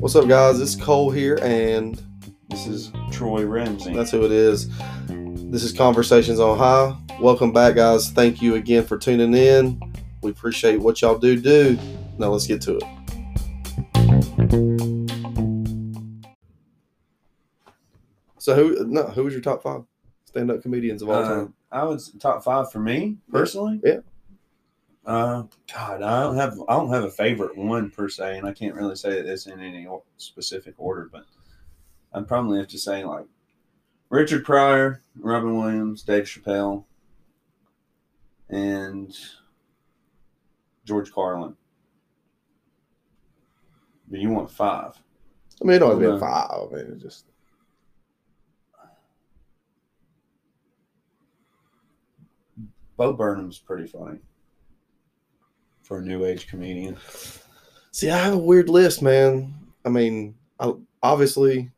What's 0.00 0.16
up, 0.16 0.26
guys? 0.26 0.58
It's 0.60 0.74
Cole 0.74 1.10
here, 1.12 1.38
and 1.40 2.02
This 2.48 2.66
is 2.66 2.90
Troy 3.12 3.44
Ramsey. 3.46 3.94
that's 3.94 4.10
who 4.10 4.24
it 4.24 4.32
is. 4.32 4.68
This 5.06 5.62
is 5.62 5.72
Conversations 5.72 6.40
on 6.40 6.58
High. 6.58 6.96
Welcome 7.20 7.52
back, 7.52 7.76
guys. 7.76 8.10
Thank 8.10 8.42
you 8.42 8.56
again 8.56 8.84
for 8.84 8.98
tuning 8.98 9.34
in. 9.34 9.80
We 10.22 10.32
appreciate 10.32 10.78
what 10.80 11.00
y'all 11.00 11.16
do 11.16 11.36
do. 11.38 11.78
Now 12.18 12.30
let's 12.30 12.48
get 12.48 12.60
to 12.62 12.78
it. 12.78 12.84
So 18.38 18.54
who? 18.54 18.86
No, 18.86 19.04
who 19.04 19.24
was 19.24 19.34
your 19.34 19.42
top 19.42 19.62
five 19.62 19.82
stand-up 20.24 20.62
comedians 20.62 21.02
of 21.02 21.10
all 21.10 21.16
Uh, 21.22 21.28
time? 21.28 21.54
I 21.70 21.84
was 21.84 22.10
top 22.18 22.42
five 22.42 22.72
for 22.72 22.80
me 22.80 23.18
personally. 23.30 23.80
Yeah. 23.84 23.98
Uh, 25.04 25.44
God, 25.72 26.02
I 26.02 26.22
don't 26.22 26.36
have 26.36 26.60
I 26.68 26.74
don't 26.74 26.92
have 26.92 27.04
a 27.04 27.10
favorite 27.10 27.56
one 27.56 27.90
per 27.90 28.08
se, 28.08 28.38
and 28.38 28.46
I 28.46 28.52
can't 28.52 28.74
really 28.74 28.96
say 28.96 29.10
that 29.10 29.26
it's 29.26 29.46
in 29.46 29.60
any 29.60 29.88
specific 30.18 30.74
order, 30.76 31.08
but 31.10 31.24
I'd 32.12 32.28
probably 32.28 32.58
have 32.58 32.68
to 32.68 32.78
say 32.78 33.04
like 33.04 33.24
Richard 34.10 34.44
Pryor, 34.44 35.02
Robin 35.18 35.56
Williams, 35.56 36.02
Dave 36.02 36.24
Chappelle, 36.24 36.84
and 38.50 39.16
George 40.84 41.12
Carlin. 41.12 41.56
But 44.08 44.20
you 44.20 44.28
want 44.30 44.50
five? 44.50 45.00
I 45.62 45.64
mean, 45.64 45.76
it 45.76 45.78
don't 45.78 45.90
have 45.90 46.10
to 46.10 46.14
be 46.14 46.20
five. 46.20 46.68
I 46.72 46.76
mean, 46.76 46.92
it 46.92 46.98
just 46.98 47.24
Bo 52.98 53.14
Burnham's 53.14 53.58
pretty 53.58 53.86
funny 53.86 54.18
for 55.90 55.98
a 55.98 56.02
new 56.02 56.24
age 56.24 56.46
comedian. 56.46 56.96
see. 57.90 58.08
I 58.10 58.16
have 58.18 58.34
a 58.34 58.38
weird 58.38 58.68
list, 58.68 59.02
man. 59.02 59.52
I 59.84 59.88
mean, 59.88 60.36
I, 60.60 60.72
obviously, 61.02 61.68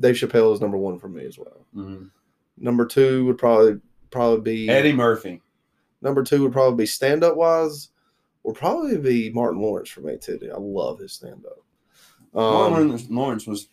Dave 0.00 0.16
Chappelle 0.16 0.52
is 0.52 0.60
number 0.60 0.76
one 0.76 0.98
for 0.98 1.08
me 1.08 1.24
as 1.24 1.38
well. 1.38 1.64
Mhm. 1.72 2.10
Number 2.58 2.84
two 2.84 3.24
would 3.26 3.38
probably 3.38 3.80
probably 4.10 4.40
be 4.40 4.68
Eddie 4.68 4.92
Murphy. 4.92 5.40
Number 6.02 6.24
two 6.24 6.42
would 6.42 6.52
probably 6.52 6.82
be 6.82 6.86
stand 6.86 7.22
up 7.22 7.36
wise, 7.36 7.90
would 8.42 8.56
probably 8.56 8.96
be 8.98 9.30
Martin 9.30 9.60
Lawrence 9.60 9.88
for 9.88 10.00
me 10.00 10.18
too. 10.20 10.36
dude. 10.36 10.50
I 10.50 10.58
love 10.58 10.98
his 10.98 11.12
stand 11.12 11.44
up. 11.46 11.58
Um, 12.36 12.72
Martin 12.72 13.06
Lawrence 13.14 13.46
was 13.46 13.68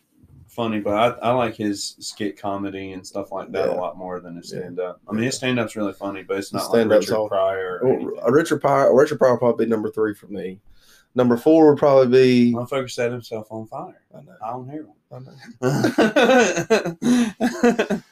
funny, 0.51 0.79
but 0.79 0.93
I, 0.93 1.29
I 1.29 1.31
like 1.31 1.55
his 1.55 1.95
skit 1.99 2.37
comedy 2.39 2.91
and 2.91 3.05
stuff 3.07 3.31
like 3.31 3.51
that 3.53 3.67
Yeah. 3.69 3.73
a 3.75 3.77
lot 3.79 3.97
more 3.97 4.19
than 4.19 4.35
his 4.35 4.49
stand 4.49 4.79
up. 4.79 4.99
I 5.07 5.13
mean, 5.13 5.23
his 5.23 5.35
stand 5.35 5.59
up's 5.59 5.75
really 5.75 5.93
funny, 5.93 6.23
but 6.23 6.37
it's 6.37 6.51
not 6.53 6.71
like 6.73 6.87
Richard 6.87 7.15
all- 7.15 7.27
Pryor. 7.29 7.79
Or 7.83 7.93
well, 7.97 8.27
uh, 8.27 8.31
Richard 8.31 8.59
Pryor, 8.61 8.93
Richard 8.95 9.17
Pryor 9.17 9.31
would 9.33 9.39
probably 9.39 9.65
be 9.65 9.69
number 9.69 9.89
three 9.89 10.13
for 10.13 10.27
me. 10.27 10.59
Number 11.15 11.35
four 11.37 11.69
would 11.69 11.79
probably 11.79 12.07
be. 12.07 12.51
my 12.53 12.61
Motherfucker 12.63 12.89
set 12.91 13.11
himself 13.11 13.47
on 13.51 13.67
fire. 13.67 14.01
I 14.15 14.21
know, 14.21 14.35
I 14.43 14.51
don't 14.51 14.69
hear 14.69 14.87
I 15.11 15.19
know. 15.19 15.31
him. 17.91 18.03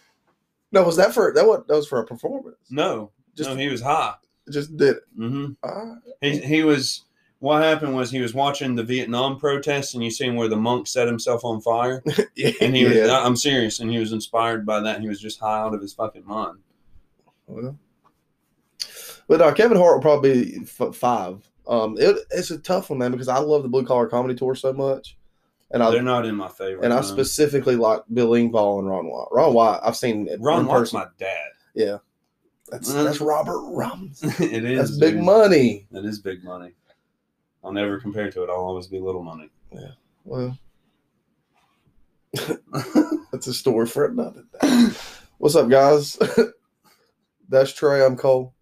No, 0.72 0.84
was 0.84 0.98
that 0.98 1.14
for 1.14 1.34
that? 1.34 1.46
What 1.48 1.68
that 1.68 1.76
was 1.76 1.88
for 1.88 2.00
a 2.00 2.06
performance? 2.06 2.58
no, 2.70 3.12
Just 3.36 3.50
no, 3.50 3.56
he 3.56 3.70
was 3.70 3.82
high. 3.82 4.14
just 4.52 4.76
did 4.78 4.98
it. 4.98 5.04
hmm 5.16 5.52
Ah, 5.64 5.96
He, 6.22 6.38
he 6.40 6.64
was. 6.64 7.06
What 7.40 7.64
happened 7.64 7.96
was 7.96 8.12
he 8.12 8.20
was 8.20 8.34
watching 8.34 8.76
the 8.76 8.84
Vietnam 8.84 9.40
protests, 9.40 9.94
and 9.94 10.04
you 10.04 10.12
seen 10.12 10.36
where 10.36 10.50
the 10.50 10.58
monk 10.58 10.88
set 10.88 11.08
himself 11.08 11.46
on 11.46 11.62
fire. 11.62 12.04
yeah, 12.36 12.52
And 12.60 12.76
he 12.76 12.84
was, 12.86 13.10
I'm 13.10 13.38
serious, 13.38 13.80
and 13.80 13.90
he 13.90 13.98
was 13.98 14.12
inspired 14.12 14.66
by 14.66 14.82
that. 14.82 15.00
He 15.00 15.08
was 15.08 15.22
just 15.22 15.40
high 15.40 15.60
out 15.62 15.74
of 15.74 15.82
his 15.82 15.94
fucking 15.94 16.26
mind. 16.26 16.58
Well, 17.48 17.78
but 19.28 19.42
uh, 19.42 19.54
Kevin 19.54 19.78
Hart 19.78 19.96
will 19.96 20.02
probably 20.02 20.44
be 20.46 20.58
f- 20.64 20.96
five. 20.96 21.48
Um, 21.68 21.96
it, 22.00 22.18
it's 22.32 22.52
a 22.52 22.58
tough 22.58 22.90
one, 22.90 23.00
man, 23.00 23.12
because 23.12 23.28
I 23.28 23.38
love 23.38 23.64
the 23.64 23.70
Blue 23.70 23.86
Collar 23.86 24.08
Comedy 24.08 24.34
Tour 24.36 24.56
so 24.56 24.74
much, 24.74 25.18
and 25.72 25.82
I 25.84 25.92
They're 25.92 26.02
not 26.02 26.26
in 26.26 26.36
my 26.36 26.48
favorite. 26.50 26.84
and 26.84 26.92
I 26.94 26.98
no. 26.98 27.02
specifically 27.04 27.76
like 27.76 28.02
Bill 28.14 28.32
Engvall 28.32 28.80
and 28.80 28.90
Ron 28.90 29.06
White. 29.08 29.28
Ron 29.32 29.54
White, 29.54 29.80
I've 29.84 29.96
seen 29.96 30.28
it 30.28 30.42
Ron 30.42 30.66
White's 30.66 30.94
my 30.94 31.06
dad. 31.20 31.38
Yeah, 31.76 31.98
that's 32.70 32.92
Mhm. 32.92 33.04
that's 33.06 33.22
Robert 33.22 33.62
Robinson. 33.72 34.30
it 34.44 34.66
is. 34.66 34.78
That's 34.80 34.98
big 35.00 35.16
dude. 35.16 35.24
money. 35.24 35.88
That 35.92 36.06
is 36.06 36.20
big 36.20 36.44
money. 36.44 36.72
I'll 37.64 37.72
never 37.72 38.00
compare 38.00 38.32
to 38.32 38.44
it. 38.44 38.50
I'll 38.50 38.56
always 38.56 38.88
be 38.88 39.00
little 39.00 39.24
money. 39.24 39.50
Yeah. 39.72 39.92
Well, 40.24 40.58
that's 43.32 43.48
a 43.48 43.54
story 43.54 43.86
for 43.86 44.06
another 44.06 44.44
day. 44.62 44.88
What's 45.38 45.56
up, 45.56 45.70
guys? 45.70 46.18
that's 47.50 47.74
Trey. 47.74 48.06
I'm 48.06 48.16
Cole. 48.16 48.54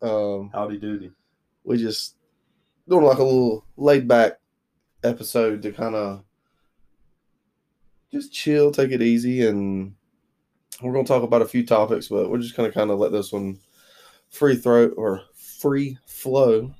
Um, 0.00 0.50
Howdy 0.52 0.78
doody. 0.78 1.12
we 1.64 1.76
just 1.76 2.16
doing 2.88 3.04
like 3.04 3.18
a 3.18 3.24
little 3.24 3.64
laid 3.76 4.08
back 4.08 4.38
episode 5.04 5.62
to 5.62 5.72
kind 5.72 5.94
of 5.94 6.24
just 8.10 8.32
chill, 8.32 8.70
take 8.70 8.90
it 8.90 9.02
easy, 9.02 9.46
and 9.46 9.94
we're 10.80 10.92
gonna 10.92 11.04
talk 11.04 11.22
about 11.22 11.42
a 11.42 11.48
few 11.48 11.64
topics, 11.64 12.08
but 12.08 12.30
we're 12.30 12.38
just 12.38 12.56
gonna 12.56 12.72
kind 12.72 12.90
of 12.90 12.98
let 12.98 13.12
this 13.12 13.32
one 13.32 13.58
free 14.30 14.56
throw 14.56 14.88
or 14.88 15.22
free 15.34 15.98
flow. 16.06 16.74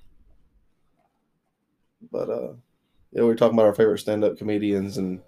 But 2.11 2.31
uh, 2.31 2.53
yeah, 3.13 3.21
we 3.21 3.25
were 3.25 3.37
talking 3.37 3.57
about 3.57 3.67
our 3.67 3.75
favorite 3.75 3.99
stand 3.99 4.25
up 4.25 4.39
comedians, 4.39 4.99
and 4.99 5.21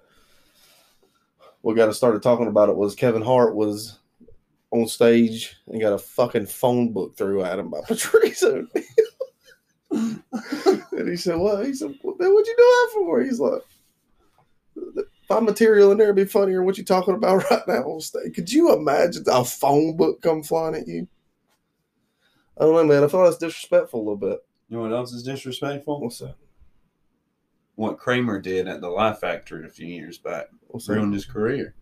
what 1.60 1.76
got 1.76 1.88
us 1.88 1.96
started 1.96 2.22
talking 2.22 2.48
about 2.48 2.68
it 2.68 2.76
was 2.76 2.94
Kevin 2.94 3.22
Hart 3.22 3.54
was 3.54 3.98
on 4.70 4.88
stage 4.88 5.56
and 5.66 5.80
got 5.80 5.92
a 5.92 5.98
fucking 5.98 6.46
phone 6.46 6.92
book 6.92 7.16
through 7.16 7.44
at 7.44 7.58
him 7.58 7.70
by 7.70 7.80
Patrice 7.86 8.42
O'Neal. 8.42 8.68
and 9.90 11.08
he 11.08 11.16
said, 11.16 11.38
"What?" 11.38 11.66
He 11.66 11.74
said, 11.74 11.88
"Man, 11.88 11.98
what'd 12.02 12.46
you 12.46 12.54
do 12.56 12.62
that 12.62 12.90
for?" 12.94 13.22
He's 13.22 13.40
like, 13.40 13.62
"If 14.76 15.30
I'm 15.30 15.44
material 15.44 15.92
in 15.92 15.98
there, 15.98 16.08
it'd 16.08 16.16
be 16.16 16.24
funnier. 16.24 16.62
What 16.62 16.78
you 16.78 16.84
talking 16.84 17.14
about 17.14 17.44
right 17.50 17.68
now 17.68 17.84
on 17.84 18.00
stage? 18.00 18.34
Could 18.34 18.52
you 18.52 18.74
imagine 18.74 19.24
a 19.28 19.44
phone 19.44 19.96
book 19.96 20.20
come 20.22 20.42
flying 20.42 20.74
at 20.74 20.88
you?" 20.88 21.06
I 22.58 22.64
don't 22.64 22.74
know, 22.74 22.84
man. 22.84 22.98
I 22.98 23.00
thought 23.02 23.10
feel 23.10 23.24
that's 23.24 23.38
disrespectful 23.38 24.00
a 24.00 24.02
little 24.02 24.16
bit. 24.16 24.38
You 24.68 24.76
know 24.76 24.82
what 24.82 24.92
else 24.92 25.12
is 25.12 25.24
disrespectful? 25.24 26.00
What's 26.00 26.18
that? 26.18 26.36
What 27.76 27.98
Kramer 27.98 28.38
did 28.40 28.68
at 28.68 28.80
the 28.80 28.88
Laugh 28.88 29.20
Factory 29.20 29.66
a 29.66 29.68
few 29.70 29.86
years 29.86 30.18
back 30.18 30.46
What's 30.68 30.86
that? 30.86 30.94
ruined 30.94 31.12
his 31.14 31.24
career. 31.24 31.74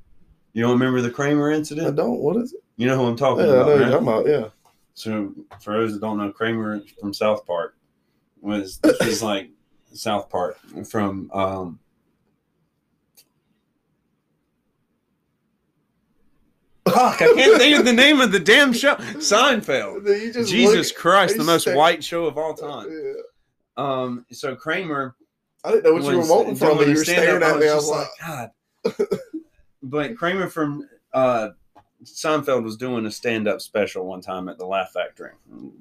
You 0.55 0.63
don't 0.63 0.73
remember 0.73 1.01
the 1.01 1.11
Kramer 1.11 1.51
incident? 1.51 1.87
I 1.87 1.91
don't. 1.91 2.19
What 2.21 2.37
is 2.37 2.53
it? 2.55 2.61
You 2.77 2.87
know 2.87 2.97
who 2.97 3.05
I'm 3.05 3.11
Yeah, 3.13 3.17
talking 3.17 3.45
I 3.45 3.47
know 3.47 3.53
about, 3.55 3.67
what 3.67 3.75
you're 3.75 3.85
right? 3.85 3.91
talking 3.91 4.09
about. 4.09 4.27
Yeah. 4.27 4.49
So, 4.95 5.35
for 5.61 5.75
those 5.75 5.93
that 5.95 6.01
don't 6.01 6.19
know, 6.19 6.31
Kramer 6.31 6.81
from 7.01 7.13
South 7.15 7.47
Park 7.47 7.77
was 8.41 8.79
this 8.79 8.99
was 9.01 9.23
like 9.33 9.51
South 9.93 10.29
Park 10.31 10.59
from 10.91 11.31
um, 11.33 11.79
Fuck, 16.89 17.23
I 17.23 17.33
can't 17.35 17.59
think 17.59 17.79
of 17.79 17.85
the 17.85 17.93
name 17.93 18.21
of 18.21 18.33
the 18.33 18.41
damn 18.41 18.73
show. 18.73 18.97
Seinfeld. 18.97 20.05
Jesus 20.47 20.91
look- 20.91 20.97
Christ, 20.99 21.37
the 21.37 21.45
most 21.45 21.67
white 21.73 22.03
show 22.03 22.27
of 22.27 22.37
all 22.37 22.55
time. 22.55 22.89
Yeah. 22.91 23.13
Um, 23.77 24.27
so 24.33 24.55
Kramer 24.57 25.15
I 25.65 25.71
didn't 25.71 25.85
know 25.85 25.93
what 25.95 26.03
you 26.03 26.11
were 26.11 26.17
was 26.19 26.29
wanting 26.29 26.57
from 26.57 26.79
me. 26.79 26.87
You 26.87 26.91
were 26.91 27.05
staring 27.05 27.43
at 27.43 27.59
me. 27.59 27.69
I 27.69 27.75
was 27.75 27.89
just 27.89 27.91
like, 27.91 28.09
God. 28.21 28.51
but 29.83 30.17
Kramer 30.17 30.49
from 30.49 30.89
uh, 31.13 31.51
Seinfeld 32.05 32.65
was 32.65 32.77
doing 32.77 33.07
a 33.07 33.11
stand-up 33.11 33.61
special 33.61 34.07
one 34.07 34.21
time 34.21 34.49
at 34.49 34.59
the 34.59 34.67
Laugh 34.67 34.93
Factory. 34.93 35.33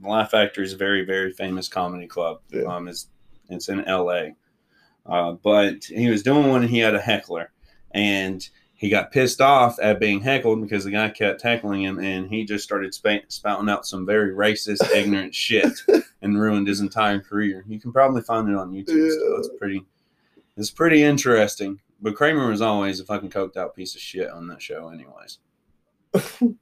The 0.01 0.07
Laugh 0.07 0.31
Factory 0.31 0.65
is 0.65 0.73
a 0.73 0.77
very, 0.77 1.03
very 1.03 1.31
famous 1.31 1.67
comedy 1.67 2.07
club. 2.07 2.41
Yeah. 2.51 2.63
Um, 2.63 2.87
it's 2.87 3.07
it's 3.49 3.69
in 3.69 3.83
L.A. 3.85 4.35
Uh, 5.05 5.33
but 5.33 5.83
he 5.85 6.09
was 6.09 6.23
doing 6.23 6.47
one, 6.47 6.61
and 6.61 6.69
he 6.69 6.79
had 6.79 6.95
a 6.95 7.01
heckler, 7.01 7.51
and 7.91 8.47
he 8.75 8.89
got 8.89 9.11
pissed 9.11 9.41
off 9.41 9.77
at 9.81 9.99
being 9.99 10.21
heckled 10.21 10.61
because 10.61 10.83
the 10.83 10.91
guy 10.91 11.09
kept 11.09 11.41
heckling 11.41 11.83
him, 11.83 11.99
and 11.99 12.29
he 12.29 12.45
just 12.45 12.63
started 12.63 12.93
spa- 12.93 13.19
spouting 13.27 13.69
out 13.69 13.85
some 13.85 14.05
very 14.05 14.33
racist, 14.33 14.89
ignorant 14.91 15.35
shit, 15.35 15.71
and 16.21 16.39
ruined 16.39 16.67
his 16.67 16.79
entire 16.81 17.19
career. 17.19 17.63
You 17.67 17.79
can 17.79 17.91
probably 17.91 18.21
find 18.21 18.49
it 18.49 18.55
on 18.55 18.71
YouTube. 18.71 19.11
Still. 19.11 19.37
It's 19.37 19.49
pretty, 19.57 19.85
it's 20.57 20.71
pretty 20.71 21.03
interesting. 21.03 21.79
But 22.01 22.15
Kramer 22.15 22.47
was 22.47 22.61
always 22.61 22.99
a 22.99 23.05
fucking 23.05 23.29
coked 23.29 23.57
out 23.57 23.75
piece 23.75 23.95
of 23.95 24.01
shit 24.01 24.29
on 24.29 24.47
that 24.47 24.61
show, 24.61 24.89
anyways. 24.89 25.37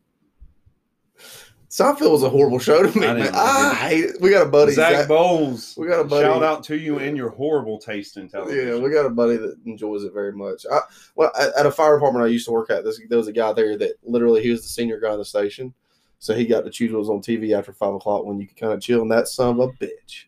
Seinfeld 1.70 2.12
was 2.12 2.24
a 2.24 2.30
horrible 2.30 2.58
show 2.58 2.82
to 2.82 3.00
me. 3.00 3.06
I 3.06 3.14
man. 3.14 3.30
I 3.36 3.74
hate 3.76 4.06
it. 4.06 4.22
We 4.22 4.32
got 4.32 4.48
a 4.48 4.50
buddy. 4.50 4.72
Zach, 4.74 4.92
Zach- 4.94 5.08
Bowles, 5.08 5.76
we 5.78 5.88
got 5.88 6.00
a 6.00 6.04
buddy. 6.04 6.26
shout 6.26 6.42
out 6.42 6.64
to 6.64 6.76
you 6.76 6.98
and 6.98 7.16
your 7.16 7.30
horrible 7.30 7.78
taste 7.78 8.18
in 8.18 8.28
television. 8.28 8.68
Yeah, 8.68 8.80
we 8.80 8.90
got 8.90 9.06
a 9.06 9.10
buddy 9.12 9.38
that 9.38 9.56
enjoys 9.66 10.04
it 10.04 10.12
very 10.12 10.32
much. 10.34 10.66
I 10.72 10.80
well 11.16 11.32
at, 11.40 11.56
at 11.56 11.66
a 11.68 11.72
fire 11.72 11.96
department 11.96 12.26
I 12.26 12.30
used 12.30 12.48
to 12.48 12.52
work 12.52 12.72
at, 12.72 12.84
this 12.84 13.00
there 13.08 13.20
was 13.20 13.28
a 13.28 13.32
guy 13.32 13.54
there 13.54 13.78
that 13.78 13.94
literally 14.04 14.42
he 14.42 14.50
was 14.50 14.64
the 14.64 14.68
senior 14.70 15.00
guy 15.00 15.14
in 15.14 15.20
the 15.20 15.26
station, 15.26 15.72
so 16.20 16.36
he 16.36 16.46
got 16.46 16.66
to 16.66 16.70
choose 16.70 16.92
what 16.92 17.00
was 17.00 17.10
on 17.10 17.22
TV 17.22 17.58
after 17.58 17.72
five 17.72 17.94
o'clock 17.94 18.26
when 18.26 18.40
you 18.40 18.48
could 18.48 18.58
kind 18.58 18.74
of 18.74 18.82
chill. 18.82 19.02
And 19.02 19.12
that 19.12 19.30
son 19.30 19.60
of 19.60 19.70
a 19.70 19.84
bitch 19.84 20.26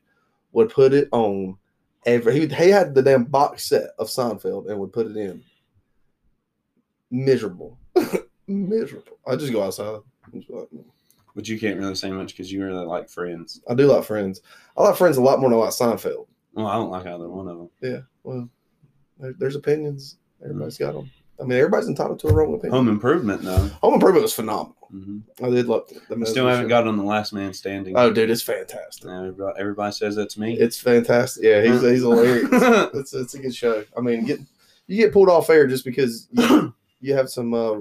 would 0.53 0.69
put 0.69 0.93
it 0.93 1.09
on 1.11 1.57
every. 2.05 2.39
He, 2.39 2.47
he 2.47 2.69
had 2.69 2.95
the 2.95 3.03
damn 3.03 3.25
box 3.25 3.67
set 3.67 3.89
of 3.99 4.07
Seinfeld 4.07 4.69
and 4.69 4.79
would 4.79 4.93
put 4.93 5.07
it 5.07 5.17
in. 5.17 5.43
Miserable, 7.11 7.77
miserable. 8.47 9.19
I 9.27 9.35
just 9.35 9.51
go 9.51 9.63
outside. 9.63 9.99
Just 10.33 10.49
like, 10.49 10.69
mm. 10.69 10.85
But 11.35 11.47
you 11.47 11.59
can't 11.59 11.79
really 11.79 11.95
say 11.95 12.11
much 12.11 12.33
because 12.33 12.51
you 12.51 12.63
really 12.63 12.85
like 12.85 13.09
Friends. 13.09 13.61
I 13.69 13.73
do 13.73 13.85
like 13.85 14.05
Friends. 14.05 14.41
I 14.77 14.83
like 14.83 14.95
Friends 14.95 15.17
a 15.17 15.21
lot 15.21 15.39
more 15.39 15.49
than 15.49 15.59
I 15.59 15.63
like 15.63 15.71
Seinfeld. 15.71 16.27
Well, 16.53 16.67
I 16.67 16.75
don't 16.75 16.89
like 16.89 17.05
either 17.05 17.29
one 17.29 17.47
of 17.47 17.57
them. 17.57 17.69
Yeah. 17.81 17.99
Well, 18.23 18.49
there, 19.19 19.33
there's 19.37 19.55
opinions. 19.55 20.17
Everybody's 20.41 20.77
mm. 20.77 20.79
got 20.79 20.93
them. 20.93 21.11
I 21.41 21.43
mean, 21.45 21.57
everybody's 21.57 21.87
entitled 21.87 22.19
to 22.19 22.27
a 22.27 22.33
wrong 22.33 22.53
opinion. 22.53 22.71
Home 22.73 22.87
Improvement, 22.87 23.41
though. 23.41 23.67
Home 23.81 23.95
Improvement 23.95 24.21
was 24.23 24.33
phenomenal. 24.33 24.75
hmm 24.91 25.19
I 25.43 25.49
did 25.49 25.67
love 25.67 25.85
it. 25.89 26.01
I 26.09 26.23
still 26.25 26.47
haven't 26.47 26.67
got 26.67 26.87
on 26.87 26.97
the 26.97 27.03
Last 27.03 27.33
Man 27.33 27.51
Standing. 27.53 27.97
Oh, 27.97 28.11
dude, 28.13 28.29
it's 28.29 28.41
fantastic. 28.43 29.09
Everybody, 29.09 29.59
everybody 29.59 29.91
says 29.91 30.15
that's 30.15 30.37
me. 30.37 30.57
It's 30.59 30.79
fantastic. 30.79 31.43
Yeah, 31.43 31.61
he's 31.63 31.81
he's 31.81 32.01
hilarious. 32.01 32.47
It's 32.93 33.13
it's 33.13 33.33
a 33.33 33.39
good 33.39 33.55
show. 33.55 33.83
I 33.97 34.01
mean, 34.01 34.25
get 34.25 34.39
you 34.87 34.97
get 34.97 35.13
pulled 35.13 35.29
off 35.29 35.49
air 35.49 35.65
just 35.67 35.83
because 35.85 36.27
you, 36.31 36.73
you 37.01 37.13
have 37.15 37.29
some 37.29 37.53
uh, 37.53 37.77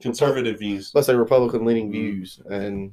Conservative 0.00 0.58
views. 0.58 0.90
let's 0.94 1.06
say 1.06 1.14
Republican 1.14 1.64
leaning 1.64 1.88
Mhm. 1.88 1.92
views, 1.92 2.40
and 2.50 2.92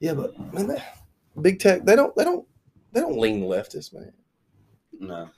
yeah, 0.00 0.14
but 0.14 0.38
man, 0.52 0.66
that, 0.68 0.98
big 1.40 1.58
tech 1.60 1.84
they 1.84 1.94
don't 1.96 2.14
they 2.16 2.24
don't 2.24 2.46
they 2.92 3.00
don't 3.00 3.18
lean 3.18 3.42
leftist, 3.42 3.94
man. 3.94 4.12
No. 4.98 5.28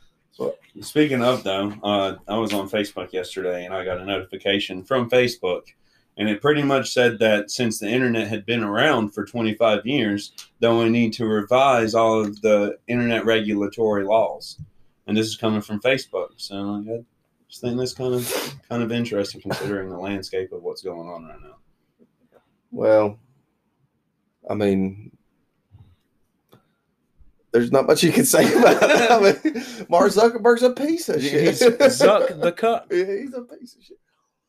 Speaking 0.81 1.23
of 1.23 1.43
though, 1.43 1.73
uh, 1.83 2.17
I 2.29 2.39
was 2.39 2.53
on 2.53 2.69
Facebook 2.69 3.13
yesterday 3.13 3.65
and 3.65 3.75
I 3.75 3.85
got 3.85 4.01
a 4.01 4.05
notification 4.05 4.85
from 4.85 5.11
Facebook, 5.11 5.63
and 6.17 6.29
it 6.29 6.41
pretty 6.41 6.63
much 6.63 6.93
said 6.93 7.19
that 7.19 7.51
since 7.51 7.79
the 7.79 7.89
internet 7.89 8.29
had 8.29 8.47
been 8.47 8.63
around 8.63 9.11
for 9.11 9.25
25 9.25 9.85
years, 9.87 10.33
that 10.61 10.73
we 10.73 10.89
need 10.89 11.13
to 11.15 11.27
revise 11.27 11.95
all 11.95 12.21
of 12.21 12.41
the 12.41 12.79
internet 12.87 13.25
regulatory 13.25 14.05
laws, 14.05 14.59
and 15.07 15.17
this 15.17 15.27
is 15.27 15.37
coming 15.37 15.61
from 15.61 15.81
Facebook. 15.81 16.31
So 16.37 16.85
I 16.89 17.05
just 17.49 17.61
think 17.61 17.77
that's 17.77 17.95
kind 17.95 18.15
of 18.15 18.55
kind 18.69 18.83
of 18.83 18.93
interesting 18.93 19.41
considering 19.41 19.91
the 19.91 19.99
landscape 19.99 20.53
of 20.53 20.63
what's 20.63 20.83
going 20.83 21.09
on 21.09 21.27
right 21.27 21.41
now. 21.43 21.57
Well, 22.71 23.19
I 24.49 24.55
mean, 24.55 25.11
there's 27.53 27.73
not 27.73 27.87
much 27.87 28.03
you 28.03 28.13
can 28.13 28.25
say 28.25 28.53
about 28.59 28.83
it. 28.83 29.11
I 29.11 29.19
mean, 29.21 29.87
Mark 29.89 30.13
Zuckerberg's 30.13 30.63
a 30.63 30.71
piece 30.71 31.09
of 31.09 31.21
shit. 31.23 31.41
He's 31.43 31.61
Zuck 31.61 32.41
the 32.41 32.53
Cuck, 32.57 32.87
yeah, 32.91 33.05
he's 33.05 33.35
a 33.35 33.43
piece 33.43 33.75
of 33.77 33.83
shit. 33.83 33.99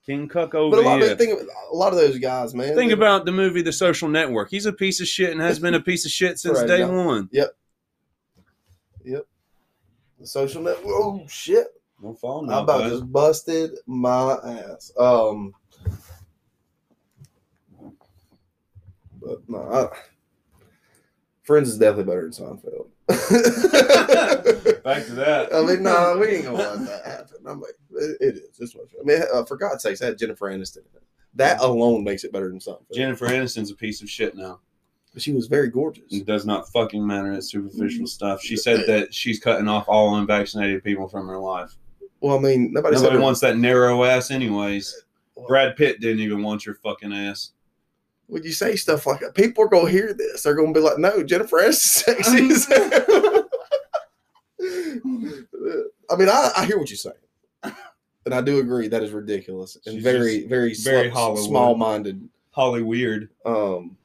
King 0.06 0.28
Cuck 0.28 0.52
But 0.52 0.60
over 0.62 0.78
a 0.78 0.82
lot, 0.82 1.02
here. 1.02 1.12
of, 1.12 1.18
think 1.20 1.40
of, 1.40 1.48
a 1.72 1.76
lot 1.76 1.94
of 1.94 2.00
those 2.00 2.18
guys, 2.18 2.56
man. 2.56 2.76
Think 2.76 2.92
about 2.92 3.26
the 3.26 3.32
movie 3.32 3.62
The 3.62 3.72
Social 3.72 4.10
Network. 4.10 4.50
He's 4.50 4.66
a 4.66 4.74
piece 4.74 5.00
of 5.00 5.08
shit 5.08 5.32
and 5.32 5.40
has 5.40 5.60
been 5.60 5.76
a 5.76 5.80
piece 5.80 6.06
of 6.06 6.12
shit 6.12 6.40
since 6.40 6.58
Right, 6.60 6.68
day 6.68 6.80
yeah. 6.80 6.88
one. 6.88 7.30
Yep. 7.32 7.56
Yep. 9.06 9.28
The 10.20 10.28
social 10.28 10.62
network. 10.62 10.86
Oh 10.88 11.24
shit! 11.28 11.68
Don't 12.02 12.20
fall 12.20 12.50
I 12.52 12.62
about 12.62 12.90
just 12.90 13.12
busted 13.12 13.72
my 13.88 14.34
ass. 14.44 14.92
Um, 14.98 15.54
but 19.22 19.40
no, 19.48 19.90
I, 19.92 19.98
Friends 21.44 21.70
is 21.70 21.78
definitely 21.80 22.04
better 22.06 22.22
than 22.22 22.32
Seinfeld. 22.32 22.88
Back 24.84 25.06
to 25.06 25.14
that. 25.16 25.50
I 25.54 25.62
mean, 25.66 25.84
no, 25.84 26.18
we 26.20 26.28
ain't 26.28 26.46
gonna 26.46 26.58
let 26.58 26.80
that 26.86 27.06
happen. 27.06 27.38
I'm 27.46 27.62
like, 27.62 27.74
it, 27.92 28.18
it 28.20 28.36
is. 28.38 28.58
This 28.58 28.76
much. 28.76 28.90
I 29.00 29.04
mean, 29.04 29.22
uh, 29.34 29.44
for 29.46 29.58
God's 29.58 29.84
sakes, 29.84 30.00
that 30.00 30.18
Jennifer 30.20 30.50
Aniston. 30.52 30.80
That 31.36 31.62
alone 31.62 32.04
makes 32.04 32.24
it 32.24 32.34
better 32.34 32.50
than 32.50 32.60
something. 32.60 32.86
Jennifer 32.94 33.28
Aniston's 33.28 33.72
a 33.72 33.76
piece 33.76 34.02
of 34.02 34.10
shit 34.10 34.36
now. 34.36 34.60
But 35.14 35.22
she 35.22 35.32
was 35.34 35.48
very 35.48 35.70
gorgeous. 35.70 36.06
It 36.12 36.26
does 36.26 36.46
not 36.46 36.70
fucking 36.70 37.06
matter. 37.06 37.32
It's 37.34 37.54
Mm-hmm. 37.54 37.68
superficial 37.70 38.08
stuff. 38.08 38.42
She 38.42 38.56
said 38.58 38.86
that 38.88 39.14
she's 39.14 39.40
cutting 39.40 39.68
off 39.68 39.86
all 39.88 40.16
unvaccinated 40.16 40.84
people 40.84 41.08
from 41.08 41.28
her 41.28 41.38
life. 41.38 41.76
Well, 42.22 42.38
I 42.38 42.42
mean, 42.42 42.72
nobody, 42.72 42.96
Nobody 42.98 43.18
wants 43.18 43.40
that 43.42 43.58
narrow 43.58 44.04
ass, 44.04 44.30
anyways. 44.32 45.04
Well, 45.36 45.48
Brad 45.48 45.76
Pitt 45.76 46.00
didn't 46.02 46.20
even 46.22 46.44
want 46.44 46.66
your 46.66 46.76
fucking 46.76 47.12
ass. 47.14 47.52
When 48.32 48.44
you 48.44 48.54
say 48.54 48.78
stuff 48.78 49.06
like 49.06 49.20
that, 49.20 49.36
people 49.36 49.62
are 49.66 49.68
gonna 49.68 49.90
hear 49.90 50.14
this. 50.14 50.44
They're 50.44 50.56
gonna 50.56 50.72
be 50.72 50.80
like, 50.80 50.98
"No, 50.98 51.22
Jennifer 51.22 51.58
Aniston's 51.58 52.64
sexy." 52.66 52.74
I 56.10 56.16
mean, 56.18 56.30
I, 56.30 56.52
I 56.58 56.66
hear 56.66 56.78
what 56.78 56.90
you're 56.90 56.98
saying, 56.98 57.16
and 58.26 58.34
I 58.34 58.42
do 58.42 58.60
agree 58.60 58.88
that 58.90 59.04
is 59.04 59.12
ridiculous 59.12 59.78
and 59.86 59.96
She's 59.96 60.04
very, 60.04 60.46
very, 60.48 60.74
very 60.76 61.10
sl- 61.12 61.36
small-minded. 61.36 62.28
Holly 62.52 62.82
weird. 62.84 63.30
Um, 63.46 63.98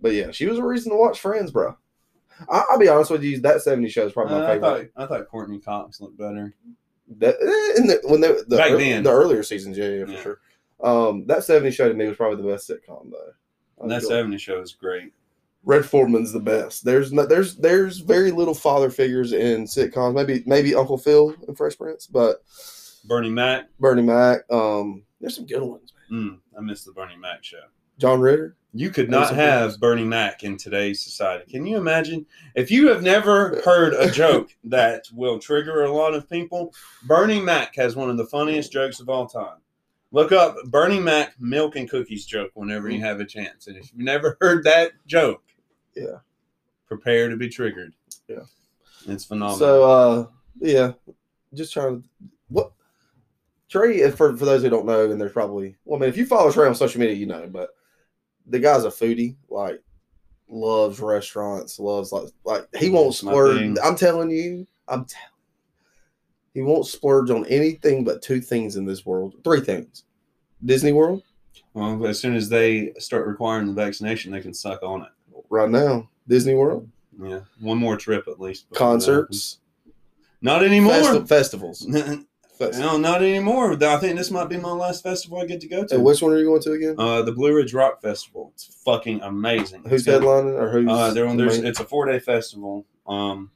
but 0.00 0.12
yeah, 0.14 0.30
she 0.30 0.46
was 0.46 0.58
a 0.58 0.64
reason 0.64 0.90
to 0.92 0.98
watch 0.98 1.20
Friends, 1.20 1.50
bro. 1.50 1.76
I, 2.50 2.64
I'll 2.70 2.78
be 2.78 2.88
honest 2.88 3.10
with 3.10 3.22
you, 3.22 3.38
that 3.40 3.56
'70s 3.58 3.90
show 3.90 4.06
is 4.06 4.12
probably 4.12 4.34
my 4.34 4.40
Uh, 4.40 4.44
I 4.44 4.52
favorite. 4.54 4.92
thought 4.96 5.02
I 5.02 5.06
thought 5.06 5.28
Courteney 5.28 5.58
Cox 5.60 6.00
looked 6.00 6.16
better. 6.18 6.54
That 7.18 7.34
eh, 7.40 7.80
in 7.80 7.86
the 7.86 8.00
when 8.04 8.20
they, 8.20 8.32
the 8.48 8.56
Back 8.56 8.76
then. 8.78 9.02
the 9.02 9.10
earlier 9.12 9.42
seasons, 9.42 9.76
yeah, 9.76 9.88
yeah, 9.88 10.04
for 10.06 10.10
Yeah. 10.12 10.22
sure. 10.22 10.40
Um, 10.82 11.26
that 11.26 11.38
'70s 11.38 11.72
show 11.72 11.88
to 11.88 11.94
me 11.94 12.06
was 12.06 12.16
probably 12.16 12.42
the 12.42 12.50
best 12.50 12.68
sitcom 12.68 13.10
though. 13.10 13.32
I 13.82 13.88
that 13.88 14.02
enjoyed 14.02 14.12
it. 14.12 14.16
70 14.16 14.38
show 14.38 14.60
is 14.60 14.72
great. 14.72 15.12
Red 15.62 15.84
Foreman's 15.84 16.32
the 16.32 16.40
best. 16.40 16.84
There's 16.84 17.12
no, 17.12 17.26
there's 17.26 17.56
there's 17.56 17.98
very 17.98 18.30
little 18.30 18.54
father 18.54 18.90
figures 18.90 19.32
in 19.32 19.64
sitcoms. 19.64 20.14
Maybe 20.14 20.42
maybe 20.46 20.74
Uncle 20.74 20.96
Phil 20.96 21.34
in 21.46 21.54
Fresh 21.54 21.76
Prince, 21.76 22.06
but 22.06 22.42
Bernie 23.04 23.30
Mac. 23.30 23.68
Bernie 23.78 24.02
Mac. 24.02 24.40
Um, 24.50 25.04
there's 25.20 25.36
some 25.36 25.46
good 25.46 25.62
ones. 25.62 25.92
Man. 26.10 26.20
Mm, 26.20 26.58
I 26.58 26.60
missed 26.62 26.86
the 26.86 26.92
Bernie 26.92 27.16
Mac 27.16 27.44
show. 27.44 27.60
John 27.98 28.20
Ritter. 28.20 28.56
You 28.72 28.90
could 28.90 29.10
not 29.10 29.34
have 29.34 29.72
good. 29.72 29.80
Bernie 29.80 30.04
Mac 30.04 30.44
in 30.44 30.56
today's 30.56 31.02
society. 31.02 31.50
Can 31.50 31.66
you 31.66 31.76
imagine? 31.76 32.24
If 32.54 32.70
you 32.70 32.88
have 32.88 33.02
never 33.02 33.60
heard 33.62 33.94
a 33.94 34.10
joke 34.10 34.54
that 34.64 35.04
will 35.12 35.38
trigger 35.38 35.82
a 35.82 35.92
lot 35.92 36.14
of 36.14 36.28
people, 36.30 36.72
Bernie 37.04 37.40
Mac 37.40 37.74
has 37.76 37.96
one 37.96 38.08
of 38.08 38.16
the 38.16 38.26
funniest 38.26 38.72
jokes 38.72 39.00
of 39.00 39.10
all 39.10 39.26
time. 39.26 39.58
Look 40.12 40.32
up 40.32 40.56
Bernie 40.66 40.98
Mac 41.00 41.34
milk 41.40 41.76
and 41.76 41.88
cookies 41.88 42.26
joke 42.26 42.50
whenever 42.54 42.90
you 42.90 43.00
have 43.00 43.20
a 43.20 43.24
chance. 43.24 43.68
And 43.68 43.76
if 43.76 43.92
you've 43.92 44.02
never 44.02 44.36
heard 44.40 44.64
that 44.64 44.92
joke, 45.06 45.42
Yeah. 45.94 46.18
prepare 46.86 47.28
to 47.28 47.36
be 47.36 47.48
triggered. 47.48 47.92
Yeah. 48.28 48.40
It's 49.06 49.24
phenomenal. 49.24 49.58
So 49.58 49.84
uh, 49.90 50.26
yeah, 50.60 50.92
just 51.54 51.72
trying 51.72 52.02
to 52.02 52.08
what 52.48 52.72
Trey. 53.68 54.10
For 54.10 54.36
for 54.36 54.44
those 54.44 54.62
who 54.62 54.68
don't 54.68 54.84
know, 54.86 55.10
and 55.10 55.20
there's 55.20 55.32
probably 55.32 55.76
well, 55.84 55.96
I 55.98 56.00
mean, 56.00 56.08
if 56.10 56.16
you 56.16 56.26
follow 56.26 56.50
Trey 56.50 56.66
on 56.66 56.74
social 56.74 57.00
media, 57.00 57.14
you 57.14 57.26
know, 57.26 57.46
but 57.46 57.70
the 58.46 58.58
guy's 58.58 58.84
a 58.84 58.88
foodie. 58.88 59.36
Like 59.48 59.80
loves 60.48 60.98
restaurants. 61.00 61.78
Loves 61.78 62.10
like 62.12 62.28
like 62.44 62.66
he 62.76 62.90
won't 62.90 63.14
splurge. 63.14 63.76
I'm 63.82 63.94
telling 63.96 64.30
you. 64.30 64.66
I'm 64.88 65.04
telling. 65.04 65.26
He 66.54 66.62
won't 66.62 66.86
splurge 66.86 67.30
on 67.30 67.46
anything 67.46 68.04
but 68.04 68.22
two 68.22 68.40
things 68.40 68.76
in 68.76 68.84
this 68.84 69.06
world. 69.06 69.34
Three 69.44 69.60
things: 69.60 70.04
Disney 70.64 70.92
World 70.92 71.22
well, 71.74 72.06
as 72.06 72.18
soon 72.18 72.34
as 72.34 72.48
they 72.48 72.92
start 72.98 73.26
requiring 73.26 73.66
the 73.66 73.72
vaccination, 73.72 74.32
they 74.32 74.40
can 74.40 74.54
suck 74.54 74.82
on 74.82 75.02
it. 75.02 75.08
right 75.48 75.70
now. 75.70 76.08
Disney 76.28 76.54
World 76.54 76.88
Yeah. 77.20 77.40
One 77.60 77.78
more 77.78 77.96
trip 77.96 78.28
at 78.28 78.40
least. 78.40 78.66
concerts. 78.74 79.58
Not 80.42 80.64
anymore. 80.64 80.94
festi- 80.94 81.28
festivals. 81.28 81.86
no, 82.60 82.96
not 82.96 83.22
anymore. 83.22 83.72
I 83.82 83.96
think 83.98 84.16
this 84.16 84.30
might 84.30 84.48
be 84.48 84.56
my 84.56 84.70
last 84.70 85.02
festival 85.02 85.38
I 85.40 85.46
get 85.46 85.60
to 85.60 85.68
go 85.68 85.84
to. 85.84 85.94
And 85.94 86.04
which 86.04 86.22
one 86.22 86.32
are 86.32 86.38
you 86.38 86.46
going 86.46 86.62
to 86.62 86.72
again? 86.72 86.94
Uh, 86.98 87.22
the 87.22 87.32
Blue 87.32 87.54
Ridge 87.54 87.74
Rock 87.74 88.00
Festival. 88.00 88.50
It's 88.54 88.64
fucking 88.84 89.20
amazing. 89.22 89.82
Who's 89.86 90.06
It's 90.06 90.16
headlining 90.24 90.58
or 90.58 90.70
who's? 90.70 90.88
Uh, 90.88 91.12
they're 91.12 91.26
on, 91.26 91.36
the 91.36 91.44
there's, 91.44 91.58
main- 91.58 91.66
it's 91.66 91.80
a 91.80 91.84
four 91.84 92.06
day 92.06 92.18
festival, 92.20 92.86
um, 93.06 93.50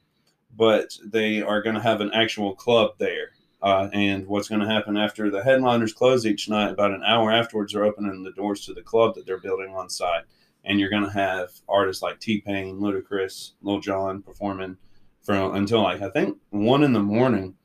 but 0.55 0.97
they 1.03 1.41
are 1.41 1.61
going 1.61 1.75
to 1.75 1.81
have 1.81 2.01
an 2.01 2.11
actual 2.13 2.55
club 2.55 2.91
there. 2.97 3.31
Uh, 3.61 3.89
and 3.93 4.27
what's 4.27 4.47
going 4.47 4.61
to 4.61 4.67
happen 4.67 4.95
after 4.95 5.31
the 5.31 5.43
headliners 5.43 5.93
close 5.93 6.25
each 6.25 6.49
night, 6.49 6.71
about 6.71 6.91
an 6.91 7.01
hour 7.03 7.31
afterwards, 7.31 7.73
they're 7.73 7.83
opening 7.83 8.21
the 8.21 8.31
doors 8.33 8.63
to 8.65 8.73
the 8.73 8.81
club 8.81 9.15
that 9.15 9.25
they're 9.25 9.39
building 9.39 9.73
on 9.73 9.89
site. 9.89 10.23
And 10.63 10.79
you're 10.79 10.89
going 10.89 11.05
to 11.05 11.09
have 11.09 11.49
artists 11.67 12.03
like 12.03 12.19
T 12.19 12.41
Pain, 12.41 12.79
Ludacris, 12.79 13.51
Lil 13.61 13.79
Jon 13.79 14.21
performing 14.21 14.77
from 15.21 15.55
until 15.55 15.81
like 15.81 16.01
I 16.01 16.09
think 16.09 16.37
one 16.51 16.83
in 16.83 16.93
the 16.93 16.99
morning, 16.99 17.55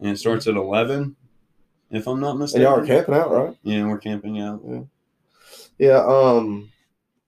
and 0.00 0.10
it 0.10 0.18
starts 0.18 0.46
at 0.46 0.56
eleven, 0.56 1.16
if 1.90 2.06
I'm 2.06 2.20
not 2.20 2.32
and 2.32 2.40
mistaken. 2.40 2.62
y'all 2.62 2.80
are 2.80 2.86
camping 2.86 3.14
out, 3.14 3.30
right? 3.30 3.56
Yeah, 3.62 3.86
we're 3.86 3.98
camping 3.98 4.40
out. 4.40 4.62
Yeah. 5.78 6.04
Um. 6.04 6.70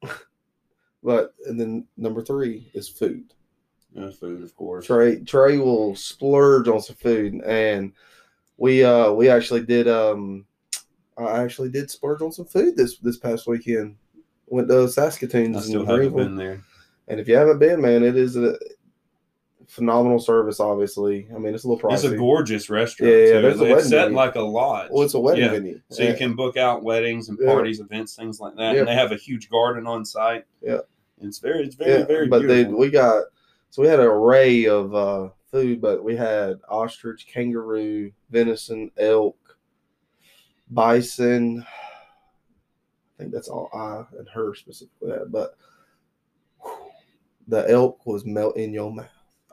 But 1.02 1.34
and 1.46 1.60
then 1.60 1.86
number 1.96 2.20
three 2.20 2.68
is 2.74 2.88
food. 2.88 3.32
Food, 4.20 4.42
of 4.42 4.54
course. 4.56 4.86
Trey 4.86 5.20
Trey 5.20 5.58
will 5.58 5.94
splurge 5.96 6.68
on 6.68 6.80
some 6.82 6.96
food, 6.96 7.40
and 7.44 7.92
we 8.58 8.84
uh 8.84 9.10
we 9.12 9.28
actually 9.28 9.62
did 9.64 9.88
um 9.88 10.44
I 11.18 11.42
actually 11.42 11.70
did 11.70 11.90
splurge 11.90 12.20
on 12.22 12.30
some 12.32 12.44
food 12.46 12.76
this 12.76 12.98
this 12.98 13.16
past 13.18 13.46
weekend. 13.46 13.96
Went 14.48 14.68
to 14.68 14.82
I 14.82 14.86
Saskatoon's 14.86 15.64
still 15.66 15.80
in 15.82 15.86
haven't 15.86 16.00
Greenville, 16.12 16.24
been 16.24 16.36
there. 16.36 16.60
and 17.08 17.18
if 17.18 17.26
you 17.26 17.36
haven't 17.36 17.58
been, 17.58 17.80
man, 17.80 18.02
it 18.04 18.16
is 18.16 18.36
a 18.36 18.56
phenomenal 19.66 20.18
service. 20.18 20.60
Obviously, 20.60 21.26
I 21.34 21.38
mean 21.38 21.54
it's 21.54 21.64
a 21.64 21.68
little 21.68 21.88
pricey. 21.88 21.94
It's 21.94 22.04
a 22.04 22.16
gorgeous 22.16 22.70
restaurant. 22.70 23.12
Yeah, 23.12 23.18
yeah, 23.18 23.32
too. 23.32 23.42
there's 23.42 23.60
a 23.60 23.64
it's 23.64 23.72
wedding 23.74 23.88
set 23.90 24.02
venue. 24.04 24.16
like 24.16 24.34
a 24.36 24.40
lodge. 24.40 24.90
well, 24.92 25.02
it's 25.04 25.14
a 25.14 25.20
wedding 25.20 25.44
Yeah. 25.44 25.50
venue, 25.50 25.80
So 25.90 26.02
you 26.04 26.14
can 26.14 26.36
book 26.36 26.56
out 26.56 26.84
weddings 26.84 27.28
and 27.28 27.38
Yeah. 27.40 27.46
parties, 27.52 27.80
events, 27.80 28.14
things 28.14 28.38
like 28.40 28.54
that. 28.56 28.74
Yeah. 28.74 28.80
And 28.80 28.88
they 28.88 28.94
have 28.94 29.12
a 29.12 29.16
huge 29.16 29.48
garden 29.50 29.86
on 29.86 30.04
site. 30.04 30.44
Yeah. 30.62 30.80
It's 31.22 31.38
very, 31.38 31.64
it's 31.64 31.74
very, 31.74 32.02
very 32.04 32.28
but 32.28 32.40
beautiful. 32.40 32.72
dude, 32.72 32.78
we 32.78 32.90
got 32.90 33.24
so 33.70 33.82
we 33.82 33.88
had 33.88 34.00
an 34.00 34.06
array 34.06 34.66
of 34.66 34.94
uh, 34.94 35.28
food, 35.50 35.80
but 35.80 36.02
we 36.02 36.16
had 36.16 36.58
ostrich, 36.68 37.26
kangaroo, 37.32 38.10
venison, 38.30 38.90
elk, 38.98 39.36
bison, 40.70 41.64
I 43.18 43.22
think 43.22 43.32
that's 43.32 43.48
all 43.48 43.70
I 43.72 44.04
and 44.18 44.28
her 44.28 44.54
specifically 44.54 45.10
had. 45.10 45.32
But 45.32 45.56
whew, 46.62 46.72
the 47.48 47.68
elk 47.70 48.04
was 48.06 48.24
melt 48.26 48.56
in 48.56 48.72
your 48.74 48.92
mouth. 48.92 49.06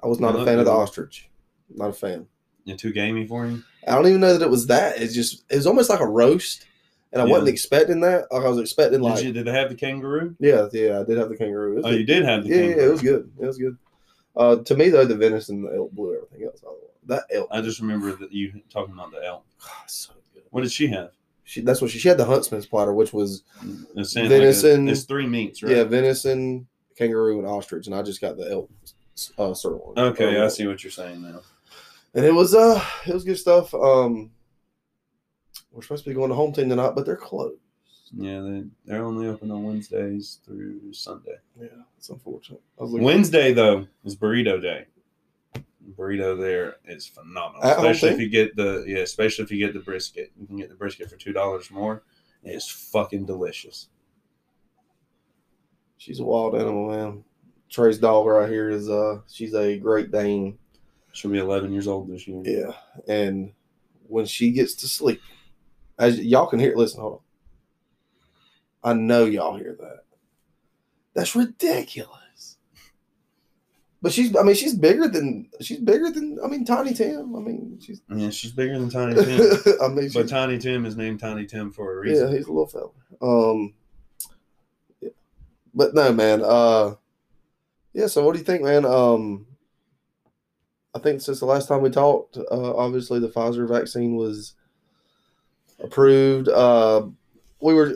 I 0.03 0.07
was 0.07 0.19
not 0.19 0.35
I 0.35 0.41
a 0.41 0.45
fan 0.45 0.59
of 0.59 0.65
the 0.65 0.71
ostrich. 0.71 1.29
Not 1.73 1.89
a 1.91 1.93
fan. 1.93 2.27
You're 2.65 2.77
too 2.77 2.91
gamey 2.91 3.25
for 3.25 3.47
you? 3.47 3.63
I 3.87 3.95
don't 3.95 4.07
even 4.07 4.19
know 4.21 4.37
that 4.37 4.45
it 4.45 4.49
was 4.51 4.67
that. 4.67 5.01
It's 5.01 5.13
just 5.13 5.43
it 5.49 5.55
was 5.55 5.67
almost 5.67 5.89
like 5.89 6.01
a 6.01 6.07
roast, 6.07 6.65
and 7.13 7.21
I 7.21 7.25
Yeah. 7.25 7.31
wasn't 7.31 7.49
expecting 7.49 8.01
that. 8.01 8.27
Like 8.31 8.43
I 8.43 8.49
was 8.49 8.59
expecting 8.59 9.01
like 9.01 9.17
did 9.17 9.25
you? 9.27 9.33
Did 9.33 9.45
they 9.45 9.51
have 9.53 9.69
the 9.69 9.75
kangaroo? 9.75 10.35
yeah, 10.39 10.67
yeah. 10.73 10.99
I 10.99 11.03
did 11.03 11.17
have 11.17 11.29
the 11.29 11.37
kangaroo. 11.37 11.79
Oh, 11.83 11.89
good. 11.89 11.99
you 11.99 12.05
did 12.05 12.25
have 12.25 12.43
the 12.43 12.49
yeah, 12.49 12.55
yeah, 12.55 12.61
kangaroo. 12.67 12.85
it 12.85 12.91
was 12.91 13.01
good. 13.01 13.31
It 13.39 13.45
was 13.45 13.57
good. 13.57 13.77
Uh, 14.35 14.55
to 14.57 14.75
me 14.75 14.89
though, 14.89 15.05
the 15.05 15.15
venison, 15.15 15.61
the 15.61 15.75
elk 15.75 15.91
blew 15.91 16.15
everything 16.15 16.45
else 16.47 16.63
out 16.65 16.73
of 16.73 16.77
the. 16.81 17.15
That 17.15 17.23
elk, 17.33 17.47
I 17.51 17.61
just 17.61 17.79
remember 17.81 18.13
that 18.13 18.31
you 18.31 18.61
talking 18.69 18.93
about 18.93 19.11
the 19.11 19.23
elk. 19.25 19.45
God, 19.61 19.69
so 19.89 20.13
good. 20.33 20.43
What 20.51 20.61
did 20.61 20.71
she 20.71 20.87
have? 20.87 21.11
She 21.43 21.61
that's 21.61 21.81
what 21.81 21.91
she, 21.91 21.99
she 21.99 22.07
had 22.07 22.17
the 22.17 22.25
huntsman's 22.25 22.65
platter, 22.65 22.93
which 22.93 23.11
was 23.13 23.43
It's 23.95 24.13
saying 24.13 24.29
like 24.29 24.35
a- 24.37 24.39
Venison. 24.39 24.87
it's 24.87 25.03
three 25.03 25.27
meats, 25.27 25.61
right? 25.61 25.75
yeah 25.75 25.83
venison, 25.83 26.67
kangaroo, 26.97 27.39
and 27.39 27.47
ostrich, 27.47 27.85
and 27.87 27.95
I 27.95 28.01
just 28.01 28.21
got 28.21 28.37
the 28.37 28.49
elk 28.49 28.69
uh, 29.37 29.53
sirloin. 29.53 29.99
Okay, 29.99 30.37
Uh, 30.39 30.45
I 30.45 30.47
see 30.47 30.65
what 30.65 30.83
you're 30.83 30.91
saying 30.91 31.21
now. 31.21 31.41
And 32.15 32.23
it 32.25 32.33
was 32.33 32.55
uh, 32.55 32.83
it 33.05 33.13
was 33.13 33.23
good 33.25 33.37
stuff. 33.37 33.73
Um, 33.73 34.31
we're 35.71 35.81
supposed 35.81 36.03
to 36.05 36.09
be 36.09 36.15
going 36.15 36.29
to 36.29 36.35
home 36.35 36.53
team 36.53 36.69
tonight, 36.69 36.93
but 36.95 37.05
they're 37.05 37.15
closed. 37.17 37.59
Yeah, 38.15 38.41
they 38.41 38.63
they're 38.85 39.03
only 39.03 39.27
open 39.27 39.49
on 39.51 39.63
Wednesdays 39.63 40.39
through 40.45 40.93
Sunday. 40.93 41.37
Yeah, 41.59 41.67
it's 41.97 42.09
unfortunate. 42.09 42.61
Wednesday 42.77 43.53
though 43.53 43.87
is 44.03 44.15
burrito 44.15 44.61
day. 44.61 44.85
Burrito 45.97 46.39
there 46.39 46.75
is 46.85 47.07
phenomenal, 47.07 47.63
At 47.63 47.77
especially 47.77 48.09
if 48.09 48.19
you 48.19 48.29
get 48.29 48.55
the 48.55 48.83
yeah, 48.87 48.99
especially 48.99 49.43
if 49.43 49.51
you 49.51 49.57
get 49.57 49.73
the 49.73 49.79
brisket. 49.79 50.31
You 50.39 50.47
can 50.47 50.57
get 50.57 50.69
the 50.69 50.75
brisket 50.75 51.09
for 51.09 51.17
two 51.17 51.33
dollars 51.33 51.71
more. 51.71 52.03
It's 52.43 52.69
fucking 52.69 53.25
delicious. 53.25 53.87
She's 55.97 56.19
a 56.19 56.23
wild 56.23 56.55
animal, 56.55 56.89
man. 56.89 57.23
Trey's 57.69 57.97
dog 57.97 58.27
right 58.27 58.49
here 58.49 58.69
is 58.69 58.89
uh, 58.89 59.19
she's 59.31 59.55
a 59.55 59.77
Great 59.79 60.11
Dane. 60.11 60.57
She'll 61.13 61.31
be 61.31 61.37
11 61.37 61.71
years 61.71 61.87
old 61.87 62.09
this 62.09 62.27
year. 62.27 62.41
Yeah, 62.43 62.73
and 63.07 63.53
when 64.07 64.25
she 64.25 64.51
gets 64.51 64.75
to 64.75 64.87
sleep, 64.87 65.21
as 65.97 66.19
y'all 66.19 66.47
can 66.47 66.59
hear, 66.59 66.75
listen, 66.75 67.01
hold 67.01 67.13
on. 67.13 67.19
I 68.83 68.93
know 68.93 69.25
y'all 69.25 69.57
hear 69.57 69.75
that. 69.79 70.03
That's 71.13 71.35
ridiculous. 71.35 72.57
But 74.01 74.11
she's, 74.11 74.35
I 74.35 74.43
mean, 74.43 74.55
she's 74.55 74.73
bigger 74.75 75.07
than 75.07 75.49
she's 75.61 75.79
bigger 75.79 76.11
than 76.11 76.37
I 76.43 76.47
mean, 76.47 76.65
Tiny 76.65 76.93
Tim. 76.93 77.35
I 77.37 77.39
mean, 77.39 77.79
she's. 77.81 78.01
Yeah, 78.13 78.31
she's 78.31 78.51
bigger 78.51 78.77
than 78.77 78.89
Tiny 78.89 79.15
Tim. 79.15 79.57
I 79.81 79.87
mean, 79.87 80.09
but 80.13 80.27
Tiny 80.27 80.57
Tim 80.57 80.85
is 80.85 80.97
named 80.97 81.21
Tiny 81.21 81.45
Tim 81.45 81.71
for 81.71 81.97
a 81.97 81.99
reason. 82.01 82.27
yeah, 82.27 82.35
he's 82.35 82.47
a 82.47 82.51
little 82.51 82.67
fella. 82.67 82.91
Um, 83.21 83.73
yeah. 84.99 85.11
but 85.73 85.95
no, 85.95 86.11
man. 86.11 86.41
Uh, 86.43 86.95
yeah. 87.93 88.07
So, 88.07 88.25
what 88.25 88.33
do 88.33 88.39
you 88.39 88.45
think, 88.45 88.63
man? 88.63 88.83
Um, 88.83 89.45
I 90.93 90.99
think 90.99 91.21
since 91.21 91.39
the 91.39 91.45
last 91.45 91.69
time 91.69 91.81
we 91.81 91.89
talked, 91.89 92.35
uh, 92.37 92.75
obviously 92.75 93.19
the 93.19 93.29
Pfizer 93.29 93.67
vaccine 93.67 94.17
was 94.17 94.53
approved. 95.79 96.49
Uh, 96.49 97.07
we 97.63 97.73
were, 97.73 97.95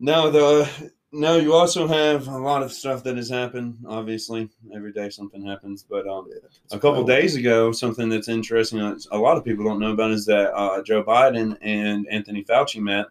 No, 0.00 0.30
the 0.30 0.90
no, 1.12 1.36
you 1.36 1.54
also 1.54 1.86
have 1.86 2.26
a 2.26 2.38
lot 2.38 2.64
of 2.64 2.72
stuff 2.72 3.04
that 3.04 3.16
has 3.16 3.28
happened. 3.30 3.76
Obviously, 3.86 4.48
every 4.74 4.92
day 4.92 5.10
something 5.10 5.46
happens. 5.46 5.84
But 5.88 6.08
um, 6.08 6.28
a 6.72 6.78
couple 6.78 7.04
days 7.04 7.36
ago, 7.36 7.70
something 7.70 8.08
that's 8.08 8.28
interesting, 8.28 8.80
uh, 8.80 8.96
a 9.12 9.18
lot 9.18 9.36
of 9.36 9.44
people 9.44 9.64
don't 9.64 9.78
know 9.78 9.92
about, 9.92 10.10
is 10.10 10.26
that 10.26 10.52
uh, 10.52 10.82
Joe 10.82 11.04
Biden 11.04 11.56
and 11.62 12.08
Anthony 12.08 12.42
Fauci 12.42 12.80
met, 12.80 13.06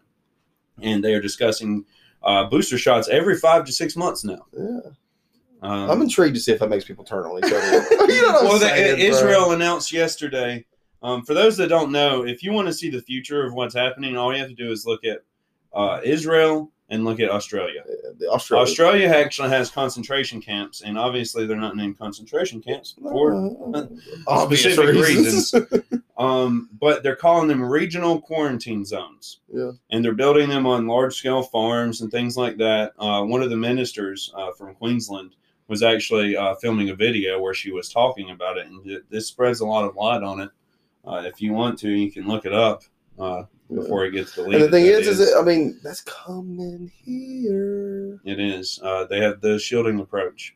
and 0.82 1.02
they 1.02 1.14
are 1.14 1.20
discussing 1.20 1.86
uh, 2.22 2.44
booster 2.44 2.76
shots 2.76 3.08
every 3.08 3.38
five 3.38 3.64
to 3.64 3.72
six 3.72 3.96
months 3.96 4.22
now. 4.22 4.44
Yeah, 4.52 4.80
Um, 5.62 5.90
I'm 5.90 6.02
intrigued 6.02 6.34
to 6.34 6.40
see 6.40 6.52
if 6.52 6.58
that 6.58 6.68
makes 6.68 6.84
people 6.84 7.04
turn 7.04 7.24
on 7.24 7.38
each 7.38 7.52
other. 7.52 7.86
You 8.12 8.22
know 8.22 8.42
well, 8.42 8.52
the, 8.58 8.68
saying, 8.68 8.96
bro? 8.96 9.04
Israel 9.04 9.52
announced 9.52 9.92
yesterday. 9.92 10.66
Um, 11.02 11.24
for 11.24 11.32
those 11.32 11.56
that 11.56 11.68
don't 11.68 11.90
know, 11.90 12.26
if 12.26 12.42
you 12.42 12.52
want 12.52 12.68
to 12.68 12.72
see 12.72 12.90
the 12.90 13.00
future 13.00 13.46
of 13.46 13.54
what's 13.54 13.74
happening, 13.74 14.16
all 14.16 14.32
you 14.32 14.38
have 14.40 14.48
to 14.48 14.54
do 14.54 14.70
is 14.70 14.84
look 14.84 15.04
at 15.04 15.20
uh, 15.74 16.00
Israel 16.04 16.70
and 16.90 17.04
look 17.04 17.18
at 17.18 17.30
Australia. 17.30 17.82
Yeah, 17.86 18.10
the 18.18 18.30
Australia. 18.30 18.62
Australia 18.62 19.08
actually 19.08 19.48
has 19.48 19.70
concentration 19.70 20.40
camps, 20.40 20.82
and 20.82 20.98
obviously 20.98 21.46
they're 21.46 21.56
not 21.56 21.76
named 21.76 21.98
concentration 21.98 22.60
camps 22.60 22.94
for 23.02 23.34
Uh, 24.26 24.46
specific 24.46 24.94
reasons. 24.94 25.54
um, 26.18 26.68
but 26.78 27.02
they're 27.02 27.16
calling 27.16 27.48
them 27.48 27.62
regional 27.62 28.20
quarantine 28.20 28.84
zones. 28.84 29.40
Yeah. 29.52 29.72
And 29.90 30.04
they're 30.04 30.14
building 30.14 30.48
them 30.48 30.66
on 30.66 30.86
large 30.86 31.16
scale 31.16 31.42
farms 31.42 32.02
and 32.02 32.10
things 32.10 32.36
like 32.36 32.56
that. 32.58 32.92
Uh, 32.98 33.24
one 33.24 33.42
of 33.42 33.50
the 33.50 33.56
ministers 33.56 34.32
uh, 34.36 34.52
from 34.52 34.74
Queensland 34.74 35.36
was 35.68 35.82
actually 35.82 36.36
uh, 36.36 36.54
filming 36.56 36.90
a 36.90 36.94
video 36.94 37.40
where 37.40 37.54
she 37.54 37.72
was 37.72 37.88
talking 37.88 38.30
about 38.30 38.58
it, 38.58 38.66
and 38.66 38.84
th- 38.84 39.02
this 39.08 39.26
spreads 39.26 39.60
a 39.60 39.66
lot 39.66 39.84
of 39.84 39.96
light 39.96 40.22
on 40.22 40.40
it. 40.40 40.50
Uh, 41.06 41.22
if 41.24 41.40
you 41.40 41.52
want 41.52 41.78
to, 41.78 41.90
you 41.90 42.10
can 42.12 42.26
look 42.26 42.44
it 42.44 42.52
up 42.52 42.82
uh, 43.18 43.44
before 43.72 44.04
it 44.04 44.10
gets 44.12 44.34
deleted. 44.34 44.54
and 44.54 44.64
the 44.64 44.70
thing 44.70 44.84
That 44.86 45.00
is, 45.02 45.08
is, 45.20 45.20
it, 45.30 45.36
I 45.38 45.42
mean, 45.42 45.78
that's 45.82 46.00
coming 46.02 46.90
here. 47.04 48.20
it 48.24 48.40
is. 48.40 48.78
Uh, 48.82 49.04
they 49.04 49.20
have 49.20 49.40
the 49.40 49.58
shielding 49.58 50.00
approach. 50.00 50.54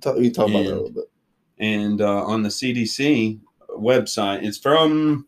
Talk, 0.00 0.16
you 0.18 0.30
talk 0.30 0.48
about 0.50 0.64
that 0.64 0.68
a 0.68 0.70
And- 0.70 0.76
little 0.76 0.90
bit. 0.90 1.10
and 1.58 2.00
uh, 2.00 2.24
on 2.24 2.42
the 2.42 2.48
CDC 2.48 3.38
website, 3.70 4.42
it's 4.44 4.58
from 4.58 5.26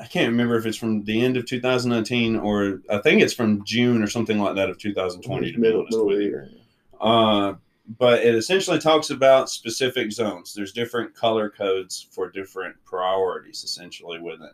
I 0.00 0.06
can't 0.06 0.28
remember 0.30 0.56
if 0.56 0.64
it's 0.66 0.76
from 0.78 1.04
the 1.04 1.22
end 1.22 1.36
of 1.36 1.44
2019 1.46 2.36
or 2.36 2.80
I 2.90 2.98
think 2.98 3.20
it's 3.22 3.34
from 3.34 3.62
June 3.64 4.02
or 4.02 4.06
something 4.08 4.38
like 4.38 4.56
that 4.56 4.70
of 4.70 4.78
2020. 4.78 5.52
To 5.52 5.56
be 5.56 5.60
Middle- 5.60 5.80
honest 5.80 5.92
middle 5.92 6.06
with 6.06 6.14
of 6.14 6.18
the 6.18 6.24
you. 6.24 6.30
year. 6.30 6.50
Uh, 7.00 7.54
but 7.98 8.24
it 8.24 8.34
essentially 8.34 8.78
talks 8.78 9.10
about 9.10 9.50
specific 9.50 10.10
zones. 10.12 10.54
There's 10.54 10.72
different 10.72 11.14
color 11.14 11.50
codes 11.50 12.06
for 12.12 12.30
different 12.30 12.76
priorities, 12.84 13.64
essentially, 13.64 14.18
with 14.20 14.40
it. 14.40 14.52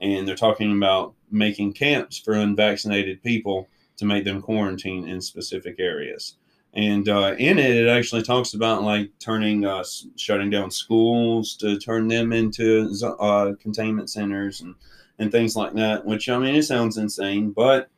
And 0.00 0.26
they're 0.26 0.36
talking 0.36 0.76
about 0.76 1.14
making 1.30 1.74
camps 1.74 2.18
for 2.18 2.34
unvaccinated 2.34 3.22
people 3.22 3.68
to 3.98 4.04
make 4.04 4.24
them 4.24 4.40
quarantine 4.40 5.08
in 5.08 5.20
specific 5.20 5.76
areas. 5.78 6.36
And 6.72 7.08
uh, 7.08 7.34
in 7.38 7.58
it, 7.58 7.76
it 7.76 7.88
actually 7.88 8.22
talks 8.22 8.54
about 8.54 8.82
like 8.82 9.10
turning, 9.18 9.64
uh, 9.64 9.84
shutting 10.16 10.50
down 10.50 10.70
schools 10.70 11.56
to 11.56 11.78
turn 11.78 12.08
them 12.08 12.32
into 12.32 12.90
uh, 13.20 13.52
containment 13.60 14.08
centers 14.08 14.60
and, 14.60 14.74
and 15.18 15.30
things 15.32 15.56
like 15.56 15.74
that, 15.74 16.06
which 16.06 16.28
I 16.28 16.38
mean, 16.38 16.54
it 16.54 16.62
sounds 16.62 16.96
insane, 16.96 17.50
but 17.50 17.90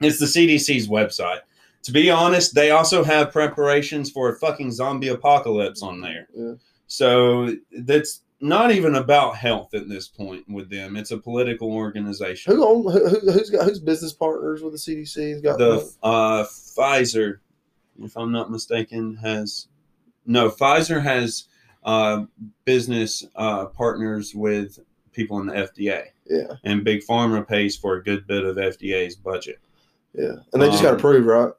it's 0.00 0.18
the 0.18 0.26
CDC's 0.26 0.88
website 0.88 1.40
to 1.86 1.92
be 1.92 2.10
honest, 2.10 2.52
they 2.52 2.72
also 2.72 3.04
have 3.04 3.30
preparations 3.30 4.10
for 4.10 4.28
a 4.28 4.36
fucking 4.40 4.72
zombie 4.72 5.06
apocalypse 5.06 5.82
on 5.82 6.00
there. 6.00 6.26
Yeah. 6.34 6.54
So 6.88 7.54
that's 7.70 8.22
not 8.40 8.70
even 8.70 8.94
about 8.96 9.36
health 9.36 9.72
at 9.74 9.88
this 9.88 10.08
point 10.08 10.48
with 10.48 10.68
them. 10.70 10.96
It's 10.96 11.10
a 11.10 11.18
political 11.18 11.72
organization. 11.72 12.52
Who 12.54 12.64
own, 12.66 12.82
who, 12.92 13.08
who- 13.08 13.32
who's 13.32 13.50
got 13.50 13.64
who's 13.64 13.78
business 13.80 14.12
partners 14.12 14.62
with 14.62 14.72
the 14.72 14.78
CDC? 14.78 15.30
Has 15.32 15.40
got 15.40 15.58
The 15.58 15.90
uh, 16.02 16.44
Pfizer, 16.44 17.38
if 18.02 18.16
I'm 18.16 18.32
not 18.32 18.50
mistaken, 18.50 19.16
has 19.16 19.68
no 20.26 20.50
Pfizer 20.50 21.02
has 21.02 21.44
uh, 21.84 22.24
business 22.64 23.24
uh, 23.36 23.66
partners 23.66 24.34
with 24.34 24.80
people 25.12 25.38
in 25.40 25.46
the 25.46 25.54
FDA, 25.54 26.06
yeah, 26.26 26.54
and 26.64 26.84
Big 26.84 27.00
Pharma 27.08 27.46
pays 27.46 27.74
for 27.76 27.94
a 27.94 28.02
good 28.04 28.26
bit 28.26 28.44
of 28.44 28.56
FDA's 28.56 29.16
budget. 29.16 29.58
yeah, 30.12 30.32
and 30.52 30.60
they 30.60 30.68
just 30.68 30.82
got 30.82 30.90
Um, 30.94 30.96
approved, 30.98 31.26
right? 31.26 31.52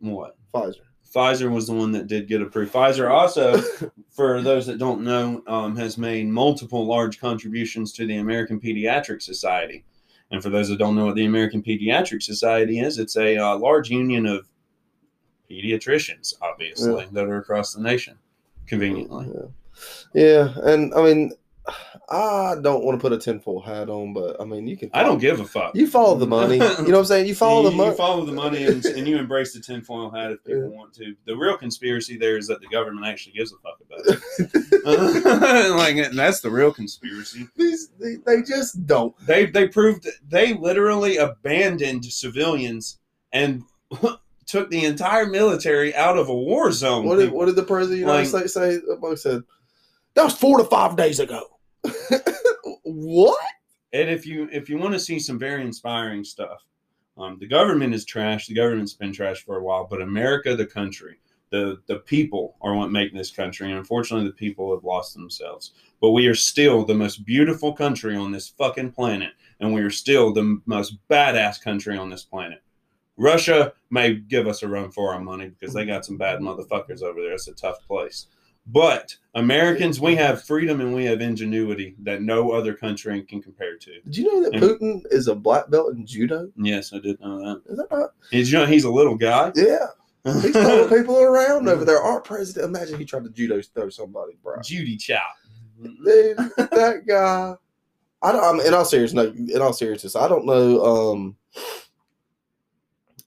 What? 0.00 0.36
Pfizer. 0.52 0.80
Pfizer 1.14 1.50
was 1.50 1.66
the 1.66 1.72
one 1.72 1.92
that 1.92 2.06
did 2.06 2.28
get 2.28 2.42
approved. 2.42 2.72
Pfizer 2.72 3.10
also, 3.10 3.60
for 4.10 4.42
those 4.42 4.66
that 4.66 4.78
don't 4.78 5.02
know, 5.02 5.42
um, 5.46 5.76
has 5.76 5.96
made 5.96 6.26
multiple 6.28 6.86
large 6.86 7.20
contributions 7.20 7.92
to 7.94 8.06
the 8.06 8.18
American 8.18 8.60
Pediatric 8.60 9.22
Society. 9.22 9.84
And 10.30 10.42
for 10.42 10.50
those 10.50 10.68
that 10.68 10.78
don't 10.78 10.94
know 10.94 11.06
what 11.06 11.14
the 11.14 11.24
American 11.24 11.62
Pediatric 11.62 12.22
Society 12.22 12.80
is, 12.80 12.98
it's 12.98 13.16
a 13.16 13.38
uh, 13.38 13.56
large 13.56 13.88
union 13.88 14.26
of 14.26 14.46
pediatricians, 15.50 16.34
obviously, 16.42 17.06
that 17.12 17.24
are 17.24 17.38
across 17.38 17.72
the 17.72 17.80
nation, 17.80 18.18
conveniently. 18.66 19.26
Yeah. 19.34 20.22
yeah, 20.22 20.54
and 20.64 20.92
I 20.92 21.02
mean, 21.02 21.32
I 22.08 22.56
don't 22.62 22.84
want 22.84 22.98
to 22.98 23.02
put 23.02 23.12
a 23.12 23.18
tinfoil 23.18 23.60
hat 23.60 23.90
on, 23.90 24.14
but 24.14 24.40
I 24.40 24.44
mean, 24.44 24.66
you 24.66 24.76
can. 24.76 24.90
I 24.94 25.02
don't 25.02 25.18
give 25.18 25.40
a 25.40 25.44
fuck. 25.44 25.74
You 25.74 25.86
follow 25.86 26.16
the 26.16 26.26
money. 26.26 26.54
You 26.54 26.60
know 26.60 26.74
what 26.74 26.94
I'm 26.94 27.04
saying? 27.04 27.26
You 27.26 27.34
follow 27.36 27.64
you, 27.64 27.70
the 27.70 27.76
money. 27.76 27.90
You 27.90 27.96
follow 27.96 28.24
the 28.24 28.32
money 28.32 28.64
and, 28.64 28.84
and 28.84 29.06
you 29.06 29.18
embrace 29.18 29.52
the 29.52 29.60
tinfoil 29.60 30.10
hat 30.10 30.32
if 30.32 30.44
people 30.44 30.70
want 30.70 30.94
to. 30.94 31.14
The 31.26 31.36
real 31.36 31.56
conspiracy 31.56 32.16
there 32.16 32.36
is 32.36 32.46
that 32.46 32.60
the 32.60 32.68
government 32.68 33.06
actually 33.06 33.32
gives 33.32 33.52
a 33.52 33.56
fuck 33.56 33.78
about 33.80 34.00
it. 34.06 35.70
like 35.76 36.12
that's 36.12 36.40
the 36.40 36.50
real 36.50 36.72
conspiracy. 36.72 37.46
These 37.56 37.90
they, 38.00 38.16
they 38.26 38.42
just 38.42 38.86
don't. 38.86 39.14
They 39.26 39.46
they 39.46 39.68
proved 39.68 40.08
they 40.28 40.54
literally 40.54 41.18
abandoned 41.18 42.04
civilians 42.06 42.98
and 43.32 43.62
took 44.46 44.70
the 44.70 44.84
entire 44.84 45.26
military 45.26 45.94
out 45.94 46.16
of 46.16 46.28
a 46.28 46.34
war 46.34 46.72
zone. 46.72 47.04
What 47.04 47.18
did 47.18 47.30
what 47.30 47.46
did 47.46 47.56
the 47.56 47.62
president 47.62 48.00
of 48.02 48.06
the 48.06 48.12
United 48.12 48.28
States 48.28 48.54
say? 48.54 48.78
Said 49.16 49.42
that 50.14 50.24
was 50.24 50.34
four 50.34 50.58
to 50.58 50.64
five 50.64 50.96
days 50.96 51.20
ago. 51.20 51.57
what? 52.84 53.38
and 53.92 54.10
if 54.10 54.26
you 54.26 54.48
if 54.52 54.68
you 54.68 54.78
want 54.78 54.94
to 54.94 55.00
see 55.00 55.18
some 55.18 55.38
very 55.38 55.62
inspiring 55.62 56.24
stuff, 56.24 56.64
Um, 57.18 57.38
the 57.40 57.48
government 57.48 57.94
is 57.94 58.04
trash. 58.04 58.46
The 58.46 58.54
government's 58.54 58.94
been 58.94 59.12
trash 59.12 59.44
for 59.44 59.56
a 59.58 59.62
while, 59.62 59.86
but 59.90 60.02
America, 60.02 60.56
the 60.56 60.66
country, 60.66 61.18
the 61.50 61.78
the 61.86 61.98
people 62.00 62.56
are 62.60 62.74
what 62.76 62.90
make 62.92 63.12
this 63.14 63.30
country. 63.32 63.68
And 63.68 63.78
unfortunately, 63.78 64.28
the 64.28 64.34
people 64.34 64.72
have 64.74 64.84
lost 64.84 65.14
themselves. 65.14 65.72
But 66.00 66.12
we 66.12 66.26
are 66.28 66.34
still 66.36 66.84
the 66.84 66.94
most 66.94 67.24
beautiful 67.24 67.72
country 67.74 68.16
on 68.16 68.32
this 68.32 68.48
fucking 68.48 68.92
planet, 68.92 69.32
and 69.60 69.74
we 69.74 69.82
are 69.82 69.90
still 69.90 70.32
the 70.32 70.60
most 70.66 70.96
badass 71.10 71.60
country 71.62 71.98
on 71.98 72.10
this 72.10 72.24
planet. 72.24 72.62
Russia 73.16 73.72
may 73.90 74.14
give 74.14 74.46
us 74.46 74.62
a 74.62 74.68
run 74.68 74.90
for 74.92 75.12
our 75.12 75.20
money 75.20 75.48
because 75.48 75.74
they 75.74 75.84
got 75.84 76.04
some 76.04 76.16
bad 76.18 76.40
motherfuckers 76.40 77.02
over 77.02 77.20
there. 77.20 77.32
It's 77.34 77.48
a 77.48 77.54
tough 77.54 77.84
place. 77.86 78.26
But 78.70 79.16
Americans, 79.34 79.98
we 80.00 80.14
have 80.16 80.44
freedom 80.44 80.80
and 80.80 80.94
we 80.94 81.04
have 81.06 81.20
ingenuity 81.22 81.94
that 82.02 82.20
no 82.22 82.50
other 82.52 82.74
country 82.74 83.22
can 83.22 83.40
compare 83.40 83.76
to. 83.78 84.00
Did 84.02 84.16
you 84.16 84.24
know 84.24 84.42
that 84.42 84.54
And- 84.54 84.62
Putin 84.62 85.02
is 85.10 85.28
a 85.28 85.34
black 85.34 85.70
belt 85.70 85.94
in 85.94 86.04
judo? 86.04 86.50
Yes, 86.56 86.92
I 86.92 86.98
did 86.98 87.18
know 87.20 87.38
that. 87.38 87.62
Is 87.72 87.78
that 87.78 87.86
right? 87.90 88.08
He's, 88.30 88.52
you 88.52 88.58
know, 88.58 88.66
he's 88.66 88.84
a 88.84 88.90
little 88.90 89.14
guy. 89.16 89.52
Yeah. 89.54 89.86
He's 90.24 90.50
throwing 90.52 90.88
people 90.90 91.18
around 91.18 91.68
over 91.68 91.84
there. 91.86 92.02
Our 92.02 92.20
president, 92.20 92.66
imagine 92.76 92.98
he 92.98 93.04
tried 93.06 93.24
to 93.24 93.30
judo 93.30 93.62
throw 93.62 93.88
somebody, 93.88 94.36
bro. 94.42 94.60
Judy 94.62 94.96
Chow. 94.98 95.22
Dude, 95.82 96.36
that 96.56 97.04
guy. 97.06 97.54
I 98.20 98.32
don't. 98.32 98.42
I'm, 98.60 98.66
in 98.66 98.74
all 98.74 98.84
seriousness, 98.84 99.32
no, 99.34 99.54
in 99.54 99.62
all 99.62 99.72
seriousness, 99.72 100.16
I 100.16 100.26
don't 100.28 100.44
know. 100.44 100.84
Um, 101.12 101.36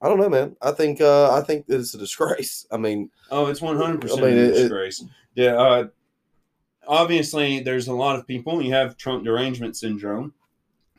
I 0.02 0.10
don't 0.10 0.20
know, 0.20 0.30
man. 0.30 0.56
I 0.62 0.72
think. 0.72 1.00
Uh, 1.00 1.32
I 1.34 1.42
think 1.42 1.66
it's 1.70 1.94
a 1.94 1.98
disgrace. 1.98 2.66
I 2.72 2.78
mean, 2.78 3.10
Oh, 3.32 3.46
it's 3.48 3.62
one 3.62 3.78
hundred 3.78 4.02
percent 4.02 4.22
a 4.24 4.28
it- 4.28 4.52
disgrace. 4.54 5.04
Yeah. 5.36 5.54
Uh, 5.56 5.88
obviously, 6.88 7.60
there's 7.62 7.88
a 7.88 7.94
lot 7.94 8.18
of 8.18 8.28
people. 8.28 8.62
You 8.62 8.74
have 8.74 8.98
Trump 8.98 9.24
derangement 9.24 9.78
syndrome 9.78 10.34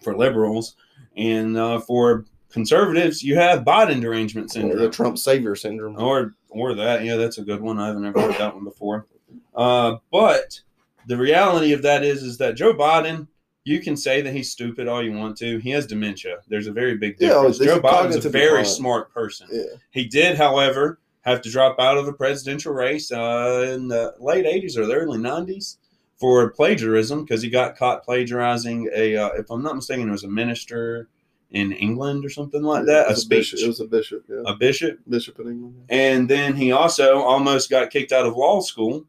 for 0.01 0.17
liberals, 0.17 0.77
and 1.17 1.57
uh, 1.57 1.81
for 1.81 2.25
conservatives, 2.51 3.23
you 3.23 3.37
have 3.37 3.61
Biden 3.65 4.01
derangement 4.01 4.51
syndrome. 4.53 4.79
the. 4.83 4.91
Trump 4.91 5.19
savior 5.19 5.55
syndrome. 5.57 5.97
or 6.01 6.35
or 6.51 6.75
that 6.75 7.03
yeah 7.03 7.17
that's 7.17 7.39
a 7.39 7.43
good 7.43 7.63
one 7.63 7.79
i 7.79 7.87
haven't 7.87 8.05
ever 8.05 8.21
heard 8.21 8.35
that 8.39 8.55
one 8.55 8.63
before 8.63 9.07
uh, 9.55 9.97
but 10.11 10.61
the 11.07 11.17
reality 11.17 11.73
of 11.73 11.81
that 11.81 12.05
is 12.05 12.23
is 12.23 12.37
that 12.37 12.55
joe 12.57 12.75
biden 12.75 13.27
you 13.65 13.81
can 13.81 13.97
say 13.97 14.21
that 14.21 14.35
he's 14.35 14.51
stupid 14.53 14.87
all 14.87 15.03
you 15.03 15.13
want 15.17 15.35
to 15.35 15.57
he 15.61 15.71
has 15.71 15.87
dementia 15.87 16.41
there's 16.49 16.67
a 16.67 16.73
very 16.73 16.95
big 16.99 17.17
difference 17.17 17.57
there's 17.59 17.71
joe 17.77 17.81
biden's 17.81 18.27
a 18.27 18.29
very 18.29 18.49
decline. 18.49 18.65
smart 18.67 19.15
person 19.15 19.47
Yeah. 19.51 19.63
he 19.93 20.05
did 20.05 20.37
however 20.37 21.01
have 21.23 21.41
to 21.43 21.51
drop 21.51 21.79
out 21.81 21.97
of 21.99 22.07
the 22.07 22.13
presidential 22.13 22.73
race 22.73 23.11
uh, 23.13 23.67
in 23.75 23.89
the 23.89 24.15
late 24.21 24.45
80s 24.45 24.77
or 24.77 24.87
the 24.87 24.95
early 24.95 25.19
90s 25.19 25.77
for 26.17 26.51
plagiarism 26.51 27.23
because 27.25 27.43
he 27.43 27.51
got 27.51 27.77
caught 27.77 28.05
plagiarizing 28.05 28.89
a 28.95 29.17
uh, 29.17 29.29
if 29.31 29.51
i'm 29.51 29.63
not 29.63 29.75
mistaken 29.75 30.09
it 30.09 30.13
was 30.13 30.23
a 30.25 30.29
minister 30.29 31.09
in 31.51 31.73
england 31.73 32.25
or 32.25 32.29
something 32.31 32.63
like 32.63 32.87
that 32.87 33.07
It 33.11 33.13
a 33.13 33.17
speech 33.17 33.53
bishop. 33.53 33.59
It 33.61 33.67
was 33.69 33.81
a 33.81 33.87
bishop. 33.87 34.25
Yeah. 34.29 34.43
a 34.47 34.55
bishop 34.55 34.99
bishop 35.09 35.39
in 35.41 35.49
England. 35.49 35.85
and 35.89 36.29
then 36.29 36.55
he 36.55 36.71
also 36.73 37.19
almost 37.19 37.71
got 37.71 37.91
kicked 37.91 38.13
out 38.13 38.25
of 38.27 38.37
law 38.37 38.61
school 38.61 39.05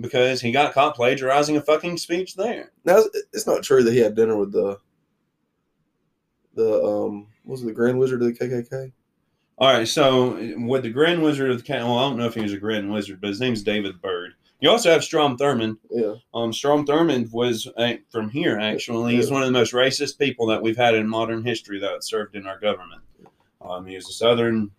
because 0.00 0.40
he 0.40 0.50
got 0.52 0.74
caught 0.74 0.96
plagiarizing 0.96 1.56
a 1.56 1.60
fucking 1.60 1.96
speech 1.98 2.34
there. 2.36 2.72
Now 2.84 2.98
it's- 2.98 3.22
it's 3.32 3.46
not 3.46 3.62
true 3.62 3.82
that 3.84 3.92
he 3.92 3.98
had 4.00 4.14
dinner 4.16 4.36
with 4.36 4.52
the 4.52 4.78
the 6.54 6.82
um 6.84 7.26
was 7.44 7.62
it 7.62 7.66
the 7.66 7.72
Grand 7.72 7.98
Wizard 7.98 8.22
of 8.22 8.28
the 8.28 8.34
KKK. 8.34 8.92
All 9.56 9.72
right, 9.72 9.86
so 9.86 10.36
with 10.58 10.82
the 10.82 10.90
Grand 10.90 11.22
Wizard 11.22 11.50
of 11.50 11.58
the 11.58 11.62
Cat, 11.62 11.82
well, 11.82 11.98
I 11.98 12.08
don't 12.08 12.18
know 12.18 12.26
if 12.26 12.34
he 12.34 12.40
was 12.42 12.52
a 12.52 12.58
Grand 12.58 12.90
Wizard, 12.92 13.20
but 13.20 13.28
his 13.28 13.40
name's 13.40 13.62
David 13.62 14.02
Byrd. 14.02 14.34
You 14.60 14.70
also 14.70 14.90
have 14.90 15.04
Strom 15.04 15.36
Thurmond. 15.36 15.76
Yeah. 15.90 16.14
Um, 16.32 16.52
Strom 16.52 16.86
Thurmond 16.86 17.30
was 17.32 17.68
uh, 17.76 17.94
from 18.10 18.30
here, 18.30 18.58
actually. 18.58 19.14
He's 19.14 19.28
Yeah. 19.28 19.34
one 19.34 19.42
of 19.42 19.46
the 19.48 19.52
most 19.52 19.72
racist 19.72 20.18
people 20.18 20.46
that 20.46 20.62
we've 20.62 20.76
had 20.76 20.94
in 20.94 21.08
modern 21.08 21.44
history 21.44 21.78
that 21.80 22.02
served 22.02 22.34
in 22.34 22.46
our 22.46 22.58
government. 22.58 23.02
Um, 23.60 23.86
he 23.86 23.94
was 23.94 24.08
a 24.08 24.12
Southern. 24.12 24.70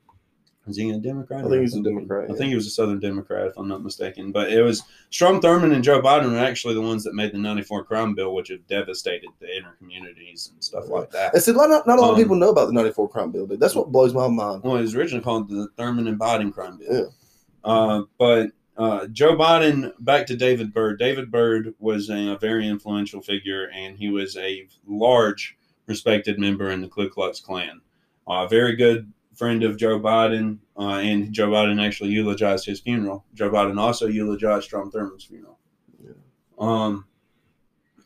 Was 0.66 0.78
he 0.78 0.90
a 0.90 0.98
Democrat? 0.98 1.46
I 1.46 1.50
think 1.50 1.62
he's 1.62 1.76
a 1.76 1.84
Democrat, 1.84 2.26
I 2.30 2.34
yeah. 2.34 2.38
think 2.38 2.50
he 2.50 2.56
was 2.56 2.66
a 2.66 2.72
Southern 2.72 3.00
Democrat, 3.00 3.48
if 3.48 3.54
I'm 3.58 3.68
not 3.68 3.84
mistaken. 3.84 4.32
But 4.32 4.52
it 4.52 4.62
was 4.62 4.84
Strom 5.12 5.40
Thurmond 5.40 5.74
and 5.74 5.84
Joe 5.84 6.02
Biden 6.02 6.34
are 6.34 6.44
actually 6.44 6.74
the 6.74 6.82
ones 6.82 7.04
that 7.04 7.14
made 7.14 7.34
the 7.34 7.38
'94 7.38 7.84
crime 7.84 8.16
bill, 8.16 8.34
which 8.34 8.50
have 8.50 8.66
devastated 8.68 9.30
the 9.40 9.56
inner 9.56 9.76
communities 9.78 10.50
and 10.52 10.64
stuff 10.64 10.90
like 10.90 11.12
that. 11.12 11.34
And 11.34 11.44
see, 11.44 11.52
not, 11.52 11.70
not 11.70 12.00
a 12.00 12.02
lot 12.02 12.12
of 12.12 12.16
Um, 12.16 12.22
people 12.22 12.36
know 12.36 12.50
about 12.50 12.68
the 12.68 12.74
'94 12.74 13.10
crime 13.10 13.32
bill, 13.32 13.46
but 13.46 13.60
That's 13.60 13.76
what 13.76 13.92
blows 13.92 14.14
my 14.14 14.28
mind. 14.28 14.64
Well, 14.64 14.78
it 14.78 14.82
was 14.82 14.96
originally 14.96 15.24
called 15.24 15.50
the 15.50 15.68
Thurmond 15.78 16.08
and 16.08 16.20
Biden 16.20 16.52
crime 16.52 16.78
bill. 16.78 16.88
Yeah. 16.92 17.72
Uh, 17.72 18.04
but 18.18 18.52
uh, 18.78 19.08
Joe 19.08 19.36
Biden, 19.36 19.94
back 20.00 20.26
to 20.28 20.36
David 20.36 20.74
Byrd. 20.74 21.00
David 21.00 21.32
Byrd 21.32 21.74
was 21.80 22.10
a, 22.10 22.34
a 22.34 22.38
very 22.38 22.68
influential 22.68 23.22
figure, 23.22 23.70
and 23.74 23.98
he 23.98 24.10
was 24.10 24.36
a 24.36 24.68
large, 24.86 25.58
respected 25.88 26.40
member 26.40 26.70
in 26.70 26.82
the 26.82 26.88
Ku 26.88 27.10
Klux 27.10 27.40
Klan. 27.40 27.82
A 28.28 28.48
very 28.48 28.76
good 28.76 29.12
friend 29.36 29.64
of 29.64 29.78
Joe 29.78 30.00
Biden, 30.00 30.58
uh, 30.78 30.98
and 31.00 31.32
Joe 31.34 31.50
Biden 31.50 31.82
actually 31.82 32.10
eulogized 32.12 32.66
his 32.66 32.80
funeral. 32.82 33.26
Joe 33.34 33.50
Biden 33.50 33.80
also 33.80 34.08
eulogized 34.08 34.66
Strom 34.66 34.92
Thurmond's 34.92 35.24
funeral. 35.26 35.60
Yeah. 36.04 36.12
Um, 36.60 37.06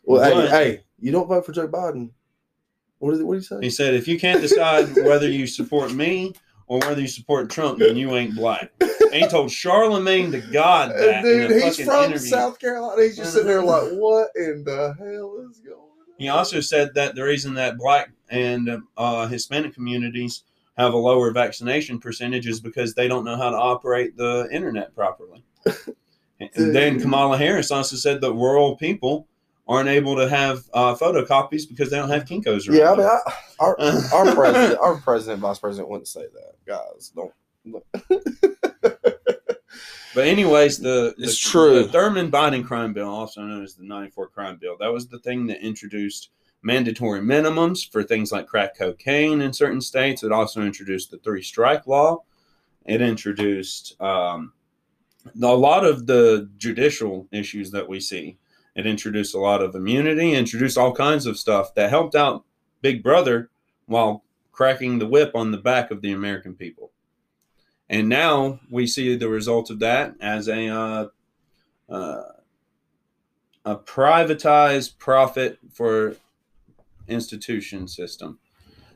Well, 0.03 0.23
hey, 0.23 0.33
But- 0.33 0.49
hey, 0.49 0.83
you 0.99 1.11
don't 1.11 1.27
vote 1.27 1.45
for 1.45 1.51
Joe 1.51 1.67
Biden. 1.67 2.11
What 2.99 3.11
did 3.15 3.23
what 3.23 3.35
did 3.35 3.39
he 3.41 3.45
say? 3.45 3.57
he 3.61 3.69
said, 3.69 3.93
"If 3.93 4.07
you 4.07 4.19
can't 4.19 4.41
decide 4.41 4.93
whether 5.05 5.29
you 5.29 5.47
support 5.47 5.93
me 5.93 6.33
or 6.67 6.79
whether 6.79 6.99
you 6.99 7.07
support 7.07 7.49
Trump, 7.49 7.79
then 7.79 7.95
you 7.95 8.13
ain't 8.15 8.35
black." 8.35 8.71
And 8.81 9.13
he 9.23 9.27
told 9.27 9.49
Charlemagne 9.51 10.31
the 10.31 10.41
God 10.41 10.91
that 10.97 11.23
in 11.23 11.47
Dude, 11.47 11.51
a 11.51 11.65
he's 11.65 11.77
from 11.79 12.03
interview. 12.05 12.17
South 12.27 12.59
Carolina. 12.59 13.01
He's 13.01 13.15
just 13.17 13.31
sitting 13.33 13.47
there 13.47 13.63
like, 13.63 13.83
what 13.93 14.29
in 14.35 14.63
the 14.65 14.93
hell 14.99 15.47
is 15.49 15.59
going 15.59 15.77
on? 15.79 15.85
He 16.17 16.27
also 16.27 16.59
said 16.59 16.93
that 16.95 17.15
the 17.15 17.23
reason 17.23 17.53
that 17.53 17.77
black 17.77 18.11
and 18.29 18.69
uh, 18.97 19.27
Hispanic 19.27 19.73
communities 19.73 20.43
have 20.79 20.93
a 20.93 20.97
lower 20.97 21.31
vaccination 21.31 21.99
percentage 21.99 22.47
is 22.47 22.59
because 22.59 22.93
they 22.95 23.07
don't 23.07 23.25
know 23.25 23.35
how 23.35 23.49
to 23.49 23.57
operate 23.57 24.15
the 24.15 24.47
internet 24.51 24.95
properly. 24.95 25.43
and 26.39 26.75
then 26.75 26.99
Kamala 26.99 27.37
Harris 27.37 27.69
also 27.69 27.97
said 27.97 28.21
that 28.21 28.31
rural 28.31 28.77
people 28.77 29.27
aren't 29.67 29.89
able 29.89 30.15
to 30.15 30.27
have 30.27 30.63
uh, 30.73 30.95
photocopies 30.95 31.67
because 31.67 31.91
they 31.91 31.97
don't 31.97 32.09
have 32.09 32.23
Kinkos 32.25 32.67
around. 32.67 32.77
Yeah, 32.77 32.91
I 32.91 32.95
mean. 32.95 33.05
I, 33.05 33.19
our 33.59 33.79
our 34.13 34.33
president, 34.33 34.79
our 34.79 34.95
president, 34.97 35.41
vice 35.41 35.59
president 35.59 35.89
wouldn't 35.89 36.07
say 36.07 36.25
that, 36.33 36.55
guys. 36.65 37.11
Don't. 37.13 37.33
But 40.15 40.27
anyways, 40.27 40.79
the 40.79 41.13
It's 41.19 41.41
the, 41.41 41.49
true. 41.49 41.83
The 41.83 41.97
Thurmond 41.97 42.31
Biden 42.31 42.65
crime 42.65 42.93
bill, 42.93 43.09
also 43.09 43.41
known 43.41 43.63
as 43.63 43.75
the 43.75 43.83
'94 43.83 44.29
crime 44.29 44.57
bill, 44.59 44.75
that 44.79 44.91
was 44.91 45.07
the 45.07 45.19
thing 45.19 45.45
that 45.47 45.63
introduced 45.63 46.31
mandatory 46.61 47.21
minimums 47.21 47.89
for 47.89 48.03
things 48.03 48.31
like 48.31 48.47
crack 48.47 48.77
cocaine 48.77 49.41
in 49.41 49.53
certain 49.53 49.81
states. 49.81 50.23
It 50.23 50.31
also 50.31 50.61
introduced 50.61 51.11
the 51.11 51.17
three 51.17 51.41
strike 51.41 51.87
law. 51.87 52.23
It 52.85 53.01
introduced 53.01 53.99
um, 54.01 54.53
a 55.41 55.47
lot 55.47 55.85
of 55.85 56.07
the 56.07 56.49
judicial 56.57 57.27
issues 57.31 57.71
that 57.71 57.87
we 57.87 57.99
see. 57.99 58.37
It 58.75 58.85
introduced 58.85 59.35
a 59.35 59.39
lot 59.39 59.61
of 59.61 59.75
immunity, 59.75 60.33
introduced 60.33 60.77
all 60.77 60.93
kinds 60.93 61.25
of 61.25 61.37
stuff 61.37 61.73
that 61.75 61.89
helped 61.89 62.15
out 62.15 62.45
Big 62.81 63.03
Brother 63.03 63.49
while 63.85 64.23
cracking 64.51 64.99
the 64.99 65.07
whip 65.07 65.31
on 65.35 65.51
the 65.51 65.57
back 65.57 65.91
of 65.91 66.01
the 66.01 66.11
American 66.11 66.55
people. 66.55 66.91
And 67.89 68.07
now 68.07 68.59
we 68.69 68.85
see 68.85 69.15
the 69.15 69.29
result 69.29 69.69
of 69.69 69.79
that 69.79 70.15
as 70.21 70.47
a 70.47 70.67
uh, 70.67 71.07
uh, 71.89 72.23
a 73.65 73.75
privatized 73.75 74.97
profit 74.97 75.59
for 75.71 76.15
institution 77.09 77.87
system. 77.87 78.39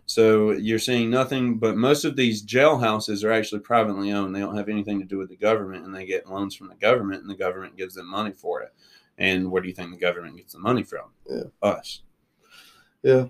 So 0.05 0.51
you're 0.51 0.79
seeing 0.79 1.09
nothing 1.09 1.57
but 1.57 1.77
most 1.77 2.03
of 2.03 2.15
these 2.15 2.45
jailhouses 2.45 3.23
are 3.23 3.31
actually 3.31 3.61
privately 3.61 4.11
owned. 4.11 4.35
They 4.35 4.41
don't 4.41 4.57
have 4.57 4.69
anything 4.69 4.99
to 4.99 5.05
do 5.05 5.17
with 5.17 5.29
the 5.29 5.37
government, 5.37 5.85
and 5.85 5.95
they 5.95 6.05
get 6.05 6.29
loans 6.29 6.55
from 6.55 6.67
the 6.67 6.75
government, 6.75 7.21
and 7.21 7.29
the 7.29 7.35
government 7.35 7.77
gives 7.77 7.95
them 7.95 8.09
money 8.09 8.31
for 8.31 8.61
it. 8.61 8.73
And 9.17 9.49
where 9.51 9.61
do 9.61 9.69
you 9.69 9.73
think 9.73 9.91
the 9.91 9.97
government 9.97 10.37
gets 10.37 10.53
the 10.53 10.59
money 10.59 10.83
from? 10.83 11.11
Yeah. 11.29 11.43
Us. 11.61 12.01
Yeah. 13.01 13.27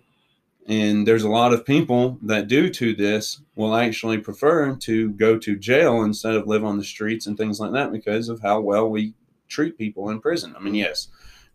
And 0.66 1.06
there's 1.06 1.24
a 1.24 1.30
lot 1.30 1.54
of 1.54 1.66
people 1.66 2.18
that, 2.22 2.48
due 2.48 2.70
to 2.70 2.96
this, 2.96 3.42
will 3.56 3.76
actually 3.76 4.18
prefer 4.20 4.76
to 4.76 5.10
go 5.12 5.38
to 5.38 5.58
jail 5.58 6.04
instead 6.04 6.36
of 6.36 6.48
live 6.48 6.64
on 6.64 6.78
the 6.78 6.86
streets 6.86 7.28
and 7.28 7.38
things 7.38 7.60
like 7.60 7.74
that 7.74 7.92
because 7.92 8.30
of 8.30 8.42
how 8.42 8.62
well 8.62 8.90
we 8.90 9.14
treat 9.50 9.78
people 9.78 10.10
in 10.10 10.22
prison. 10.22 10.56
I 10.56 10.60
mean, 10.60 10.70
mm-hmm. 10.70 10.76
yes, 10.76 11.10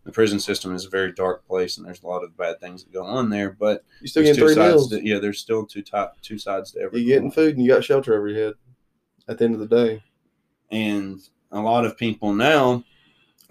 the 0.09 0.13
prison 0.15 0.39
system 0.39 0.73
is 0.73 0.85
a 0.85 0.89
very 0.89 1.11
dark 1.11 1.45
place 1.45 1.77
and 1.77 1.85
there's 1.85 2.01
a 2.01 2.07
lot 2.07 2.23
of 2.23 2.35
bad 2.35 2.59
things 2.59 2.83
that 2.83 2.91
go 2.91 3.03
on 3.05 3.29
there, 3.29 3.51
but 3.59 3.83
You 4.01 4.07
still 4.07 4.23
getting 4.23 4.43
three 4.43 4.55
sides 4.55 4.73
meals. 4.75 4.89
to, 4.89 5.05
yeah, 5.07 5.19
there's 5.19 5.39
still 5.39 5.65
two 5.65 5.83
top 5.83 6.17
two 6.21 6.37
sides 6.39 6.71
to 6.71 6.81
every 6.81 7.01
You're 7.01 7.15
getting 7.17 7.31
food 7.31 7.55
and 7.55 7.63
you 7.63 7.71
got 7.71 7.83
shelter 7.83 8.15
over 8.17 8.27
your 8.27 8.45
head. 8.47 8.53
At 9.27 9.37
the 9.37 9.45
end 9.45 9.53
of 9.53 9.59
the 9.59 9.67
day, 9.67 10.03
And 10.71 11.19
a 11.51 11.61
lot 11.61 11.85
of 11.85 11.95
people 11.97 12.33
now, 12.33 12.83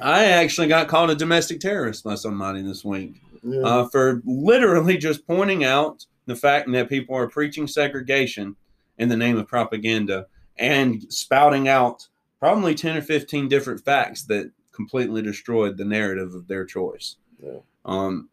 I 0.01 0.25
actually 0.25 0.67
got 0.67 0.89
called 0.89 1.11
a 1.11 1.15
domestic 1.15 1.61
terrorist 1.61 2.03
by 2.03 2.17
somebody 2.17 2.63
this 2.63 2.85
week. 2.85 3.21
yeah. 3.45 3.61
uh, 3.61 3.89
for 3.89 4.21
literally 4.25 4.97
just 4.97 5.27
pointing 5.27 5.63
out 5.65 6.07
the 6.27 6.35
fact 6.37 6.71
that 6.73 6.89
people 6.89 7.15
are 7.15 7.29
preaching 7.29 7.69
segregation 7.69 8.57
in 8.99 9.09
the 9.09 9.17
name 9.17 9.39
of 9.39 9.47
propaganda 9.47 10.27
and 10.57 11.05
spouting 11.13 11.69
out 11.69 12.09
probably 12.41 12.75
10 12.75 12.97
or 12.97 13.03
15 13.03 13.49
different 13.49 13.85
facts 13.85 14.25
that 14.25 14.51
completely 14.79 15.23
destroyed 15.23 15.77
the 15.77 15.85
narrative 15.85 16.35
of 16.35 16.47
their 16.47 16.65
choice. 16.65 17.17
Yeah. 17.43 17.59
Um, 17.85 18.29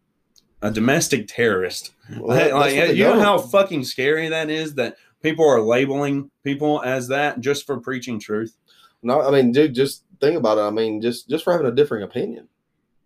a 0.61 0.69
domestic 0.69 1.27
terrorist. 1.27 1.91
Well, 2.11 2.27
Like, 2.27 2.51
that- 2.51 2.53
like, 2.53 2.95
you 2.95 3.03
know 3.03 3.19
how 3.19 3.39
fucking 3.39 3.83
scary 3.83 4.29
that 4.29 4.51
is 4.51 4.75
that 4.75 4.97
people 5.23 5.49
are 5.49 5.59
labeling 5.59 6.29
people 6.43 6.83
as 6.83 7.07
that 7.07 7.39
just 7.39 7.65
for 7.65 7.79
preaching 7.79 8.19
truth. 8.19 8.55
No, 9.01 9.21
I 9.21 9.31
mean, 9.31 9.51
dude, 9.51 9.73
just 9.73 10.03
think 10.21 10.37
about 10.37 10.59
it. 10.59 10.61
I 10.61 10.69
mean, 10.69 11.01
just 11.01 11.27
just 11.27 11.43
for 11.43 11.51
having 11.51 11.67
a 11.67 11.71
different 11.71 12.03
opinion. 12.03 12.47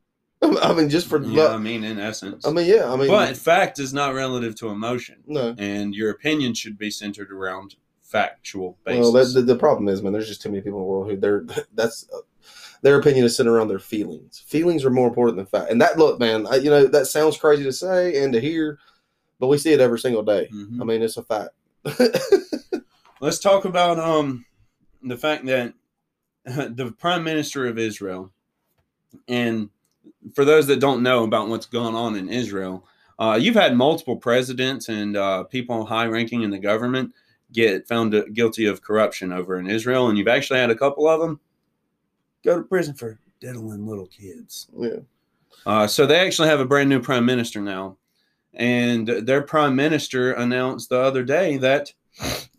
I 0.41 0.73
mean, 0.73 0.89
just 0.89 1.07
for. 1.07 1.21
Yeah, 1.21 1.47
I 1.47 1.57
mean, 1.57 1.85
in 1.85 1.97
essence. 1.97 2.45
I 2.45 2.51
mean, 2.51 2.67
yeah. 2.67 2.91
I 2.91 2.97
mean, 2.97 3.07
but 3.07 3.37
fact 3.37 3.79
is 3.79 3.93
not 3.93 4.13
relative 4.15 4.55
to 4.55 4.69
emotion, 4.69 5.23
no. 5.27 5.55
and 5.57 5.95
your 5.95 6.09
opinion 6.11 6.53
should 6.53 6.77
be 6.77 6.91
centered 6.91 7.31
around 7.31 7.75
factual 8.01 8.77
basis. 8.83 9.01
Well, 9.01 9.11
that, 9.11 9.33
the, 9.33 9.41
the 9.41 9.55
problem 9.55 9.87
is, 9.87 10.01
man, 10.01 10.13
there's 10.13 10.27
just 10.27 10.41
too 10.41 10.49
many 10.49 10.61
people 10.61 10.79
in 10.79 10.83
the 10.83 10.89
world 10.89 11.09
who 11.09 11.17
they're 11.17 11.45
that's 11.73 12.07
their 12.81 12.99
opinion 12.99 13.25
is 13.25 13.35
centered 13.35 13.55
around 13.55 13.67
their 13.67 13.79
feelings. 13.79 14.43
Feelings 14.47 14.85
are 14.85 14.89
more 14.89 15.07
important 15.07 15.37
than 15.37 15.45
fact. 15.45 15.71
And 15.71 15.81
that 15.81 15.97
look, 15.97 16.19
man, 16.19 16.47
I, 16.47 16.55
you 16.55 16.69
know 16.69 16.85
that 16.87 17.07
sounds 17.07 17.37
crazy 17.37 17.63
to 17.63 17.73
say 17.73 18.23
and 18.23 18.33
to 18.33 18.39
hear, 18.39 18.79
but 19.39 19.47
we 19.47 19.57
see 19.57 19.73
it 19.73 19.81
every 19.81 19.99
single 19.99 20.23
day. 20.23 20.49
Mhm. 20.53 20.81
I 20.81 20.85
mean, 20.85 21.01
it's 21.01 21.17
a 21.17 21.23
fact. 21.23 21.51
Let's 23.21 23.39
talk 23.39 23.65
about 23.65 23.99
um 23.99 24.45
the 25.03 25.17
fact 25.17 25.45
that 25.45 25.73
the 26.45 26.93
prime 26.97 27.23
minister 27.23 27.67
of 27.67 27.77
Israel, 27.77 28.31
and 29.27 29.69
for 30.35 30.45
those 30.45 30.67
that 30.67 30.79
don't 30.79 31.03
know 31.03 31.23
about 31.23 31.49
what's 31.49 31.65
going 31.65 31.95
on 31.95 32.15
in 32.15 32.29
Israel, 32.29 32.85
uh, 33.19 33.37
you've 33.39 33.55
had 33.55 33.75
multiple 33.75 34.15
presidents 34.15 34.89
and 34.89 35.17
uh, 35.17 35.43
people 35.43 35.85
high 35.85 36.05
ranking 36.05 36.43
in 36.43 36.51
the 36.51 36.59
government 36.59 37.13
get 37.51 37.87
found 37.87 38.15
guilty 38.33 38.65
of 38.65 38.81
corruption 38.81 39.33
over 39.33 39.57
in 39.57 39.67
Israel, 39.67 40.07
and 40.07 40.17
you've 40.17 40.27
actually 40.27 40.59
had 40.59 40.69
a 40.69 40.75
couple 40.75 41.07
of 41.07 41.19
them 41.19 41.39
go 42.43 42.57
to 42.57 42.63
prison 42.63 42.93
for 42.93 43.19
diddling 43.39 43.87
little 43.87 44.07
kids. 44.07 44.67
yeah. 44.77 44.99
Uh, 45.65 45.87
so 45.87 46.05
they 46.05 46.19
actually 46.19 46.47
have 46.47 46.59
a 46.59 46.65
brand 46.65 46.89
new 46.89 47.01
prime 47.01 47.25
minister 47.25 47.61
now, 47.61 47.97
and 48.53 49.07
their 49.07 49.41
prime 49.41 49.75
minister 49.75 50.31
announced 50.31 50.89
the 50.89 50.99
other 50.99 51.23
day 51.23 51.57
that 51.57 51.93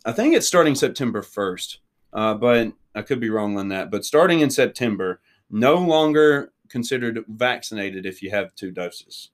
I 0.05 0.11
think 0.11 0.35
it's 0.35 0.47
starting 0.47 0.75
September 0.75 1.21
first, 1.21 1.79
uh, 2.13 2.33
but 2.35 2.73
I 2.93 3.01
could 3.01 3.19
be 3.19 3.29
wrong 3.29 3.57
on 3.57 3.69
that. 3.69 3.89
But 3.89 4.05
starting 4.05 4.41
in 4.41 4.49
September, 4.49 5.19
no 5.49 5.75
longer 5.75 6.51
considered 6.69 7.23
vaccinated 7.27 8.05
if 8.05 8.21
you 8.21 8.29
have 8.31 8.55
two 8.55 8.71
doses. 8.71 9.29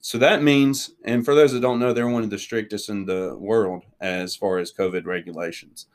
So 0.00 0.18
that 0.18 0.40
means, 0.40 0.92
and 1.04 1.24
for 1.24 1.34
those 1.34 1.50
that 1.50 1.60
don't 1.60 1.80
know, 1.80 1.92
they're 1.92 2.06
one 2.06 2.22
of 2.22 2.30
the 2.30 2.38
strictest 2.38 2.88
in 2.88 3.06
the 3.06 3.36
world 3.36 3.82
as 4.00 4.36
far 4.36 4.58
as 4.58 4.72
COVID 4.72 5.04
regulations. 5.04 5.86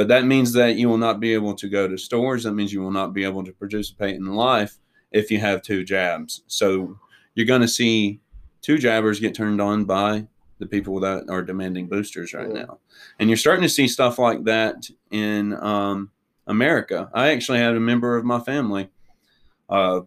But 0.00 0.08
that 0.08 0.24
means 0.24 0.54
that 0.54 0.76
you 0.76 0.88
will 0.88 0.96
not 0.96 1.20
be 1.20 1.34
able 1.34 1.52
to 1.52 1.68
go 1.68 1.86
to 1.86 1.98
stores. 1.98 2.44
That 2.44 2.54
means 2.54 2.72
you 2.72 2.80
will 2.80 2.90
not 2.90 3.12
be 3.12 3.22
able 3.22 3.44
to 3.44 3.52
participate 3.52 4.14
in 4.14 4.24
life 4.24 4.78
if 5.12 5.30
you 5.30 5.38
have 5.40 5.60
two 5.60 5.84
jabs. 5.84 6.42
So 6.46 6.98
you're 7.34 7.44
going 7.44 7.60
to 7.60 7.68
see 7.68 8.22
two 8.62 8.78
jabbers 8.78 9.20
get 9.20 9.34
turned 9.34 9.60
on 9.60 9.84
by 9.84 10.26
the 10.58 10.64
people 10.64 11.00
that 11.00 11.28
are 11.28 11.42
demanding 11.42 11.86
boosters 11.86 12.32
right 12.32 12.48
now. 12.48 12.78
And 13.18 13.28
you're 13.28 13.36
starting 13.36 13.60
to 13.60 13.68
see 13.68 13.86
stuff 13.86 14.18
like 14.18 14.44
that 14.44 14.88
in 15.10 15.52
um, 15.62 16.10
America. 16.46 17.10
I 17.12 17.32
actually 17.32 17.58
had 17.58 17.76
a 17.76 17.78
member 17.80 18.16
of 18.16 18.24
my 18.24 18.40
family. 18.40 18.88
Uh, 19.68 20.00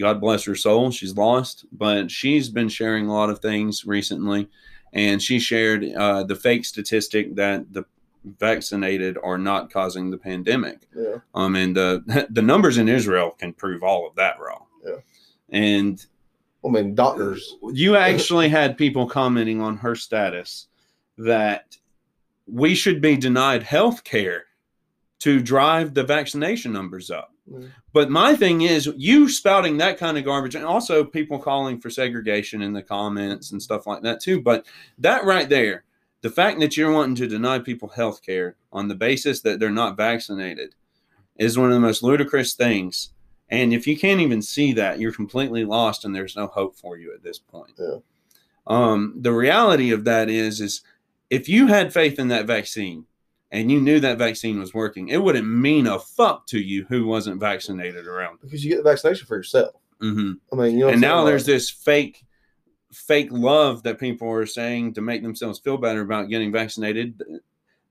God 0.00 0.22
bless 0.22 0.44
her 0.44 0.54
soul. 0.54 0.90
She's 0.90 1.18
lost, 1.18 1.66
but 1.70 2.10
she's 2.10 2.48
been 2.48 2.70
sharing 2.70 3.08
a 3.08 3.12
lot 3.12 3.28
of 3.28 3.40
things 3.40 3.84
recently. 3.84 4.48
And 4.94 5.20
she 5.20 5.38
shared 5.38 5.84
uh, 5.84 6.22
the 6.22 6.34
fake 6.34 6.64
statistic 6.64 7.34
that 7.34 7.70
the 7.74 7.84
vaccinated 8.24 9.16
are 9.22 9.38
not 9.38 9.72
causing 9.72 10.10
the 10.10 10.18
pandemic. 10.18 10.88
Yeah. 10.94 11.16
Um, 11.34 11.56
and 11.56 11.76
the 11.76 12.26
the 12.30 12.42
numbers 12.42 12.78
in 12.78 12.88
Israel 12.88 13.30
can 13.30 13.52
prove 13.52 13.82
all 13.82 14.06
of 14.06 14.14
that 14.16 14.38
wrong. 14.40 14.66
Yeah. 14.84 14.96
And 15.50 16.04
I 16.64 16.68
mean, 16.68 16.94
doctors. 16.94 17.56
you 17.72 17.96
actually 17.96 18.48
had 18.48 18.76
people 18.76 19.08
commenting 19.08 19.60
on 19.60 19.76
her 19.78 19.94
status 19.94 20.66
that 21.16 21.76
we 22.46 22.74
should 22.74 23.00
be 23.00 23.16
denied 23.16 23.62
health 23.62 24.04
care 24.04 24.44
to 25.20 25.40
drive 25.40 25.94
the 25.94 26.04
vaccination 26.04 26.72
numbers 26.72 27.10
up. 27.10 27.32
Mm. 27.50 27.70
But 27.92 28.10
my 28.10 28.36
thing 28.36 28.62
is, 28.62 28.88
you 28.96 29.28
spouting 29.28 29.78
that 29.78 29.98
kind 29.98 30.18
of 30.18 30.24
garbage, 30.24 30.54
and 30.54 30.64
also 30.64 31.04
people 31.04 31.38
calling 31.38 31.80
for 31.80 31.90
segregation 31.90 32.62
in 32.62 32.72
the 32.72 32.82
comments 32.82 33.52
and 33.52 33.62
stuff 33.62 33.86
like 33.86 34.02
that 34.02 34.20
too. 34.20 34.40
But 34.40 34.66
that 34.98 35.24
right 35.24 35.48
there, 35.48 35.84
the 36.20 36.30
fact 36.30 36.60
that 36.60 36.76
you're 36.76 36.92
wanting 36.92 37.14
to 37.16 37.26
deny 37.26 37.58
people 37.58 37.88
health 37.88 38.22
care 38.24 38.56
on 38.72 38.88
the 38.88 38.94
basis 38.94 39.40
that 39.42 39.60
they're 39.60 39.70
not 39.70 39.96
vaccinated 39.96 40.74
is 41.36 41.56
one 41.56 41.68
of 41.68 41.74
the 41.74 41.80
most 41.80 42.02
ludicrous 42.02 42.54
things. 42.54 43.10
And 43.48 43.72
if 43.72 43.86
you 43.86 43.96
can't 43.96 44.20
even 44.20 44.42
see 44.42 44.72
that, 44.74 45.00
you're 45.00 45.12
completely 45.12 45.64
lost, 45.64 46.04
and 46.04 46.14
there's 46.14 46.36
no 46.36 46.48
hope 46.48 46.76
for 46.76 46.98
you 46.98 47.14
at 47.14 47.22
this 47.22 47.38
point. 47.38 47.72
Yeah. 47.78 47.98
Um, 48.66 49.14
the 49.16 49.32
reality 49.32 49.90
of 49.92 50.04
that 50.04 50.28
is, 50.28 50.60
is 50.60 50.82
if 51.30 51.48
you 51.48 51.68
had 51.68 51.92
faith 51.92 52.18
in 52.18 52.28
that 52.28 52.46
vaccine 52.46 53.06
and 53.50 53.70
you 53.70 53.80
knew 53.80 54.00
that 54.00 54.18
vaccine 54.18 54.58
was 54.58 54.74
working, 54.74 55.08
it 55.08 55.22
wouldn't 55.22 55.48
mean 55.48 55.86
a 55.86 55.98
fuck 55.98 56.46
to 56.48 56.58
you 56.58 56.84
who 56.88 57.06
wasn't 57.06 57.40
vaccinated 57.40 58.06
around. 58.06 58.40
Because 58.42 58.62
you 58.62 58.70
get 58.70 58.78
the 58.78 58.90
vaccination 58.90 59.26
for 59.26 59.36
yourself. 59.36 59.74
Mm-hmm. 60.02 60.32
I 60.52 60.62
mean, 60.62 60.78
you 60.78 60.84
know. 60.84 60.90
And 60.90 61.00
now 61.00 61.24
there's 61.24 61.46
this 61.46 61.70
fake, 61.70 62.24
fake 62.92 63.28
love 63.30 63.82
that 63.82 63.98
people 63.98 64.30
are 64.30 64.46
saying 64.46 64.94
to 64.94 65.00
make 65.00 65.22
themselves 65.22 65.58
feel 65.58 65.76
better 65.76 66.00
about 66.00 66.28
getting 66.28 66.50
vaccinated. 66.52 67.22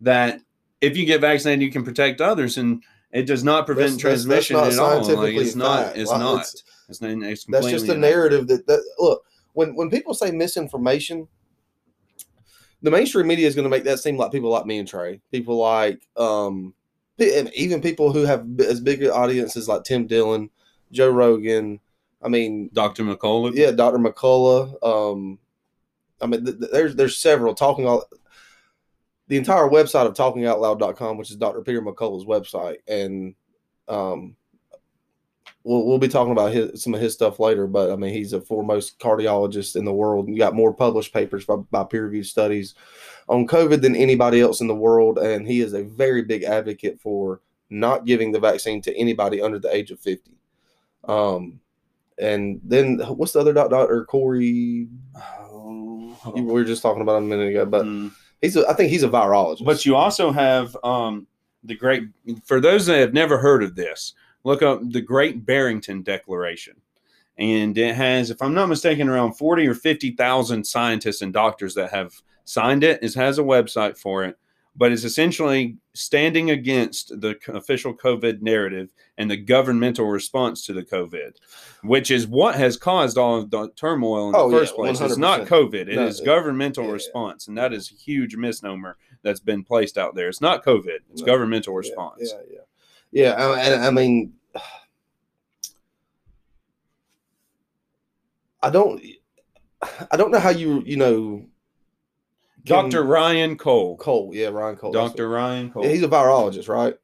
That 0.02 0.42
if 0.82 0.98
you 0.98 1.06
get 1.06 1.22
vaccinated, 1.22 1.62
you 1.64 1.72
can 1.72 1.84
protect 1.84 2.22
others, 2.22 2.58
and 2.58 2.84
it 3.12 3.24
does 3.26 3.44
not 3.44 3.66
prevent 3.66 4.02
That's- 4.02 4.24
that's- 4.26 4.26
that's 4.26 4.48
transmission 4.48 4.56
not 4.58 4.74
at 4.74 4.80
all. 4.80 4.98
Like 4.98 5.06
scientifically 5.06 5.44
it's 5.46 5.56
not. 5.56 5.98
It's 5.98 6.10
Like, 6.12 6.20
not. 6.20 6.34
it's- 6.42 6.64
It's, 6.90 7.02
not, 7.02 7.12
it's 7.12 7.46
that's 7.46 7.68
just 7.70 7.90
a 7.90 7.98
narrative 7.98 8.48
that, 8.48 8.66
that 8.68 8.82
look 8.98 9.24
when 9.54 9.76
when 9.76 9.90
people 9.90 10.14
say 10.14 10.32
misinformation 10.32 11.28
the 12.82 12.92
mainstream 12.92 13.28
media 13.28 13.48
is 13.48 13.56
going 13.56 13.64
to 13.64 13.70
make 13.70 13.84
that 13.84 14.00
seem 14.00 14.18
like 14.18 14.32
people 14.32 14.50
like 14.50 14.66
me 14.66 14.78
and 14.78 14.88
trey 14.88 15.20
people 15.32 15.58
like 15.58 16.08
um 16.16 16.74
and 17.20 17.52
even 17.56 17.82
people 17.82 18.14
who 18.14 18.24
have 18.24 18.46
as 18.62 18.80
big 18.80 19.04
audiences 19.06 19.68
like 19.68 19.84
tim 19.84 20.08
dillon 20.08 20.50
joe 20.92 21.10
rogan 21.10 21.80
i 22.22 22.28
mean 22.28 22.70
Dr. 22.74 23.04
McCullough. 23.04 23.56
yeah 23.56 23.72
dr 23.72 23.98
mccullough 23.98 24.84
um 24.84 25.40
i 26.22 26.26
mean 26.26 26.46
th- 26.46 26.60
th- 26.60 26.72
there's 26.72 26.96
there's 26.96 27.18
several 27.18 27.54
talking 27.54 27.88
all 27.88 28.04
the 29.28 29.38
entire 29.38 29.68
website 29.68 30.06
of 30.06 30.14
talkingoutloud.com 30.14 31.18
which 31.18 31.30
is 31.30 31.38
dr 31.38 31.62
peter 31.62 31.82
mccullough's 31.82 32.26
website 32.26 32.78
and 32.88 33.36
um 33.88 34.36
we'll, 35.64 35.86
we'll 35.86 35.98
be 36.00 36.08
talking 36.08 36.32
about 36.32 36.54
his, 36.54 36.82
some 36.82 36.94
of 36.94 37.02
his 37.02 37.14
stuff 37.14 37.40
later 37.40 37.68
but 37.68 37.92
i 37.92 37.96
mean 37.96 38.14
he's 38.14 38.34
a 38.34 38.42
foremost 38.42 39.00
cardiologist 39.00 39.76
in 39.76 39.86
the 39.86 39.94
world 39.94 40.28
you 40.28 40.38
got 40.38 40.56
more 40.56 40.74
published 40.74 41.14
papers 41.14 41.46
by, 41.46 41.56
by 41.72 41.84
peer-reviewed 41.84 42.26
studies 42.26 42.74
on 43.30 43.46
covid 43.48 43.82
than 43.82 43.96
anybody 43.96 44.42
else 44.42 44.62
in 44.62 44.68
the 44.68 44.76
world 44.76 45.18
and 45.20 45.48
he 45.48 45.62
is 45.62 45.74
a 45.74 45.84
very 45.84 46.24
big 46.24 46.44
advocate 46.44 47.00
for 47.00 47.42
not 47.70 48.06
giving 48.06 48.32
the 48.32 48.40
vaccine 48.40 48.82
to 48.82 48.96
anybody 48.96 49.42
under 49.42 49.60
the 49.60 49.74
age 49.74 49.92
of 49.92 50.00
50 50.00 50.32
um 51.08 51.60
and 52.20 52.60
then 52.64 53.00
what's 53.16 53.34
the 53.34 53.40
other 53.40 53.54
dot 53.54 53.70
dot 53.70 53.82
doctor 53.82 54.06
corey 54.06 54.88
Oh. 55.42 56.16
we 56.36 56.42
were 56.42 56.64
just 56.64 56.82
talking 56.82 57.02
about 57.02 57.18
him 57.18 57.26
a 57.26 57.28
minute 57.28 57.50
ago 57.50 57.66
but 57.66 57.86
Mm. 57.86 58.12
he's 58.42 58.56
a, 58.56 58.68
i 58.68 58.74
think 58.74 58.90
he's 58.90 59.04
a 59.04 59.10
virologist 59.10 59.64
But 59.66 59.86
you 59.86 59.96
also 59.96 60.32
have 60.32 60.76
um, 60.84 61.28
the 61.64 61.76
great, 61.76 62.04
for 62.46 62.60
those 62.62 62.86
that 62.86 63.00
have 63.00 63.14
never 63.14 63.38
heard 63.38 63.62
of 63.64 63.76
this, 63.76 64.14
look 64.44 64.62
up 64.62 64.80
the 64.90 65.02
Great 65.02 65.46
Barrington 65.46 66.02
Declaration. 66.02 66.76
And 67.38 67.78
it 67.78 67.94
has, 67.96 68.30
if 68.30 68.42
I'm 68.42 68.54
not 68.54 68.70
mistaken, 68.70 69.10
around 69.10 69.34
40 69.34 69.68
or 69.68 69.74
50,000 69.74 70.64
scientists 70.66 71.22
and 71.22 71.34
doctors 71.34 71.74
that 71.76 71.92
have 71.92 72.14
signed 72.46 72.84
it. 72.86 73.04
It 73.04 73.14
has 73.16 73.38
a 73.40 73.44
website 73.44 73.98
for 73.98 74.24
it, 74.24 74.38
but 74.78 74.92
it's 74.92 75.04
essentially 75.04 75.76
standing 75.96 76.52
against 76.52 77.20
the 77.20 77.36
official 77.50 77.94
COVID 77.96 78.42
narrative 78.42 78.94
and 79.18 79.30
the 79.30 79.36
governmental 79.38 80.06
response 80.06 80.63
to 80.68 80.74
the 80.74 80.84
COVID, 80.84 81.34
which 81.84 82.12
is 82.12 82.28
what 82.28 82.56
has 82.56 82.78
caused 82.78 83.18
all 83.18 83.38
of 83.40 83.50
the 83.50 83.70
turmoil 83.76 84.30
in 84.30 84.36
Oh, 84.36 84.50
the 84.50 84.56
yeah, 84.56 84.62
first 84.62 84.76
place. 84.76 85.02
It's 85.02 85.18
not 85.18 85.42
COVID, 85.48 85.74
it 85.74 85.90
is 85.90 85.96
No, 85.96 86.06
it- 86.06 86.22
uh, 86.22 86.26
governmental 86.26 86.86
yeah. 86.86 86.92
response. 86.92 87.48
And 87.48 87.58
that 87.58 87.74
is 87.74 87.92
a 87.92 87.96
huge 87.96 88.36
misnomer 88.36 88.98
that's 89.24 89.40
been 89.40 89.63
placed 89.63 89.98
out 89.98 90.13
there. 90.13 90.28
It's 90.30 90.42
not 90.42 90.63
COVID, 90.63 91.00
it's 91.12 91.22
No. 91.22 91.26
governmental 91.26 91.74
Yeah, 91.74 91.78
response. 91.80 92.32
Yeah, 92.32 92.42
yeah, 92.52 92.60
yeah. 93.12 93.34
I, 93.82 93.88
I 93.88 93.90
mean, 93.92 94.34
I 98.62 98.70
don't, 98.70 99.02
I 100.12 100.18
don't 100.18 100.32
know 100.32 100.40
how 100.40 100.50
you, 100.50 100.82
you 100.86 100.98
know, 100.98 101.46
Dr. 102.68 103.04
Ryan 103.04 103.58
Cole. 103.58 103.98
Cole. 103.98 104.32
Yeah, 104.34 104.48
Ryan 104.50 104.76
Cole. 104.76 104.92
Dr. 104.92 105.30
Ryan 105.30 105.72
Cole. 105.72 105.84
Yeah, 105.84 105.90
he's 105.92 106.04
a 106.04 106.08
virologist, 106.08 106.68
right? 106.70 106.96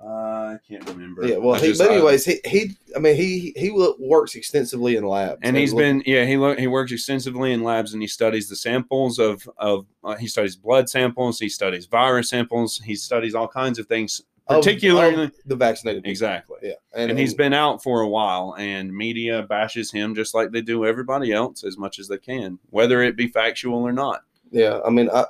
Uh, 0.00 0.06
I 0.54 0.58
can't 0.68 0.88
remember. 0.88 1.26
Yeah. 1.26 1.38
Well, 1.38 1.56
I 1.56 1.58
he, 1.58 1.68
just- 1.68 1.80
but 1.80 1.90
I- 1.90 1.94
anyways, 1.94 2.24
he, 2.24 2.36
he, 2.44 2.70
I 2.94 3.00
mean, 3.00 3.16
he 3.16 3.52
he 3.56 3.70
works 3.98 4.36
extensively 4.36 4.96
in 4.96 5.04
labs, 5.04 5.40
and 5.42 5.56
he's 5.56 5.74
been 5.74 6.02
yeah 6.06 6.24
he 6.24 6.36
lo- 6.36 6.54
he 6.56 6.68
works 6.68 6.92
extensively 6.92 7.52
in 7.52 7.64
labs 7.64 7.92
and 7.92 8.00
he 8.00 8.06
studies 8.06 8.48
the 8.48 8.54
samples 8.56 9.18
of 9.18 9.48
of 9.58 9.86
uh, 10.04 10.14
he 10.14 10.28
studies 10.28 10.54
blood 10.54 10.88
samples 10.88 11.40
he 11.40 11.48
studies 11.48 11.86
virus 11.86 12.30
samples 12.30 12.80
he 12.84 12.94
studies 12.94 13.34
all 13.34 13.48
kinds 13.48 13.78
of 13.80 13.86
things 13.88 14.22
particularly 14.48 15.24
of 15.24 15.32
the 15.46 15.56
vaccinated. 15.56 16.02
people. 16.04 16.10
exactly. 16.10 16.56
Yeah, 16.62 16.72
And, 16.94 17.18
he's 17.18 17.34
been 17.34 17.52
out 17.52 17.82
for 17.82 18.00
a 18.00 18.08
while, 18.08 18.54
and 18.58 18.94
media 18.94 19.42
bashes 19.42 19.90
him 19.92 20.14
just 20.14 20.32
like 20.34 20.52
they 20.52 20.62
do 20.62 20.86
everybody 20.86 21.32
else 21.32 21.64
as 21.64 21.76
much 21.76 21.98
as 21.98 22.08
they 22.08 22.16
can, 22.16 22.58
whether 22.70 23.02
it 23.02 23.14
be 23.14 23.26
factual 23.26 23.82
or 23.86 23.92
not. 23.92 24.22
Yeah, 24.50 24.80
I 24.84 24.90
mean, 24.90 25.08
I, 25.12 25.26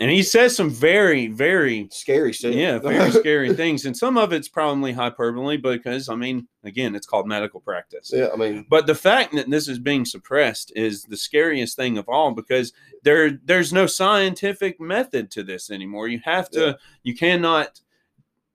And 0.00 0.10
he 0.10 0.22
says 0.22 0.56
some 0.56 0.70
very, 0.70 1.26
very 1.26 1.88
scary 1.90 2.32
stuff. 2.32 2.54
Yeah, 2.54 2.78
very 2.78 3.10
scary 3.22 3.54
things. 3.54 3.84
And 3.84 3.94
some 3.96 4.16
of 4.16 4.32
it's 4.32 4.48
probably 4.48 4.92
hyperbole 4.92 5.58
because, 5.58 6.08
I 6.08 6.14
mean, 6.14 6.48
again, 6.64 6.94
it's 6.94 7.06
called 7.06 7.28
medical 7.28 7.60
practice. 7.60 8.10
yeah, 8.14 8.28
I 8.32 8.36
mean, 8.36 8.66
But 8.70 8.86
the 8.86 8.94
fact 8.94 9.34
that 9.34 9.50
this 9.50 9.68
is 9.68 9.78
being 9.78 10.04
suppressed 10.06 10.72
is 10.74 11.04
the 11.04 11.16
scariest 11.18 11.76
thing 11.76 11.98
of 11.98 12.08
all 12.08 12.32
because 12.32 12.72
there 13.02 13.38
there's 13.44 13.72
no 13.72 13.86
scientific 13.86 14.80
method 14.80 15.30
to 15.32 15.42
this 15.42 15.70
anymore. 15.70 16.08
You 16.08 16.20
have 16.24 16.48
to 16.50 16.60
Yeah. 16.60 16.72
you 17.02 17.14
cannot 17.14 17.80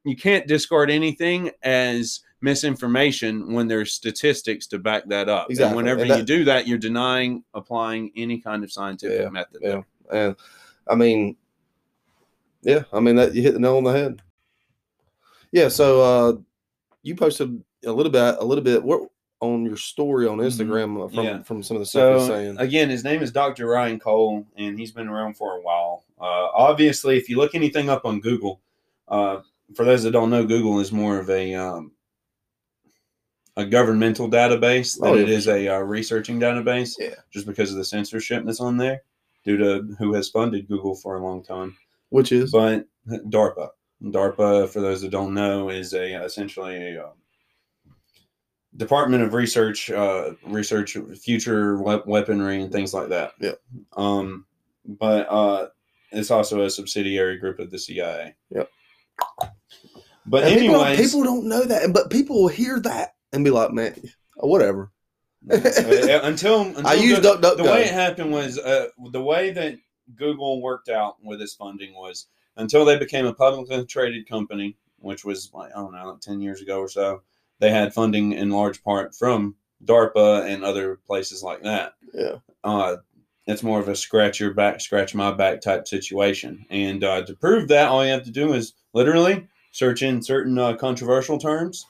you 0.04 0.15
can't 0.15 0.48
discard 0.48 0.89
anything 0.91 1.52
as 1.63 2.21
misinformation 2.45 3.51
when 3.53 3.67
there's 3.67 3.91
statistics 3.91 4.67
to 4.67 4.79
back 4.79 5.03
that 5.10 5.27
up. 5.27 5.49
Exactly. 5.49 5.67
And 5.67 5.75
whenever 5.75 6.01
And 6.03 6.19
you 6.19 6.23
do 6.23 6.45
that, 6.45 6.67
you're 6.67 6.77
denying 6.77 7.43
applying 7.53 8.12
any 8.15 8.39
kind 8.39 8.63
of 8.63 8.71
scientific 8.71 9.19
Yeah, 9.21 9.29
method. 9.29 9.58
yeah, 9.62 9.81
and 10.13 10.36
I 10.88 10.95
mean, 10.95 11.36
yeah, 12.62 12.84
I 12.93 12.99
mean 13.01 13.15
that 13.17 13.36
you 13.36 13.41
hit 13.41 13.53
the 13.53 13.60
nail 13.60 13.77
on 13.77 13.84
the 13.84 13.91
head. 13.91 14.21
Yeah, 15.51 15.67
so 15.67 16.01
uh, 16.01 16.38
you 17.03 17.15
posted 17.15 17.62
a 17.86 17.91
little 17.91 18.12
bit, 18.12 18.36
a 18.39 18.43
little 18.43 18.63
bit 18.63 18.84
what, 18.84 19.10
on 19.41 19.63
your 19.65 19.77
story 19.77 20.27
on 20.27 20.38
Instagram 20.39 21.03
uh, 21.03 21.08
from 21.08 21.17
Mm-hmm. 21.17 21.38
Yeah. 21.38 21.43
from 21.43 21.62
some 21.63 21.77
of 21.77 21.81
the 21.81 21.86
stuff 21.86 22.17
he's 22.19 22.27
So 22.27 22.34
saying. 22.34 22.58
again, 22.58 22.89
his 22.89 23.03
name 23.03 23.21
is 23.21 23.31
Dr. 23.31 23.67
Ryan 23.67 23.99
Cole, 23.99 24.45
and 24.58 24.77
he's 24.79 24.91
been 24.91 25.08
around 25.08 25.36
for 25.38 25.58
a 25.58 25.62
while. 25.62 26.03
Uh, 26.19 26.47
obviously, 26.55 27.17
if 27.17 27.29
you 27.29 27.38
look 27.38 27.55
anything 27.55 27.89
up 27.89 28.05
on 28.05 28.19
Google, 28.21 28.62
uh, 29.08 29.41
for 29.75 29.84
those 29.86 30.03
that 30.03 30.12
don't 30.12 30.29
know, 30.29 30.45
Google 30.45 30.79
is 30.79 30.91
more 30.91 31.19
of 31.19 31.29
a 31.29 31.53
um, 31.55 31.91
a 33.58 33.65
governmental 33.65 34.30
database 34.30 35.00
than 35.00 35.10
Oh, 35.10 35.13
yeah, 35.15 35.26
it 35.36 35.41
sure. 35.41 35.56
a 35.56 35.68
uh, 35.70 35.80
researching 35.80 36.39
database. 36.39 36.96
Yeah. 37.00 37.15
just 37.32 37.46
because 37.46 37.72
of 37.72 37.78
the 37.78 37.86
censorship 37.86 38.44
that's 38.46 38.60
on 38.60 38.78
there, 38.78 39.02
due 39.46 39.58
to 39.58 39.96
who 39.98 40.13
has 40.13 40.30
funded 40.30 40.68
Google 40.68 40.96
for 40.96 41.15
a 41.18 41.24
long 41.24 41.44
time. 41.44 41.76
Which 42.10 42.32
is 42.32 42.52
But 42.52 42.86
DARPA, 43.10 43.70
DARPA, 44.04 44.70
for 44.70 44.82
those 44.82 45.02
that 45.02 45.12
don't 45.12 45.34
know, 45.34 45.70
is 45.70 45.94
a 45.94 46.24
essentially 46.24 46.96
a 46.96 47.06
um, 47.06 47.13
Department 48.76 49.24
of 49.24 49.34
Research, 49.34 49.89
uh, 49.89 50.32
research 50.46 50.98
future 51.22 51.82
we- 51.82 52.02
weaponry 52.06 52.62
and 52.62 52.72
things 52.72 52.94
like 52.94 53.08
that. 53.10 53.32
Yeah. 53.39 53.54
Um, 53.96 54.46
but 54.86 55.28
uh, 55.30 55.68
it's 56.12 56.30
also 56.30 56.63
a 56.63 56.70
subsidiary 56.70 57.38
group 57.38 57.60
of 57.60 57.72
the 57.72 57.80
CIA. 57.80 58.36
Yep. 58.50 58.70
But 60.26 60.44
anyway, 60.44 60.58
people, 60.65 60.74
don't- 60.84 60.98
people 60.98 61.24
don't 61.24 61.46
know 61.46 61.63
that, 61.63 61.94
but 61.94 62.10
people 62.10 62.41
will 62.41 62.50
hear 62.50 62.80
that 62.82 63.14
and 63.36 63.45
be 63.45 63.52
like, 63.52 63.71
"Man, 63.71 63.95
whatever." 64.38 64.91
uh, 65.52 65.60
until, 66.24 66.62
until 66.62 66.88
I 66.88 66.93
use 66.95 67.19
the- 67.19 67.56
the 67.56 67.63
way 67.63 67.84
it 67.84 67.91
happened 67.91 68.32
was 68.32 68.58
uh, 68.58 68.88
the 69.12 69.21
way 69.21 69.52
that 69.52 69.76
Google 70.15 70.62
worked 70.62 70.89
out 70.89 71.17
with 71.24 71.41
its 71.41 71.54
funding 71.54 71.93
was 71.93 72.28
until 72.58 72.84
they 72.84 72.98
became 72.98 73.28
a 73.28 73.34
publicly 73.34 73.86
traded 73.86 74.28
company, 74.28 74.76
which 74.98 75.24
was 75.24 75.52
like 75.54 75.71
I 75.71 75.80
don't 75.80 75.93
know, 75.93 76.12
like 76.12 76.21
ten 76.21 76.41
years 76.41 76.62
ago 76.62 76.80
or 76.80 76.89
so. 76.89 77.21
They 77.60 77.69
had 77.69 77.93
funding 77.93 78.34
in 78.34 78.50
large 78.50 78.84
part 78.84 79.15
from 79.15 79.56
DARPA 79.84 80.45
and 80.52 80.63
other 80.63 81.00
places 81.08 81.43
like 81.43 81.63
that. 81.63 81.93
Yeah. 82.13 82.38
Uh, 82.63 82.98
it's 83.48 83.63
more 83.63 83.80
of 83.80 83.88
a 83.88 83.95
scratch 83.95 84.39
your 84.39 84.54
back, 84.54 84.82
scratch 84.82 85.13
my 85.13 85.32
back 85.32 85.62
type 85.62 85.88
situation. 85.88 86.65
And 86.69 87.04
uh, 87.04 87.21
to 87.24 87.36
prove 87.36 87.67
that, 87.67 87.88
all 87.88 88.04
you 88.04 88.12
have 88.12 88.24
to 88.24 88.32
do 88.32 88.54
is 88.54 88.74
literally 88.93 89.48
search 89.71 90.02
in 90.02 90.21
certain 90.21 90.58
uh, 90.58 90.76
controversial 90.76 91.38
terms 91.38 91.86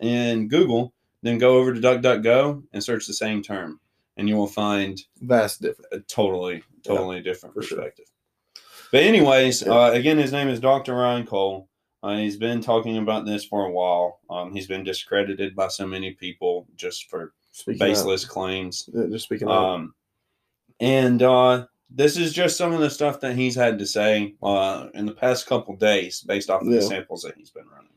in 0.00 0.48
Google, 0.48 0.92
then 1.22 1.38
go 1.38 1.56
over 1.58 1.72
to 1.72 1.80
DuckDuckGo 1.80 2.62
and 2.72 2.84
search 2.84 3.06
the 3.06 3.14
same 3.14 3.42
term, 3.42 3.80
and 4.16 4.28
you 4.28 4.36
will 4.36 4.46
find 4.46 5.00
Vast 5.22 5.62
difference. 5.62 5.88
a 5.92 6.00
totally, 6.00 6.62
totally 6.84 7.20
different 7.22 7.54
for 7.54 7.62
sure. 7.62 7.78
perspective. 7.78 8.06
But 8.92 9.02
anyways, 9.02 9.62
Yeah. 9.62 9.72
uh, 9.72 9.90
again, 9.92 10.18
his 10.18 10.32
name 10.32 10.48
is 10.48 10.60
Dr. 10.60 10.94
Ryan 10.94 11.26
Cole. 11.26 11.68
Uh, 12.02 12.16
he's 12.18 12.36
been 12.36 12.60
talking 12.60 12.98
about 12.98 13.24
this 13.24 13.44
for 13.44 13.64
a 13.64 13.70
while. 13.70 14.20
Um, 14.28 14.52
he's 14.52 14.66
been 14.66 14.84
discredited 14.84 15.56
by 15.56 15.68
so 15.68 15.86
many 15.86 16.12
people 16.12 16.66
just 16.76 17.08
for 17.08 17.32
Speaking 17.52 17.78
baseless 17.78 18.24
claims. 18.26 18.88
Yeah, 18.92 19.06
just 19.10 19.24
speaking. 19.24 19.48
Um, 19.48 19.94
and 20.80 21.22
uh, 21.22 21.66
this 21.88 22.18
is 22.18 22.32
just 22.34 22.56
some 22.58 22.72
of 22.74 22.80
the 22.80 22.90
stuff 22.90 23.20
that 23.20 23.36
he's 23.36 23.54
had 23.54 23.78
to 23.78 23.86
say 23.86 24.34
uh, 24.42 24.88
in 24.92 25.06
the 25.06 25.12
past 25.14 25.46
couple 25.46 25.74
days 25.76 26.20
based 26.20 26.50
off 26.50 26.60
of 26.62 26.68
Yeah. 26.68 26.76
the 26.76 26.82
samples 26.82 27.22
that 27.22 27.36
he's 27.36 27.50
been 27.50 27.66
running. 27.68 27.88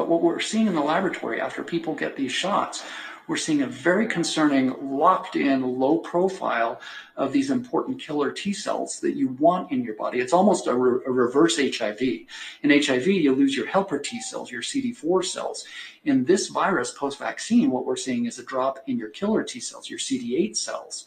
But 0.00 0.08
what 0.08 0.22
we're 0.22 0.40
seeing 0.40 0.66
in 0.66 0.74
the 0.74 0.80
laboratory 0.80 1.42
after 1.42 1.62
people 1.62 1.94
get 1.94 2.16
these 2.16 2.32
shots, 2.32 2.82
we're 3.28 3.36
seeing 3.36 3.60
a 3.60 3.66
very 3.66 4.06
concerning 4.06 4.74
locked 4.80 5.36
in 5.36 5.78
low 5.78 5.98
profile 5.98 6.80
of 7.16 7.34
these 7.34 7.50
important 7.50 8.00
killer 8.00 8.32
T 8.32 8.54
cells 8.54 8.98
that 9.00 9.14
you 9.14 9.28
want 9.38 9.70
in 9.70 9.84
your 9.84 9.96
body. 9.96 10.20
It's 10.20 10.32
almost 10.32 10.68
a, 10.68 10.74
re- 10.74 11.02
a 11.06 11.10
reverse 11.10 11.58
HIV. 11.58 12.00
In 12.00 12.70
HIV, 12.70 13.08
you 13.08 13.34
lose 13.34 13.54
your 13.54 13.66
helper 13.66 13.98
T 13.98 14.22
cells, 14.22 14.50
your 14.50 14.62
CD4 14.62 15.22
cells. 15.22 15.66
In 16.06 16.24
this 16.24 16.48
virus 16.48 16.92
post 16.92 17.18
vaccine, 17.18 17.70
what 17.70 17.84
we're 17.84 17.94
seeing 17.94 18.24
is 18.24 18.38
a 18.38 18.42
drop 18.42 18.78
in 18.86 18.96
your 18.96 19.10
killer 19.10 19.42
T 19.42 19.60
cells, 19.60 19.90
your 19.90 19.98
CD8 19.98 20.56
cells. 20.56 21.04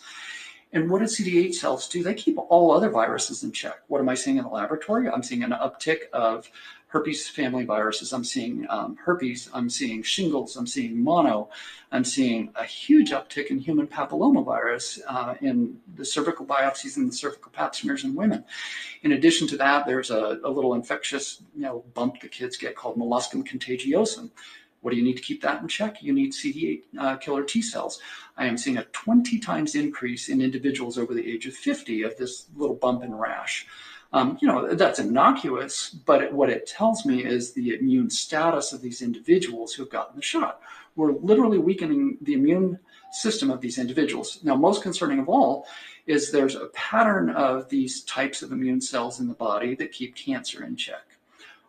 And 0.74 0.90
what 0.90 1.00
do 1.00 1.06
CD8 1.06 1.54
cells 1.54 1.88
do? 1.88 2.02
They 2.02 2.16
keep 2.16 2.38
all 2.38 2.72
other 2.72 2.90
viruses 2.90 3.44
in 3.44 3.52
check. 3.52 3.76
What 3.88 4.00
am 4.00 4.10
I 4.10 4.16
seeing 4.16 4.38
in 4.38 4.44
the 4.44 4.50
laboratory? 4.50 5.08
I'm 5.08 5.22
seeing 5.22 5.44
an 5.44 5.52
uptick 5.52 6.10
of 6.12 6.50
herpes 6.88 7.30
family 7.30 7.64
viruses. 7.64 8.12
I'm 8.12 8.24
seeing 8.24 8.66
um, 8.70 8.98
herpes. 9.04 9.50
I'm 9.54 9.70
seeing 9.70 10.02
shingles. 10.02 10.56
I'm 10.56 10.66
seeing 10.66 11.04
mono. 11.04 11.50
I'm 11.92 12.04
seeing 12.04 12.52
a 12.56 12.64
huge 12.64 13.12
uptick 13.12 13.48
in 13.48 13.60
human 13.60 13.86
papillomavirus 13.86 15.00
uh, 15.08 15.36
in 15.42 15.80
the 15.96 16.06
cervical 16.06 16.46
biopsies 16.46 16.98
and 16.98 17.08
the 17.08 17.16
cervical 17.16 17.52
pap 17.52 17.76
smears 17.76 18.04
in 18.04 18.16
women. 18.16 18.44
In 19.04 19.12
addition 19.12 19.48
to 19.50 19.58
that, 19.58 19.86
there's 19.86 20.10
a, 20.10 20.40
a 20.44 20.50
little 20.50 20.74
infectious, 20.74 21.44
you 21.56 21.62
know, 21.62 21.84
bump 21.94 22.20
the 22.20 22.28
kids 22.28 22.58
get 22.58 22.76
called 22.76 22.98
molluscum 22.98 23.44
contagiosum. 23.44 24.32
What 24.82 24.92
do 24.92 24.98
you 24.98 25.04
need 25.04 25.16
to 25.16 25.24
keep 25.24 25.42
that 25.44 25.62
in 25.62 25.68
check? 25.68 26.04
You 26.04 26.14
need 26.14 26.34
CD8 26.34 26.82
uh, 27.00 27.16
killer 27.18 27.44
T 27.44 27.62
cells. 27.62 28.02
I 28.38 28.46
am 28.48 28.58
seeing 28.58 28.78
a 28.78 28.84
20 28.86 29.40
times 29.40 29.76
increase 29.76 30.30
in 30.30 30.42
individuals 30.42 30.98
over 30.98 31.14
the 31.14 31.26
age 31.26 31.46
of 31.46 31.54
50 31.54 32.04
of 32.04 32.18
this 32.18 32.48
little 32.56 32.76
bump 32.76 33.04
and 33.04 33.20
rash. 33.20 33.68
Um, 34.12 34.38
you 34.42 34.48
know, 34.48 34.76
that's 34.76 35.00
innocuous, 35.00 35.90
but 35.90 36.22
it, 36.22 36.34
what 36.34 36.50
it 36.50 36.68
tells 36.68 37.06
me 37.06 37.26
is 37.26 37.54
the 37.54 37.76
immune 37.76 38.12
status 38.12 38.72
of 38.72 38.82
these 38.82 39.02
individuals 39.02 39.74
who've 39.74 39.90
gotten 39.90 40.16
the 40.16 40.22
shot. 40.22 40.62
We're 40.96 41.14
literally 41.14 41.58
weakening 41.58 42.20
the 42.22 42.34
immune 42.34 42.80
system 43.12 43.50
of 43.50 43.60
these 43.60 43.80
individuals. 43.80 44.40
Now, 44.44 44.56
most 44.56 44.84
concerning 44.84 45.20
of 45.20 45.30
all 45.30 45.66
is 46.06 46.32
there's 46.32 46.56
a 46.56 46.68
pattern 46.68 47.32
of 47.32 47.70
these 47.70 48.04
types 48.04 48.44
of 48.44 48.52
immune 48.52 48.82
cells 48.82 49.20
in 49.20 49.28
the 49.28 49.34
body 49.34 49.74
that 49.76 49.92
keep 49.92 50.16
cancer 50.16 50.64
in 50.64 50.76
check. 50.76 51.18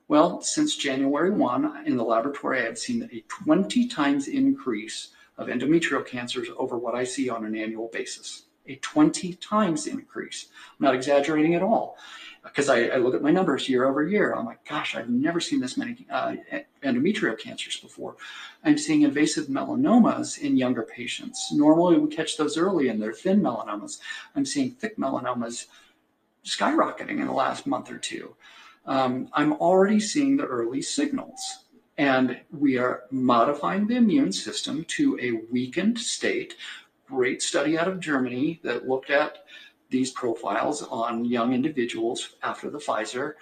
Well, 0.09 0.42
since 0.42 0.77
January 0.77 1.31
1, 1.31 1.85
in 1.87 1.96
the 1.96 2.05
laboratory, 2.05 2.61
I 2.61 2.64
have 2.64 2.79
seen 2.79 3.09
a 3.11 3.24
20 3.29 3.87
times 3.88 4.29
increase 4.29 5.13
of 5.37 5.49
endometrial 5.49 6.07
cancers 6.07 6.49
over 6.57 6.79
what 6.79 6.94
I 6.94 7.05
see 7.05 7.29
on 7.29 7.44
an 7.44 7.57
annual 7.57 7.88
basis. 7.92 8.44
A 8.66 8.77
20 8.77 9.35
times 9.35 9.87
increase. 9.87 10.47
I'm 10.70 10.85
not 10.85 10.94
exaggerating 10.94 11.55
at 11.55 11.62
all 11.62 11.99
because 12.42 12.68
I, 12.68 12.87
I 12.87 12.97
look 12.97 13.14
at 13.14 13.23
my 13.23 13.31
numbers 13.31 13.68
year 13.68 13.87
over 13.87 14.03
year. 14.03 14.35
I'm 14.35 14.47
like, 14.47 14.66
gosh, 14.68 14.94
I've 14.94 15.09
never 15.09 15.40
seen 15.40 15.61
this 15.61 15.77
many 15.77 16.07
uh, 16.11 16.37
endometrial 16.83 17.38
cancers 17.38 17.79
before. 17.79 18.16
I'm 18.64 18.79
seeing 18.79 19.03
invasive 19.03 19.47
melanomas 19.47 20.38
in 20.38 20.57
younger 20.57 20.83
patients. 20.83 21.51
Normally, 21.53 21.99
we 21.99 22.14
catch 22.14 22.37
those 22.37 22.57
early 22.57 22.88
and 22.88 23.03
they're 23.03 23.12
thin 23.12 23.40
melanomas. 23.40 23.99
I'm 24.37 24.44
seeing 24.44 24.73
thick 24.73 24.97
melanomas 24.97 25.66
skyrocketing 26.44 27.20
in 27.20 27.27
the 27.27 27.33
last 27.33 27.66
month 27.66 27.90
or 27.90 27.99
two. 27.99 28.35
Um, 28.87 29.29
I'm 29.33 29.55
already 29.55 29.99
seeing 29.99 30.37
the 30.37 30.44
early 30.44 30.83
signals. 30.83 31.63
And 31.96 32.40
we 32.50 32.76
are 32.76 33.04
modifying 33.11 33.87
the 33.87 33.96
immune 33.96 34.33
system 34.33 34.85
to 34.85 35.18
a 35.20 35.52
weakened 35.52 35.98
state. 35.98 36.57
Great 37.07 37.40
study 37.40 37.78
out 37.78 37.88
of 37.88 38.00
Germany 38.00 38.61
that 38.64 38.88
looked 38.88 39.11
at 39.11 39.44
these 39.90 40.11
profiles 40.11 40.83
on 40.83 41.24
young 41.24 41.52
individuals 41.52 42.30
after 42.42 42.68
the 42.68 42.78
Pfizer, 42.78 43.35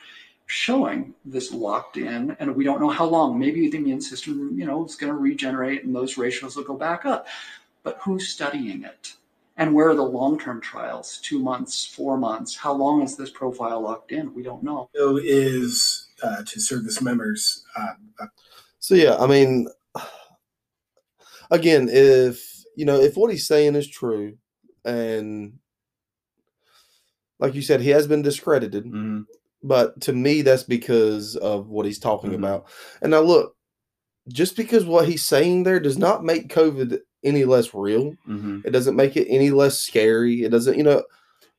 showing 0.46 1.14
this 1.24 1.50
locked 1.50 1.96
in, 1.96 2.36
and 2.40 2.54
we 2.54 2.64
don't 2.64 2.80
know 2.80 2.90
how 2.90 3.06
long. 3.06 3.38
Maybe 3.38 3.70
the 3.70 3.78
immune 3.78 4.02
system, 4.02 4.50
you 4.54 4.66
know, 4.66 4.84
is 4.84 4.96
going 4.96 5.12
to 5.12 5.18
regenerate 5.18 5.84
and 5.84 5.94
those 5.94 6.18
ratios 6.18 6.56
will 6.56 6.64
go 6.64 6.76
back 6.76 7.06
up. 7.06 7.26
But 7.84 7.98
who's 8.02 8.28
studying 8.28 8.84
it? 8.84 9.14
And 9.56 9.74
where 9.74 9.88
are 9.88 9.94
the 9.94 10.02
long-term 10.02 10.60
trials? 10.60 11.18
Two 11.22 11.38
months, 11.38 11.84
four 11.84 12.16
months? 12.16 12.56
How 12.56 12.72
long 12.72 13.02
is 13.02 13.16
this 13.16 13.30
profile 13.30 13.80
locked 13.80 14.12
in? 14.12 14.34
We 14.34 14.42
don't 14.42 14.62
know. 14.62 14.88
is 14.94 16.08
uh, 16.22 16.42
to 16.44 16.60
service 16.60 17.00
members. 17.02 17.64
Uh, 17.76 17.94
uh, 18.20 18.26
So 18.78 18.94
yeah, 18.94 19.16
I 19.16 19.26
mean, 19.26 19.68
again, 21.50 21.88
if 21.90 22.64
you 22.76 22.84
know 22.84 23.00
if 23.00 23.16
what 23.16 23.30
he's 23.30 23.46
saying 23.46 23.74
is 23.74 23.88
true, 23.88 24.36
and 24.84 25.58
like 27.38 27.54
you 27.54 27.62
said, 27.62 27.80
he 27.80 27.90
has 27.90 28.06
been 28.06 28.22
discredited. 28.22 28.84
Mhm. 28.86 29.26
but 29.64 30.00
to 30.00 30.12
me, 30.12 30.42
that's 30.42 30.64
because 30.64 31.36
of 31.36 31.68
what 31.68 31.86
he's 31.86 32.00
talking 32.00 32.30
Mhm. 32.32 32.34
about. 32.38 32.66
And 33.00 33.12
now, 33.12 33.20
look, 33.20 33.54
just 34.26 34.56
because 34.56 34.84
what 34.84 35.06
he's 35.06 35.22
saying 35.24 35.62
there 35.62 35.78
does 35.78 35.96
not 35.96 36.24
make 36.24 36.48
COVID 36.52 36.98
any 37.22 37.44
less 37.44 37.72
real. 37.72 38.14
hmm 38.24 38.58
It 38.64 38.70
doesn't 38.72 38.96
make 38.96 39.16
it 39.16 39.28
any 39.28 39.50
less 39.50 39.78
scary. 39.78 40.42
It 40.42 40.48
doesn't, 40.50 40.76
you 40.76 40.82
know. 40.82 41.04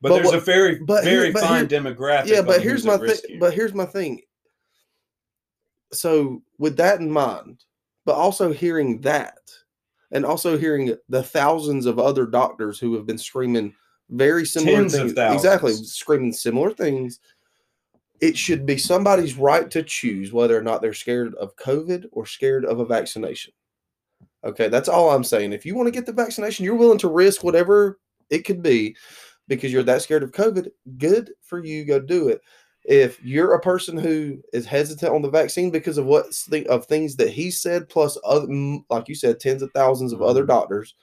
But, 0.02 0.10
But 0.10 0.16
there's 0.16 0.26
what- 0.26 0.36
a 0.36 0.40
very, 0.42 0.80
but 0.80 1.06
here- 1.06 1.22
very 1.22 1.32
but 1.32 1.44
fine 1.44 1.70
here- 1.70 1.80
demographic. 1.80 2.26
yeah, 2.28 2.42
but 2.42 2.62
here's 2.62 2.84
my 2.86 2.98
thing. 2.98 3.40
But 3.40 3.54
here's 3.54 3.74
my 3.74 3.86
thing. 3.86 4.20
So 5.94 6.42
with 6.58 6.78
that 6.78 7.00
in 7.00 7.12
mind, 7.12 7.64
but 8.06 8.16
also 8.16 8.52
hearing 8.52 9.02
that, 9.02 9.40
and 10.12 10.26
also 10.26 10.58
hearing 10.58 10.96
the 11.10 11.24
thousands 11.24 11.86
of 11.86 12.00
other 12.00 12.26
doctors 12.26 12.80
who 12.80 12.94
have 12.96 13.06
been 13.06 13.18
screaming 13.18 13.74
very 14.10 14.46
similar 14.46 14.78
Tens 14.78 14.94
things, 14.94 15.14
exactly 15.14 15.74
screaming 15.74 16.34
similar 16.34 16.72
things. 16.72 17.20
It 18.22 18.38
should 18.38 18.66
be 18.66 18.78
somebody's 18.78 19.38
right 19.38 19.70
to 19.72 19.84
choose 19.84 20.32
whether 20.32 20.58
or 20.58 20.62
not 20.62 20.82
they're 20.82 20.94
scared 20.94 21.34
of 21.36 21.56
COVID 21.56 22.06
or 22.12 22.26
scared 22.26 22.64
of 22.64 22.80
a 22.80 22.86
vaccination. 22.86 23.54
Okay, 24.44 24.68
that's 24.68 24.90
all 24.90 25.10
I'm 25.10 25.24
saying. 25.24 25.54
If 25.54 25.66
you 25.66 25.76
want 25.76 25.88
to 25.88 25.92
get 25.92 26.06
the 26.06 26.14
vaccination, 26.14 26.64
you're 26.64 26.76
willing 26.76 27.00
to 27.00 27.08
risk 27.08 27.44
whatever 27.44 28.00
it 28.30 28.46
could 28.46 28.62
be 28.62 28.96
because 29.48 29.72
you're 29.74 29.84
that 29.84 30.02
scared 30.02 30.24
of 30.24 30.32
COVID. 30.32 30.70
Good 30.98 31.32
for 31.42 31.64
you. 31.64 31.86
Go 31.86 32.00
do 32.00 32.28
it. 32.30 32.42
If 32.86 33.24
you're 33.24 33.54
a 33.54 33.62
person 33.62 33.98
who 33.98 34.40
is 34.52 34.66
hesitant 34.66 35.14
on 35.14 35.22
the 35.22 35.30
vaccine 35.30 35.72
because 35.72 35.98
of 35.98 36.06
what 36.06 36.34
thi- 36.34 36.68
of 36.68 36.86
things 36.86 37.16
that 37.16 37.30
he 37.30 37.50
said, 37.50 37.88
plus 37.88 38.18
other, 38.26 38.48
like 38.90 39.08
you 39.08 39.16
said, 39.16 39.40
tens 39.40 39.62
of 39.62 39.72
thousands 39.72 40.12
of 40.12 40.22
other 40.22 40.44
Mhm. 40.44 40.48
doctors, 40.48 40.96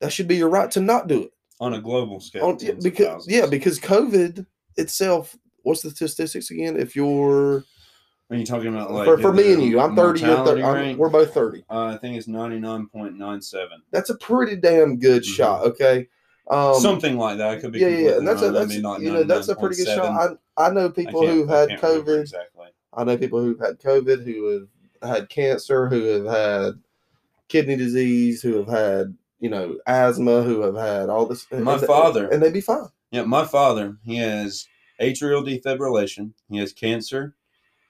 that 0.00 0.12
should 0.12 0.28
be 0.28 0.36
your 0.36 0.48
right 0.48 0.70
to 0.72 0.80
not 0.80 1.06
do 1.08 1.22
it. 1.24 1.30
on 1.60 1.74
a 1.74 1.80
global 1.80 2.18
scale, 2.18 2.46
On- 2.46 2.58
because 2.82 3.26
yeah, 3.28 3.46
because 3.46 3.78
COVID 3.78 4.44
itself. 4.76 5.36
What's 5.62 5.82
the 5.82 5.90
statistics 5.90 6.50
again? 6.50 6.76
If 6.76 6.96
you're 6.96 7.64
Are 8.28 8.36
you 8.36 8.44
talking 8.44 8.68
about 8.74 8.90
like 8.92 9.04
for, 9.06 9.16
for 9.18 9.32
me 9.32 9.52
and 9.52 9.62
you, 9.62 9.78
I'm 9.78 9.94
30. 9.94 10.20
You're 10.20 10.28
mortality 10.30 10.62
30 10.62 10.62
I'm- 10.88 10.98
we're 10.98 11.08
both 11.10 11.32
30. 11.32 11.64
Uh, 11.70 11.84
I 11.86 11.96
think 11.98 12.16
it's 12.18 12.26
ninety 12.26 12.58
nine 12.58 12.88
point 12.88 13.16
nine 13.16 13.40
seven, 13.40 13.82
That's 13.92 14.10
a 14.10 14.16
pretty 14.16 14.56
damn 14.56 14.98
good 14.98 15.22
Mhm. 15.22 15.26
shot. 15.26 15.62
Okay. 15.64 16.08
Um, 16.48 16.74
something 16.80 17.16
like 17.16 17.38
that. 17.38 17.48
I 17.48 17.56
could 17.60 17.72
be 17.72 17.78
yeah, 17.80 17.88
yeah, 17.88 18.16
and 18.18 18.28
that's 18.28 18.42
a 18.42 18.46
wrong. 18.46 18.56
I 18.56 18.58
that's 18.60 18.72
mean, 18.72 18.82
not 18.82 19.00
you 19.00 19.12
know 19.12 19.22
that's 19.24 19.48
a 19.48 19.56
pretty 19.56 19.76
good 19.76 19.86
shot. 19.86 20.38
I 20.56 20.66
I 20.66 20.70
know 20.70 20.90
people 20.90 21.26
who've 21.26 21.48
had 21.48 21.70
COVID. 21.70 22.20
exactly. 22.20 22.66
I 22.92 23.04
know 23.04 23.16
people 23.16 23.40
who've 23.40 23.58
had 23.58 23.80
COVID, 23.80 24.24
who 24.24 24.66
have 25.02 25.10
had 25.10 25.28
cancer, 25.28 25.88
who 25.88 26.04
have 26.04 26.26
had 26.26 26.74
kidney 27.48 27.76
disease, 27.76 28.42
who 28.42 28.58
have 28.58 28.68
had 28.68 29.16
you 29.40 29.48
know 29.48 29.78
asthma, 29.86 30.42
who 30.42 30.60
have 30.60 30.76
had 30.76 31.08
all 31.08 31.24
this. 31.26 31.46
My 31.50 31.74
and- 31.74 31.82
father- 31.82 32.28
and 32.28 32.42
they'd 32.42 32.52
be 32.52 32.60
fine. 32.60 32.88
Yeah, 33.10 33.22
my 33.22 33.44
father, 33.46 33.96
he 34.04 34.16
has 34.16 34.66
atrial 35.00 35.42
defibrillation. 35.46 36.32
He 36.50 36.58
has 36.58 36.72
cancer. 36.72 37.34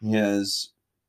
He 0.01 0.13
has 0.13 0.69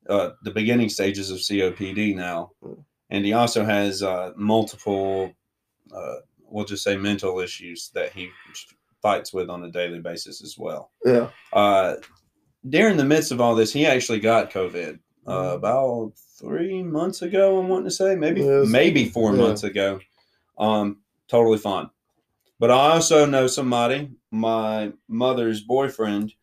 uh, 0.10 0.31
the 0.43 0.51
beginning 0.51 0.89
stages 0.89 1.29
of 1.31 1.38
COPD 1.39 2.15
now, 2.15 2.51
Mm. 2.63 2.84
and 3.10 3.25
he 3.25 3.34
also 3.34 3.65
has 3.65 4.01
uh, 4.01 4.31
multiple, 4.38 5.34
uh, 5.93 6.15
we'll 6.56 6.65
just 6.65 6.84
say, 6.84 6.96
mental 6.96 7.39
issues 7.41 7.91
that 7.94 8.13
he 8.13 8.30
fights 9.02 9.34
with 9.34 9.50
on 9.50 9.63
a 9.65 9.70
daily 9.70 10.00
basis 10.00 10.41
as 10.41 10.58
well. 10.58 10.91
Yeah, 11.06 11.30
Uh, 11.52 11.96
during 12.68 12.96
the 12.98 13.04
midst 13.06 13.32
of 13.32 13.41
all 13.41 13.54
this, 13.56 13.74
he 13.74 13.86
actually 13.86 14.20
got 14.22 14.50
COVID 14.52 15.00
uh, 15.28 15.32
Mhm. 15.34 15.56
about 15.56 16.13
three 16.39 16.82
months 16.84 17.22
ago. 17.24 17.60
I'm 17.60 17.68
wanting 17.68 17.86
to 17.86 17.91
say 17.91 18.15
maybe 18.15 18.41
Yes. 18.41 18.68
maybe 18.70 19.10
four 19.10 19.32
Yeah. 19.34 19.41
months 19.41 19.63
ago. 19.63 20.00
Um, 20.58 21.02
totally 21.28 21.58
fine. 21.58 21.89
But 22.60 22.72
I 22.72 22.91
also 22.94 23.26
know 23.26 23.48
somebody, 23.48 24.12
my 24.32 24.94
mother's 25.10 25.62
boyfriend, 25.62 26.34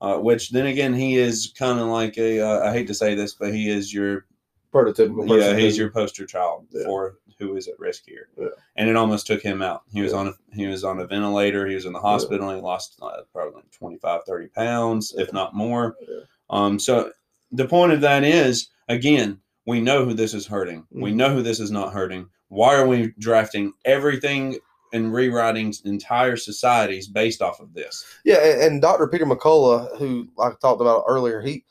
uh, 0.00 0.16
which 0.18 0.50
then 0.50 0.66
again 0.66 0.94
he 0.94 1.16
is 1.16 1.52
kind 1.58 1.78
of 1.78 1.88
like 1.88 2.16
a. 2.16 2.40
Uh, 2.40 2.68
I 2.68 2.72
hate 2.72 2.86
to 2.86 2.94
say 2.94 3.14
this, 3.14 3.34
but 3.34 3.52
he 3.52 3.68
is 3.68 3.92
your 3.92 4.24
prototypical. 4.72 5.26
Person 5.28 5.38
yeah 5.40 5.56
he's 5.56 5.76
your 5.76 5.90
poster 5.90 6.24
child 6.24 6.66
Yeah. 6.72 6.84
for 6.84 7.18
who 7.38 7.56
is 7.56 7.68
at 7.68 7.78
risk 7.78 8.04
here 8.06 8.28
Yeah. 8.38 8.48
and 8.76 8.88
it 8.88 8.96
almost 8.96 9.26
took 9.26 9.40
him 9.42 9.62
out 9.62 9.82
he 9.92 10.00
was 10.02 10.12
Yeah. 10.12 10.18
on 10.18 10.28
a 10.28 10.34
he 10.54 10.66
was 10.66 10.84
on 10.84 10.98
a 11.00 11.06
ventilator 11.06 11.66
he 11.66 11.74
was 11.74 11.84
in 11.86 11.92
the 11.92 12.00
hospital 12.00 12.52
he 12.54 12.60
lost 12.60 12.98
uh, 13.02 13.22
probably 13.32 13.54
like 13.56 13.70
25 13.70 14.24
30 14.24 14.48
pounds 14.48 15.14
if 15.16 15.32
not 15.32 15.54
more 15.54 15.96
Yeah. 16.06 16.20
um 16.50 16.78
so 16.78 17.12
the 17.52 17.66
point 17.66 17.92
of 17.92 18.00
that 18.02 18.24
is 18.24 18.68
again 18.88 19.40
we 19.66 19.80
know 19.80 20.04
who 20.04 20.14
this 20.14 20.34
is 20.34 20.46
hurting 20.46 20.86
we 20.90 21.12
Mhm. 21.12 21.16
know 21.16 21.34
who 21.34 21.42
this 21.42 21.60
is 21.60 21.70
not 21.70 21.92
hurting 21.92 22.28
why 22.48 22.74
are 22.74 22.86
we 22.86 23.12
drafting 23.18 23.72
everything 23.84 24.58
and 24.94 25.12
rewriting 25.12 25.72
entire 25.84 26.36
societies 26.36 27.08
based 27.08 27.42
off 27.42 27.60
of 27.60 27.74
this 27.74 28.04
Yeah, 28.24 28.36
and, 28.42 28.62
and 28.62 28.82
Dr. 28.82 29.06
Peter 29.06 29.26
McCullough, 29.26 29.98
who 29.98 30.26
I 30.40 30.52
talked 30.62 30.80
about 30.80 31.04
earlier, 31.06 31.42
he, 31.42 31.62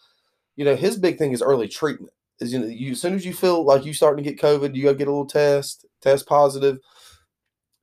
you 0.55 0.63
know, 0.63 0.75
his 0.75 0.97
big 0.97 1.17
thing 1.17 1.31
is 1.31 1.41
early 1.41 1.67
treatment. 1.67 2.13
Is 2.39 2.53
you 2.53 2.59
know, 2.59 2.67
you 2.67 2.91
as 2.91 3.01
soon 3.01 3.15
as 3.15 3.25
you 3.25 3.33
feel 3.33 3.63
like 3.63 3.83
you 3.85 3.93
starting 3.93 4.23
to 4.23 4.29
get 4.29 4.39
COVID, 4.39 4.75
you 4.75 4.83
gotta 4.83 4.95
get 4.97 5.07
a 5.07 5.11
little 5.11 5.25
test, 5.25 5.85
test 6.01 6.27
positive. 6.27 6.77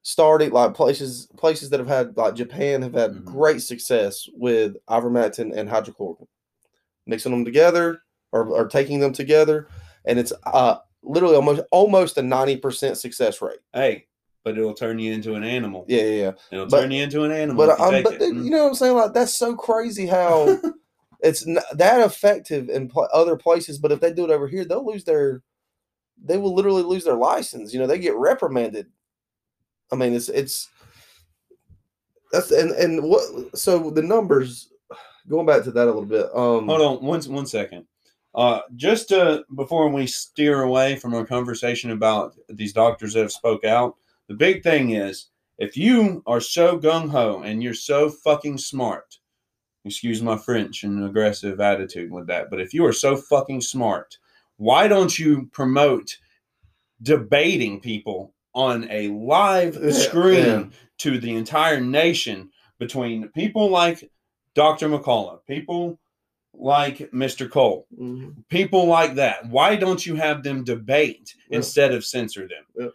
Starting 0.06 0.50
like 0.50 0.74
places 0.74 1.28
places 1.38 1.70
that 1.70 1.80
have 1.80 1.88
had 1.88 2.14
like 2.16 2.34
Japan 2.34 2.82
have 2.82 2.92
had 2.92 3.12
Mhm. 3.12 3.24
great 3.24 3.62
success 3.62 4.28
with 4.34 4.76
ivermectin 4.88 5.56
and 5.56 5.66
hydrochloroquine, 5.68 6.26
mixing 7.06 7.32
them 7.32 7.44
together 7.44 8.00
or, 8.30 8.46
or 8.48 8.68
taking 8.68 9.00
them 9.00 9.14
together, 9.14 9.66
and 10.04 10.18
it's 10.18 10.32
uh 10.44 10.76
literally 11.02 11.36
almost 11.36 11.62
almost 11.72 12.18
a 12.18 12.22
ninety 12.22 12.56
percent 12.56 12.98
success 12.98 13.40
rate. 13.42 13.60
hey 13.72 14.06
but 14.44 14.58
it'll 14.58 14.74
turn 14.74 14.98
you 14.98 15.10
into 15.10 15.36
an 15.36 15.42
animal 15.42 15.86
Yeah, 15.88 16.02
yeah, 16.02 16.22
yeah. 16.24 16.32
it'll 16.52 16.66
but- 16.66 16.82
turn 16.82 16.90
you 16.90 17.02
into 17.02 17.24
an 17.24 17.32
animal 17.32 17.66
But 17.66 17.72
if 17.72 17.78
you 17.78 17.84
I'm, 17.86 17.92
take 17.92 18.04
but 18.04 18.12
it. 18.14 18.18
then, 18.20 18.34
Mm. 18.34 18.44
you 18.44 18.50
know 18.50 18.64
what 18.64 18.68
I'm 18.68 18.74
saying? 18.74 18.94
Like 18.94 19.14
that's 19.14 19.32
so 19.34 19.56
crazy 19.56 20.06
how 20.06 20.60
it's 21.24 21.46
n- 21.46 21.58
that 21.72 22.00
effective 22.00 22.68
in 22.68 22.88
pl- 22.88 23.08
other 23.12 23.36
places. 23.36 23.78
But 23.78 23.92
if 23.92 24.00
they 24.00 24.12
do 24.12 24.24
it 24.24 24.30
over 24.30 24.46
here, 24.46 24.64
they'll 24.64 24.86
lose 24.86 25.04
their, 25.04 25.42
they 26.22 26.36
will 26.36 26.54
literally 26.54 26.82
lose 26.82 27.04
their 27.04 27.16
license. 27.16 27.72
You 27.72 27.80
know, 27.80 27.86
they 27.86 27.98
get 27.98 28.14
reprimanded. 28.14 28.86
I 29.90 29.96
mean, 29.96 30.12
it's 30.12 30.28
it's 30.28 30.68
that's 32.30 32.50
and 32.50 32.70
and 32.72 33.02
what 33.02 33.56
so 33.56 33.90
the 33.90 34.02
numbers. 34.02 34.70
Going 35.26 35.46
back 35.46 35.64
to 35.64 35.70
that 35.70 35.84
a 35.84 35.86
little 35.86 36.04
bit. 36.04 36.26
Um, 36.34 36.68
Hold 36.68 36.82
on 36.82 37.02
one 37.02 37.22
one 37.22 37.46
second. 37.46 37.86
Uh, 38.34 38.60
just 38.76 39.10
uh, 39.12 39.42
before 39.54 39.88
we 39.88 40.06
steer 40.06 40.62
away 40.62 40.96
from 40.96 41.14
our 41.14 41.24
conversation 41.24 41.92
about 41.92 42.34
these 42.48 42.72
doctors 42.74 43.14
that 43.14 43.20
have 43.20 43.32
spoke 43.32 43.64
out, 43.64 43.96
the 44.28 44.34
big 44.34 44.62
thing 44.62 44.90
is 44.90 45.28
if 45.58 45.76
you 45.76 46.22
are 46.26 46.40
so 46.40 46.78
gung 46.78 47.08
ho 47.08 47.42
and 47.42 47.62
you're 47.62 47.72
so 47.74 48.10
fucking 48.10 48.58
smart, 48.58 49.18
excuse 49.84 50.22
my 50.22 50.36
French 50.36 50.82
and 50.84 51.04
aggressive 51.04 51.60
attitude 51.60 52.10
with 52.10 52.26
that, 52.26 52.50
but 52.50 52.60
if 52.60 52.72
you 52.72 52.84
are 52.86 52.92
so 52.92 53.16
fucking 53.16 53.60
smart, 53.60 54.18
why 54.56 54.88
don't 54.88 55.18
you 55.18 55.46
promote 55.52 56.16
debating 57.02 57.80
people 57.80 58.32
on 58.54 58.88
a 58.90 59.08
live 59.08 59.76
Yeah, 59.82 59.90
screen 59.90 60.36
yeah. 60.44 60.64
to 60.98 61.18
the 61.18 61.34
entire 61.34 61.80
nation 61.80 62.50
between 62.78 63.28
people 63.28 63.68
like 63.68 64.10
Dr. 64.54 64.88
McCullough, 64.88 65.44
people 65.46 65.98
like 66.56 66.98
Mr. 67.10 67.50
Cole, 67.50 67.86
mhm. 67.98 68.32
people 68.48 68.86
like 68.86 69.16
that. 69.16 69.44
Why 69.48 69.74
don't 69.74 70.06
you 70.06 70.14
have 70.14 70.44
them 70.44 70.62
debate 70.62 71.34
Yeah. 71.50 71.56
instead 71.56 71.92
of 71.92 72.04
censor 72.04 72.46
them? 72.48 72.90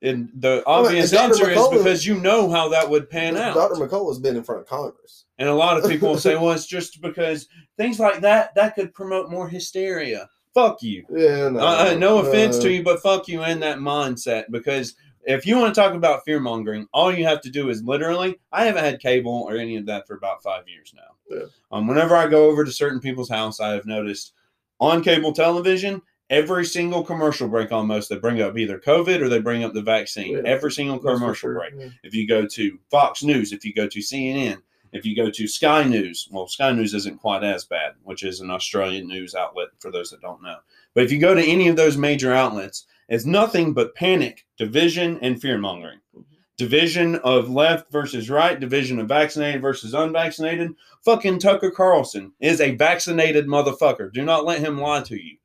And 0.00 0.30
the 0.34 0.62
Well, 0.66 0.84
obvious 0.84 1.12
and 1.12 1.22
answer 1.22 1.50
is 1.50 1.68
because 1.68 2.06
you 2.06 2.20
know 2.20 2.50
how 2.50 2.68
that 2.68 2.88
would 2.88 3.10
pan 3.10 3.36
out. 3.36 3.54
Dr. 3.54 3.74
McCullough's 3.74 4.20
been 4.20 4.36
in 4.36 4.44
front 4.44 4.60
of 4.60 4.66
Congress. 4.68 5.24
And 5.38 5.48
a 5.48 5.54
lot 5.54 5.76
of 5.76 5.90
people 5.90 6.10
will 6.10 6.18
say, 6.18 6.34
well, 6.36 6.52
it's 6.52 6.66
just 6.66 7.00
because 7.00 7.48
things 7.76 7.98
like 7.98 8.20
that 8.20 8.54
that 8.54 8.76
could 8.76 8.94
promote 8.94 9.30
more 9.30 9.48
hysteria. 9.48 10.28
Fuck 10.54 10.82
you. 10.82 11.04
Yeah, 11.10 11.48
no, 11.48 11.60
Uh, 11.60 11.96
no 11.98 12.18
offense 12.18 12.56
no. 12.56 12.62
to 12.64 12.72
you, 12.72 12.82
but 12.82 13.02
fuck 13.02 13.28
you 13.28 13.42
in 13.44 13.60
that 13.60 13.78
mindset 13.78 14.44
because 14.50 14.94
if 15.24 15.44
you 15.46 15.56
want 15.58 15.74
to 15.74 15.80
talk 15.80 15.94
about 15.94 16.24
fear 16.24 16.40
mongering, 16.40 16.86
all 16.92 17.12
you 17.12 17.24
have 17.24 17.40
to 17.42 17.50
do 17.50 17.68
is 17.68 17.82
literally. 17.82 18.38
I 18.52 18.64
haven't 18.64 18.84
had 18.84 19.00
cable 19.00 19.46
or 19.48 19.56
any 19.56 19.76
of 19.76 19.86
that 19.86 20.06
for 20.06 20.16
about 20.16 20.42
five 20.42 20.66
years 20.68 20.94
now. 20.96 21.36
Yeah. 21.36 21.46
Um, 21.70 21.86
whenever 21.86 22.16
I 22.16 22.28
go 22.28 22.48
over 22.48 22.64
to 22.64 22.72
certain 22.72 23.00
people's 23.00 23.28
house, 23.28 23.60
I 23.60 23.72
have 23.72 23.84
noticed 23.84 24.32
on 24.80 25.02
cable 25.02 25.32
television 25.32 26.00
every 26.30 26.64
single 26.64 27.02
commercial 27.02 27.48
break 27.48 27.72
almost 27.72 28.08
they 28.08 28.18
bring 28.18 28.40
up 28.40 28.56
either 28.56 28.78
COVID 28.78 29.20
or 29.20 29.28
they 29.28 29.40
bring 29.40 29.64
up 29.64 29.74
the 29.74 29.82
vaccine. 29.82 30.34
Yeah. 30.36 30.42
Every 30.44 30.72
single 30.72 30.98
commercial 30.98 31.54
break. 31.54 31.74
yeah. 31.76 31.88
If 32.02 32.14
you 32.14 32.26
go 32.26 32.46
to 32.46 32.78
Fox 32.90 33.22
News, 33.22 33.52
if 33.52 33.64
you 33.64 33.72
go 33.74 33.88
to 33.88 33.98
CNN, 33.98 34.62
if 34.92 35.04
you 35.04 35.14
go 35.14 35.30
to 35.30 35.46
Sky 35.46 35.84
News, 35.84 36.28
well, 36.30 36.46
Sky 36.46 36.72
News 36.72 36.94
isn't 36.94 37.20
quite 37.20 37.44
as 37.44 37.64
bad, 37.64 37.92
which 38.04 38.22
is 38.22 38.40
an 38.40 38.50
Australian 38.50 39.06
news 39.06 39.34
outlet 39.34 39.68
for 39.78 39.90
those 39.90 40.10
that 40.10 40.22
don't 40.22 40.42
know. 40.42 40.56
But 40.94 41.04
if 41.04 41.12
you 41.12 41.18
go 41.18 41.34
to 41.34 41.44
any 41.44 41.68
of 41.68 41.76
those 41.76 41.96
major 41.96 42.32
outlets, 42.32 42.86
it's 43.08 43.26
nothing 43.26 43.72
but 43.72 43.94
panic, 43.94 44.46
division, 44.56 45.18
and 45.20 45.40
fear 45.40 45.58
mongering. 45.58 46.00
Mm-hmm. 46.16 46.34
Division 46.56 47.16
of 47.16 47.48
left 47.48 47.92
versus 47.92 48.28
right, 48.28 48.58
division 48.58 48.98
of 48.98 49.08
vaccinated 49.08 49.62
versus 49.62 49.94
unvaccinated. 49.94 50.72
Fucking 51.04 51.38
Tucker 51.38 51.70
Carlson 51.70 52.32
is 52.40 52.60
a 52.60 52.74
vaccinated 52.74 53.46
motherfucker. 53.46 54.12
Do 54.12 54.24
not 54.24 54.44
let 54.44 54.58
him 54.58 54.80
lie 54.80 55.02
to 55.02 55.16
you. 55.16 55.36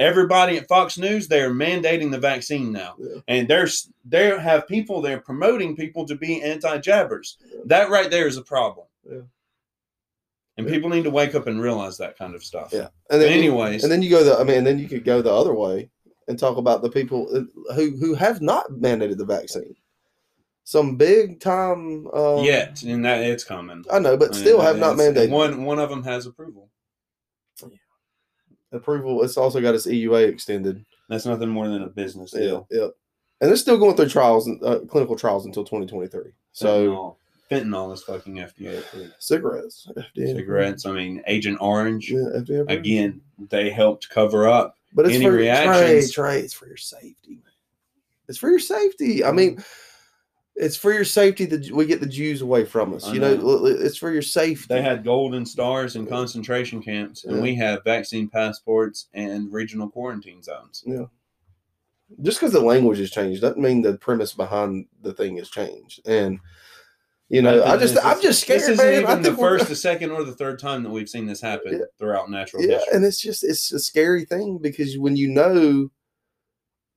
Everybody 0.00 0.56
at 0.56 0.66
Fox 0.66 0.96
News, 0.96 1.28
they 1.28 1.42
are 1.42 1.50
mandating 1.50 2.10
the 2.10 2.18
vaccine 2.18 2.72
now 2.72 2.94
Yeah. 2.98 3.20
and 3.28 3.46
there's 3.48 3.90
there 4.04 4.40
have 4.40 4.66
people 4.66 5.02
there 5.02 5.20
promoting 5.20 5.76
people 5.76 6.06
to 6.06 6.16
be 6.16 6.42
anti-jabbers. 6.42 7.36
Yeah. 7.44 7.60
That 7.66 7.90
right 7.90 8.10
there 8.10 8.26
is 8.26 8.38
a 8.38 8.42
problem. 8.42 8.86
Yeah. 9.08 9.20
And 10.56 10.66
people 10.66 10.88
need 10.90 11.04
to 11.04 11.10
wake 11.10 11.34
up 11.34 11.46
and 11.46 11.60
realize 11.60 11.98
that 11.98 12.16
kind 12.18 12.34
of 12.34 12.42
stuff. 12.42 12.70
Yeah. 12.72 12.88
And 13.10 13.20
then, 13.20 13.30
anyways, 13.30 13.82
and 13.82 13.92
then 13.92 14.02
you 14.02 14.10
go 14.10 14.24
the 14.24 14.38
I 14.38 14.44
mean, 14.44 14.64
then 14.64 14.78
you 14.78 14.88
could 14.88 15.04
go 15.04 15.20
the 15.22 15.32
other 15.32 15.54
way 15.54 15.90
and 16.28 16.38
talk 16.38 16.56
about 16.56 16.80
the 16.82 16.90
people 16.90 17.28
uh, 17.34 17.74
who 17.74 17.96
who 17.98 18.14
have 18.14 18.40
not 18.40 18.70
mandated 18.70 19.18
the 19.18 19.26
vaccine. 19.26 19.74
Some 20.64 20.96
big 20.96 21.40
time. 21.40 22.06
Um, 22.08 22.44
yet, 22.44 22.82
and 22.82 23.04
that 23.04 23.22
it's 23.22 23.44
coming. 23.44 23.84
I 23.92 23.98
know, 23.98 24.16
but 24.16 24.30
I 24.30 24.32
mean, 24.32 24.40
still 24.40 24.60
have 24.60 24.78
not 24.78 24.96
mandated 24.96 25.30
One 25.30 25.64
one 25.64 25.78
of 25.78 25.90
them 25.90 26.04
has 26.04 26.24
approval. 26.26 26.69
Approval. 28.72 29.22
It's 29.22 29.36
also 29.36 29.60
got 29.60 29.74
its 29.74 29.86
EUA 29.86 30.28
extended. 30.28 30.84
That's 31.08 31.26
nothing 31.26 31.48
more 31.48 31.68
than 31.68 31.82
a 31.82 31.88
business 31.88 32.30
deal. 32.30 32.66
yeah. 32.70 32.88
And 33.40 33.50
it's 33.50 33.62
still 33.62 33.78
going 33.78 33.96
through 33.96 34.10
trials, 34.10 34.46
and 34.46 34.62
uh, 34.62 34.80
clinical 34.80 35.16
trials 35.16 35.46
until 35.46 35.64
2023. 35.64 36.32
So 36.52 37.16
fentanyl, 37.50 37.92
is 37.92 38.02
fucking 38.02 38.34
FDA 38.34 38.78
approved. 38.78 39.14
cigarettes, 39.18 39.88
FDA. 39.96 40.34
Cigarettes. 40.36 40.86
I 40.86 40.92
mean, 40.92 41.22
Agent 41.26 41.58
Orange. 41.60 42.10
Yeah, 42.10 42.18
FDA 42.18 42.60
approved. 42.60 42.70
Again, 42.70 43.20
they 43.48 43.70
helped 43.70 44.10
cover 44.10 44.46
up. 44.46 44.76
but 44.92 45.06
it's 45.06 45.14
any 45.16 45.24
for 45.24 45.32
reactions? 45.32 46.12
Trey, 46.12 46.24
Trey, 46.24 46.40
it's 46.40 46.52
for 46.52 46.66
your 46.66 46.76
safety, 46.76 47.30
man. 47.30 47.52
It's 48.28 48.38
for 48.38 48.50
your 48.50 48.60
safety. 48.60 49.24
I 49.24 49.32
mean, 49.32 49.64
it's 50.56 50.76
for 50.76 50.92
your 50.92 51.04
safety 51.04 51.46
that 51.46 51.70
we 51.70 51.86
get 51.86 52.00
the 52.00 52.06
Jews 52.06 52.42
away 52.42 52.64
from 52.64 52.92
us. 52.94 53.10
You 53.12 53.20
know, 53.20 53.34
know. 53.36 53.40
l- 53.48 53.66
l- 53.66 53.82
it's 53.84 53.96
for 53.96 54.10
your 54.12 54.22
safety. 54.22 54.66
They 54.68 54.82
had 54.82 55.04
golden 55.04 55.46
stars 55.46 55.96
in 55.96 56.06
concentration 56.06 56.82
camps, 56.82 57.24
and 57.24 57.36
Yeah. 57.36 57.42
we 57.42 57.54
have 57.56 57.82
vaccine 57.84 58.28
passports 58.28 59.06
and 59.14 59.50
regional 59.52 59.88
quarantine 59.88 60.42
zones. 60.42 60.82
Yeah. 60.86 61.04
Just 62.22 62.40
because 62.40 62.52
the 62.52 62.60
language 62.60 62.98
has 62.98 63.10
changed 63.10 63.40
doesn't 63.40 63.62
mean 63.62 63.82
the 63.82 63.96
premise 63.96 64.32
behind 64.34 64.86
the 65.00 65.12
thing 65.14 65.36
has 65.36 65.48
changed. 65.48 66.00
And 66.06 66.40
you 67.28 67.40
know, 67.42 67.62
I 67.62 67.76
just, 67.76 67.96
I'm 68.04 68.20
just 68.20 68.40
scared, 68.40 68.62
This 68.62 68.70
isn't 68.70 69.02
even 69.04 69.22
the 69.22 69.36
first, 69.36 69.68
the 69.68 69.76
second, 69.76 70.10
or 70.10 70.24
the 70.24 70.34
third 70.34 70.58
time 70.58 70.82
that 70.82 70.90
we've 70.90 71.08
seen 71.08 71.26
this 71.26 71.40
happen 71.40 71.74
Yeah. 71.74 71.84
throughout 71.96 72.28
natural 72.28 72.60
yeah, 72.64 72.78
history. 72.78 72.96
and 72.96 73.04
it's 73.04 73.20
just, 73.20 73.44
it's 73.44 73.70
a 73.70 73.78
scary 73.78 74.24
thing 74.24 74.58
because 74.58 74.98
when 74.98 75.14
you 75.16 75.28
know, 75.28 75.92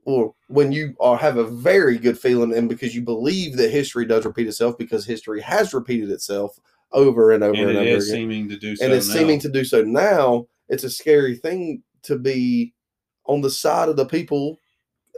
or 0.06 0.34
when 0.48 0.72
you 0.72 0.96
are 1.00 1.18
have 1.18 1.38
a 1.38 1.44
very 1.44 1.98
good 1.98 2.20
feeling, 2.20 2.54
and 2.54 2.70
because 2.70 2.94
you 2.96 3.02
believe 3.02 3.58
that 3.58 3.72
history 3.72 4.06
does 4.06 4.26
repeat 4.26 4.48
itself, 4.48 4.78
because 4.78 5.06
history 5.06 5.42
has 5.42 5.74
repeated 5.74 6.10
itself 6.12 6.60
over 6.92 7.32
and 7.32 7.44
over 7.44 7.54
and 7.54 7.70
and, 7.70 7.78
it 7.78 7.82
over 7.82 7.90
is 7.90 8.10
again, 8.10 8.22
seeming 8.22 8.50
to 8.50 8.58
do 8.58 8.76
so. 8.76 8.86
and 8.86 8.94
it's 8.94 9.08
now. 9.08 9.14
seeming 9.14 9.40
to 9.40 9.50
do 9.50 9.64
so 9.64 9.82
now. 9.84 10.48
It's 10.70 10.84
a 10.84 10.90
scary 10.90 11.36
thing 11.36 11.84
to 12.04 12.18
be 12.18 12.74
on 13.26 13.42
the 13.42 13.50
side 13.50 13.90
of 13.90 13.96
the 13.96 14.06
people, 14.06 14.60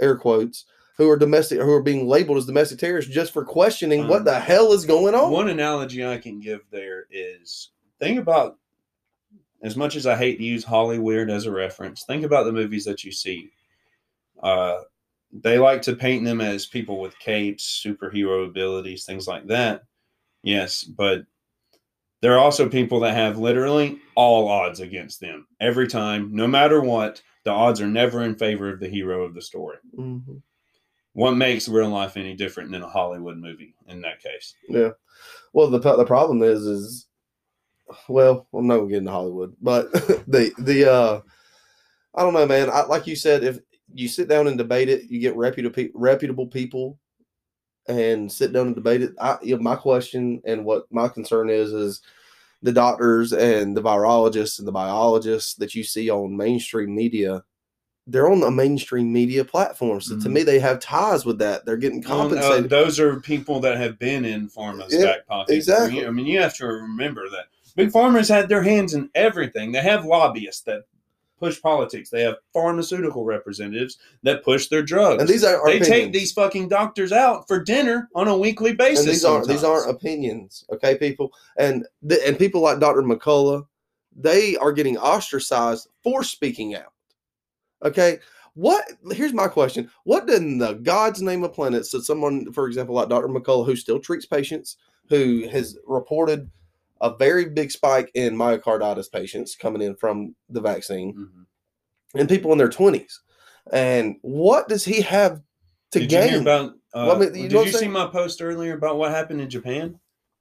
air 0.01 0.15
quotes, 0.17 0.65
who 0.97 1.09
are 1.09 1.17
domestic, 1.17 1.59
who 1.59 1.71
are 1.71 1.83
being 1.83 2.07
labeled 2.07 2.38
as 2.38 2.45
domestic 2.45 2.79
terrorists 2.79 3.13
just 3.13 3.33
for 3.33 3.43
questioning 3.43 4.07
what 4.07 4.19
Um, 4.19 4.25
the 4.25 4.39
hell 4.39 4.71
is 4.71 4.86
going 4.86 5.15
on. 5.15 5.31
One 5.31 5.49
analogy 5.49 6.05
I 6.05 6.17
can 6.17 6.39
give 6.39 6.61
there 6.71 7.05
is 7.11 7.71
think 7.99 8.19
about 8.19 8.57
as 9.61 9.75
much 9.75 9.95
as 9.95 10.05
I 10.05 10.15
hate 10.15 10.38
to 10.38 10.43
use 10.43 10.63
Hollywood 10.63 11.29
as 11.29 11.45
a 11.45 11.51
reference, 11.51 12.03
think 12.03 12.23
about 12.23 12.43
the 12.43 12.51
movies 12.51 12.86
that 12.86 13.03
you 13.03 13.11
see. 13.11 13.49
Uh, 14.41 14.81
they 15.31 15.59
like 15.59 15.81
to 15.83 15.95
paint 15.95 16.23
them 16.23 16.39
as 16.41 16.65
people 16.65 16.99
with 16.99 17.17
capes, 17.19 17.83
superhero 17.86 18.45
abilities, 18.45 19.05
things 19.05 19.27
like 19.27 19.47
that. 19.47 19.83
Yes, 20.43 20.83
but 20.83 21.25
there 22.21 22.33
are 22.33 22.39
also 22.39 22.69
people 22.69 22.99
that 23.01 23.13
have 23.13 23.38
literally 23.38 23.99
all 24.15 24.47
odds 24.47 24.79
against 24.79 25.19
them 25.19 25.47
every 25.59 25.88
time, 25.88 26.33
no 26.33 26.47
matter 26.47 26.81
what. 26.81 27.21
The 27.43 27.51
odds 27.51 27.79
are 27.79 27.88
never 27.88 28.23
in 28.23 28.36
favor 28.36 28.69
of 28.69 28.79
the 28.79 28.88
hero 28.88 29.23
of 29.23 29.36
the 29.36 29.41
story. 29.41 29.77
Mhm. 29.95 30.41
What 31.13 31.33
makes 31.33 31.69
real 31.69 31.89
life 31.89 32.17
any 32.17 32.36
different 32.36 32.71
than 32.71 32.81
a 32.81 32.89
Hollywood 32.89 33.38
movie 33.38 33.75
in 33.88 34.01
that 34.01 34.19
case? 34.19 34.55
Yeah. 34.67 34.91
Well, 35.53 35.69
the 35.69 35.79
the 35.79 36.05
problem 36.05 36.41
is, 36.41 36.65
is 36.65 37.07
well, 38.09 38.47
I'm 38.53 38.67
not 38.67 38.77
gonna 38.77 38.89
get 38.89 38.97
into 38.97 39.11
Hollywood, 39.11 39.55
but 39.61 39.91
the 40.27 40.51
the 40.57 40.91
uh, 40.91 41.21
I 42.15 42.21
don't 42.23 42.33
know, 42.33 42.45
man. 42.45 42.69
I, 42.69 42.83
like 42.86 43.07
you 43.07 43.15
said, 43.15 43.43
if 43.43 43.59
you 43.93 44.07
sit 44.07 44.27
down 44.27 44.47
and 44.47 44.57
debate 44.57 44.89
it, 44.89 45.09
you 45.09 45.19
get 45.19 45.36
reputable 45.36 45.83
reputable 45.93 46.47
people 46.47 46.99
and 47.88 48.31
sit 48.31 48.51
down 48.51 48.67
and 48.67 48.75
debate 48.75 49.01
it. 49.01 49.11
I, 49.19 49.38
you 49.41 49.55
know, 49.55 49.61
my 49.61 49.75
question 49.75 50.41
and 50.45 50.65
what 50.65 50.86
my 50.91 51.07
concern 51.07 51.49
is 51.49 51.71
is 51.71 52.01
the 52.63 52.71
doctors 52.71 53.31
and 53.31 53.77
the 53.77 53.81
virologists 53.83 54.57
and 54.59 54.67
the 54.67 54.71
biologists 54.71 55.53
that 55.55 55.75
you 55.75 55.83
see 55.83 56.09
on 56.09 56.36
mainstream 56.36 56.95
media. 56.95 57.43
They're 58.07 58.31
on 58.31 58.39
the 58.39 58.51
mainstream 58.51 59.11
media 59.11 59.43
platform, 59.43 59.99
so 59.99 60.15
to 60.19 60.29
Mhm. 60.29 60.31
me, 60.31 60.43
they 60.43 60.59
have 60.59 60.79
ties 60.79 61.25
with 61.25 61.39
that. 61.39 61.65
They're 61.65 61.75
getting 61.77 62.05
uh, 62.05 62.09
compensated. 62.09 62.69
those 62.69 62.99
are 62.99 63.19
people 63.19 63.59
that 63.61 63.77
have 63.77 63.97
been 63.97 64.25
in 64.25 64.47
pharma's 64.47 64.93
Yeah, 64.93 65.05
back 65.05 65.27
pocket. 65.27 65.55
exactly. 65.55 66.05
I 66.05 66.11
mean, 66.11 66.27
you 66.27 66.39
have 66.39 66.55
to 66.57 66.67
remember 66.67 67.29
that 67.29 67.45
big 67.75 67.91
pharma's 67.91 68.29
had 68.29 68.47
their 68.47 68.61
hands 68.61 68.93
in 68.93 69.09
everything. 69.15 69.71
They 69.71 69.81
have 69.81 70.05
lobbyists 70.05 70.61
that 70.63 70.83
push 71.39 71.61
politics. 71.61 72.09
They 72.09 72.21
have 72.21 72.36
pharmaceutical 72.53 73.25
representatives 73.25 73.97
that 74.23 74.43
push 74.43 74.67
their 74.67 74.81
drugs. 74.81 75.21
and 75.21 75.29
these 75.29 75.43
are 75.43 75.65
they 75.65 75.79
take 75.79 76.13
these 76.13 76.31
fucking 76.31 76.69
doctors 76.69 77.11
out 77.11 77.47
for 77.47 77.63
dinner 77.63 78.09
on 78.15 78.27
a 78.27 78.38
weekly 78.38 78.73
basis. 78.73 79.05
and 79.05 79.13
these 79.13 79.25
aren't 79.25 79.47
these 79.47 79.63
aren't 79.63 79.89
opinions, 79.89 80.65
okay, 80.71 80.97
people. 80.97 81.31
And 81.57 81.86
th- 82.07 82.21
and 82.25 82.38
people 82.38 82.61
like 82.61 82.79
Dr. 82.79 83.01
McCullough, 83.01 83.67
they 84.15 84.55
are 84.57 84.71
getting 84.71 84.97
ostracized 84.97 85.88
for 86.03 86.23
speaking 86.23 86.75
out. 86.75 86.93
Okay, 87.83 88.19
what? 88.53 88.86
Here's 89.11 89.33
my 89.33 89.47
question: 89.47 89.91
What 90.05 90.29
in 90.29 90.57
the 90.57 90.73
God's 90.73 91.21
name 91.21 91.43
of 91.43 91.53
planets 91.53 91.91
that 91.91 92.03
someone, 92.03 92.51
for 92.53 92.67
example, 92.67 92.95
like 92.95 93.09
Dr. 93.09 93.27
McCullough, 93.27 93.65
who 93.65 93.75
still 93.75 93.99
treats 93.99 94.25
patients, 94.25 94.77
who 95.09 95.47
has 95.49 95.77
reported 95.86 96.49
a 97.01 97.15
very 97.15 97.45
big 97.45 97.71
spike 97.71 98.09
in 98.13 98.35
myocarditis 98.35 99.11
patients 99.11 99.55
coming 99.55 99.81
in 99.81 99.95
from 99.95 100.35
the 100.49 100.61
vaccine, 100.61 101.13
Mhm. 101.13 102.19
and 102.19 102.29
people 102.29 102.51
in 102.51 102.57
their 102.57 102.69
twenties, 102.69 103.21
and 103.71 104.15
what 104.21 104.67
does 104.69 104.85
he 104.85 105.01
have 105.01 105.41
to 105.91 105.99
Did 105.99 106.09
gain? 106.09 106.33
you 106.33 106.41
about? 106.41 106.71
Uh, 106.93 107.05
Well, 107.07 107.15
I 107.15 107.19
mean, 107.19 107.35
you 107.35 107.49
did 107.49 107.65
you 107.67 107.71
see 107.73 107.87
my 107.87 108.07
post 108.07 108.41
earlier 108.41 108.73
about 108.75 108.97
what 108.97 109.11
happened 109.11 109.41
in 109.41 109.49
Japan? 109.49 109.99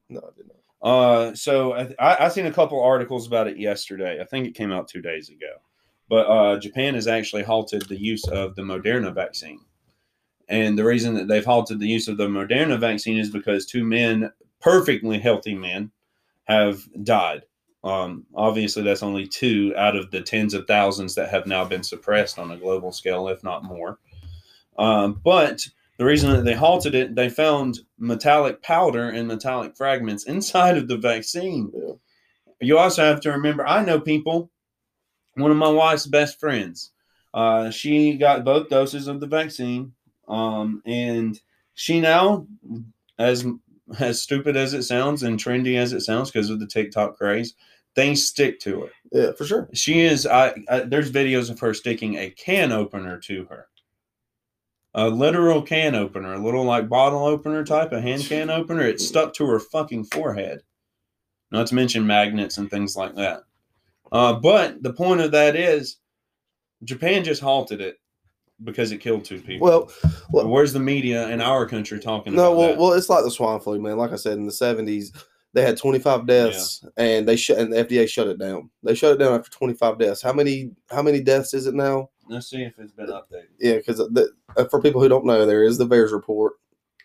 no, 0.09 0.21
I 0.21 0.37
did 0.37 0.47
not. 0.47 0.57
Uh, 0.83 1.35
so 1.35 1.73
I, 1.73 1.95
I 1.99 2.27
I 2.27 2.29
seen 2.29 2.47
a 2.47 2.53
couple 2.53 2.81
articles 2.81 3.27
about 3.27 3.49
it 3.49 3.57
yesterday. 3.59 4.21
I 4.21 4.25
think 4.25 4.47
it 4.47 4.55
came 4.55 4.71
out 4.71 4.87
two 4.89 5.01
days 5.01 5.29
ago. 5.31 5.55
But 6.11 6.27
uh, 6.27 6.59
Japan 6.59 6.95
has 6.95 7.07
actually 7.09 7.43
halted 7.43 7.89
the 7.89 7.99
use 7.99 8.29
of 8.29 8.55
the 8.57 8.63
Moderna 8.63 9.13
vaccine, 9.15 9.61
and 10.49 10.79
the 10.79 10.85
reason 10.85 11.15
that 11.15 11.27
they've 11.29 11.45
halted 11.45 11.81
the 11.81 11.89
use 11.89 12.07
of 12.09 12.19
the 12.19 12.29
Moderna 12.29 12.79
vaccine 12.79 13.17
is 13.17 13.31
because 13.31 13.65
two 13.65 13.85
men, 13.85 14.31
perfectly 14.61 15.19
healthy 15.19 15.55
men, 15.55 15.91
have 16.45 16.83
died. 17.03 17.43
Um, 17.83 18.25
obviously, 18.35 18.83
that's 18.83 19.03
only 19.03 19.27
two 19.27 19.75
out 19.77 19.97
of 19.97 20.11
the 20.11 20.23
tens 20.23 20.55
of 20.55 20.67
thousands 20.67 21.15
that 21.17 21.29
have 21.29 21.47
now 21.47 21.65
been 21.65 21.83
suppressed 21.83 22.39
on 22.39 22.51
a 22.51 22.57
global 22.57 22.93
scale, 22.93 23.29
if 23.29 23.45
not 23.45 23.65
more. 23.65 23.99
Um, 24.79 25.21
but 25.23 25.61
the 25.99 26.05
reason 26.05 26.31
that 26.31 26.45
they 26.45 26.55
halted 26.55 26.95
it, 26.95 27.15
they 27.15 27.29
found 27.29 27.81
metallic 27.99 28.63
powder 28.63 29.11
and 29.11 29.29
metallic 29.29 29.77
fragments 29.77 30.25
inside 30.27 30.77
of 30.79 30.89
the 30.89 30.97
vaccine. 30.97 31.71
Yeah. 31.75 31.93
You 32.61 32.79
also 32.79 33.05
have 33.05 33.21
to 33.23 33.33
remember, 33.33 33.67
I 33.67 33.85
know 33.85 34.01
people, 34.01 34.51
one 35.35 35.51
of 35.51 35.57
my 35.57 35.69
wife's 35.69 36.07
best 36.07 36.41
friends, 36.41 36.93
uh, 37.35 37.71
she 37.71 38.17
got 38.17 38.45
both 38.45 38.71
doses 38.71 39.09
of 39.09 39.21
the 39.21 39.27
vaccine. 39.27 39.93
Um, 40.29 40.83
and 40.87 41.39
she 41.75 42.01
now, 42.01 42.47
as 43.19 43.45
as 43.99 44.21
stupid 44.21 44.57
as 44.57 44.75
it 44.75 44.83
sounds 44.85 45.23
and 45.23 45.39
trendy 45.39 45.77
as 45.77 45.93
it 45.93 46.01
sounds 46.01 46.31
because 46.31 46.51
of 46.51 46.61
the 46.61 46.67
TikTok 46.67 47.17
craze, 47.17 47.55
things 47.95 48.25
stick 48.25 48.61
to 48.61 48.83
her. 48.83 48.89
Yeah, 49.13 49.33
for 49.33 49.45
sure. 49.45 49.69
She 49.73 50.01
is. 50.01 50.27
I, 50.27 50.55
I 50.69 50.81
there's 50.81 51.13
videos 51.13 51.51
of 51.51 51.61
her 51.61 51.75
sticking 51.75 52.17
a 52.17 52.31
can 52.31 52.73
opener 52.73 53.19
to 53.21 53.45
her, 53.47 53.69
a 54.95 55.09
literal 55.09 55.63
can 55.63 55.95
opener, 55.95 56.35
a 56.35 56.45
little 56.45 56.65
like 56.65 56.89
bottle 56.89 57.25
opener 57.25 57.65
type, 57.65 57.93
a 57.93 58.01
hand 58.01 58.25
can 58.25 58.51
opener. 58.51 58.83
It 58.83 59.01
stuck 59.01 59.35
to 59.35 59.47
her 59.47 59.61
fucking 59.61 60.05
forehead. 60.05 60.63
Not 61.51 61.69
to 61.69 61.75
mention 61.75 62.07
magnets 62.07 62.59
and 62.59 62.69
things 62.69 62.97
like 62.97 63.15
that. 63.15 63.43
Uh, 64.11 64.35
but 64.35 64.83
the 64.83 64.93
point 64.93 65.21
of 65.21 65.31
that 65.33 65.57
is, 65.57 65.99
Japan 66.83 67.23
just 67.23 67.43
halted 67.43 67.81
it 67.81 67.99
because 68.65 68.93
it 68.93 68.99
killed 68.99 69.25
two 69.25 69.41
people. 69.41 69.67
Well, 69.67 69.93
well, 70.31 70.49
where's 70.49 70.73
the 70.73 70.81
media 70.81 71.29
in 71.29 71.41
our 71.41 71.67
country 71.67 72.01
talking 72.01 72.35
no, 72.35 72.47
about 72.47 72.57
well, 72.57 72.69
that? 72.69 72.79
well, 72.79 72.93
it's 72.93 73.09
like 73.09 73.25
the 73.25 73.31
swine 73.31 73.61
flu, 73.61 73.81
man. 73.81 73.97
Like 73.97 74.13
I 74.13 74.17
said, 74.17 74.39
in 74.39 74.47
the 74.47 74.53
seventies, 74.53 75.13
they 75.53 75.63
had 75.63 75.77
twenty 75.77 75.99
five 75.99 76.27
deaths, 76.27 76.85
and 76.97 77.27
they 77.27 77.37
shut, 77.37 77.59
and 77.59 77.73
the 77.73 77.85
FDA 77.85 78.09
shut 78.09 78.27
it 78.27 78.39
down. 78.39 78.71
They 78.83 78.95
shut 78.95 79.13
it 79.13 79.19
down 79.19 79.35
after 79.39 79.51
twenty 79.51 79.75
five 79.75 79.99
deaths. 79.99 80.23
How 80.23 80.33
many? 80.33 80.73
How 80.91 81.03
many 81.03 81.21
deaths 81.21 81.55
is 81.55 81.67
it 81.67 81.75
now? 81.75 82.11
Let's 82.29 82.49
see 82.49 82.63
if 82.63 82.79
it's 82.79 82.93
been 82.93 83.07
updated. 83.07 83.49
Yeah, 83.59 83.77
because 83.77 84.01
uh, 84.01 84.65
for 84.71 84.81
people 84.81 85.01
who 85.01 85.09
don't 85.09 85.27
know, 85.27 85.47
there 85.47 85.63
is 85.63 85.79
the 85.79 85.87
VAERS 85.87 86.13
report, 86.13 86.55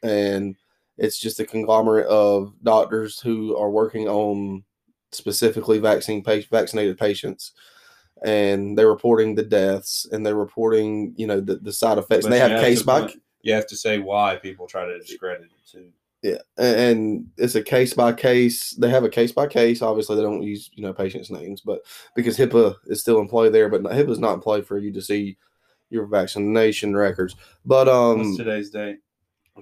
and 0.02 0.56
it's 0.98 1.20
just 1.20 1.40
a 1.40 1.46
conglomerate 1.46 2.08
of 2.08 2.54
doctors 2.64 3.20
who 3.20 3.58
are 3.58 3.70
working 3.70 4.08
on 4.08 4.64
specifically 5.12 5.80
vaccine 5.80 6.24
vaccinated 6.24 6.98
patients, 6.98 7.54
and 8.24 8.78
they're 8.78 8.90
reporting 8.90 9.36
the 9.36 9.44
deaths 9.44 10.08
and 10.12 10.26
they're 10.26 10.36
reporting, 10.36 11.14
you 11.18 11.28
know, 11.28 11.40
the, 11.40 11.56
the 11.58 11.74
side 11.74 11.98
effects. 11.98 12.26
and 12.26 12.34
they 12.34 12.38
you 12.38 12.44
have 12.50 12.62
case 12.62 12.84
by 12.84 13.02
put- 13.02 13.22
You 13.42 13.54
have 13.54 13.68
to 13.68 13.76
say 13.76 14.00
why 14.00 14.36
people 14.38 14.68
try 14.68 14.86
to 14.86 14.98
discredit 15.00 15.46
it 15.46 15.72
too. 15.72 15.92
Yeah, 16.22 16.40
and 16.58 17.28
it's 17.38 17.56
a 17.56 17.64
case 17.64 17.94
by 17.94 18.12
case. 18.12 18.72
They 18.72 18.90
have 18.90 19.06
a 19.06 19.10
case 19.10 19.32
by 19.32 19.48
case. 19.48 19.82
Obviously, 19.82 20.18
they 20.18 20.22
don't 20.22 20.44
use 20.44 20.70
you 20.74 20.84
know 20.84 20.92
patients' 20.92 21.32
names, 21.32 21.62
but 21.62 21.80
because 22.14 22.38
HIPAA 22.38 22.76
is 22.88 23.00
still 23.00 23.20
in 23.22 23.30
play 23.30 23.48
there, 23.48 23.70
but 23.70 23.84
HIPAA 23.84 24.10
is 24.10 24.20
not 24.20 24.34
in 24.34 24.40
play 24.42 24.62
for 24.62 24.78
you 24.78 24.92
to 24.92 25.02
see 25.02 25.38
your 25.90 26.06
vaccination 26.08 26.94
records. 26.94 27.38
But 27.66 27.88
um, 27.88 28.18
What's 28.20 28.38
today's 28.38 28.70
date? 28.70 28.98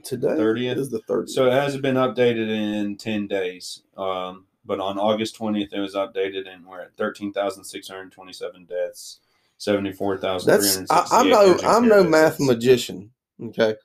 today 0.03 0.28
30th? 0.30 0.78
is 0.78 0.89
the 0.89 1.01
30th 1.10 1.30
So 1.30 1.47
it 1.47 1.53
hasn't 1.53 1.82
been 1.84 1.95
updated 1.95 2.49
in 2.49 2.97
10 2.97 3.28
days. 3.28 3.84
Um, 3.95 4.45
but 4.68 4.80
on 4.80 4.99
August 4.99 5.39
20th, 5.39 5.74
it 5.74 5.80
was 5.80 5.95
updated, 5.95 6.47
and 6.47 6.65
we're 6.65 6.82
at 6.82 6.95
13,627 6.97 8.65
deaths, 8.65 9.20
that's 9.57 9.65
74,368. 9.65 10.88
I, 10.91 11.20
I'm 11.20 11.30
no 11.30 11.57
I'm 11.68 11.88
no 11.88 12.03
math 12.03 12.39
magician, 12.39 13.09
okay, 13.41 13.76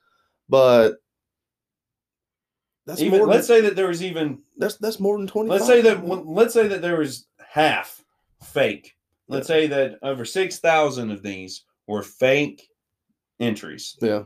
but 0.49 0.97
that's 2.85 3.01
Even 3.01 3.19
more. 3.19 3.27
let's 3.27 3.47
say 3.47 3.61
that 3.61 3.75
there 3.75 3.87
was 3.87 4.03
even 4.03 4.39
that's 4.57 4.75
that's 4.77 4.99
more 4.99 5.17
than 5.17 5.25
twenty. 5.25 5.49
let's 5.49 5.65
say 5.65 5.81
that 5.81 6.05
let's 6.05 6.53
say 6.53 6.67
that 6.67 6.81
there 6.81 6.99
was 6.99 7.25
half 7.53 8.03
fake. 8.43 8.95
Let's 9.27 9.47
say 9.47 9.67
that 9.67 9.97
over 10.03 10.25
6,000 10.25 11.11
of 11.11 11.23
these 11.23 11.63
were 11.87 12.03
fake 12.03 12.67
entries. 13.39 13.97
Yeah. 14.01 14.23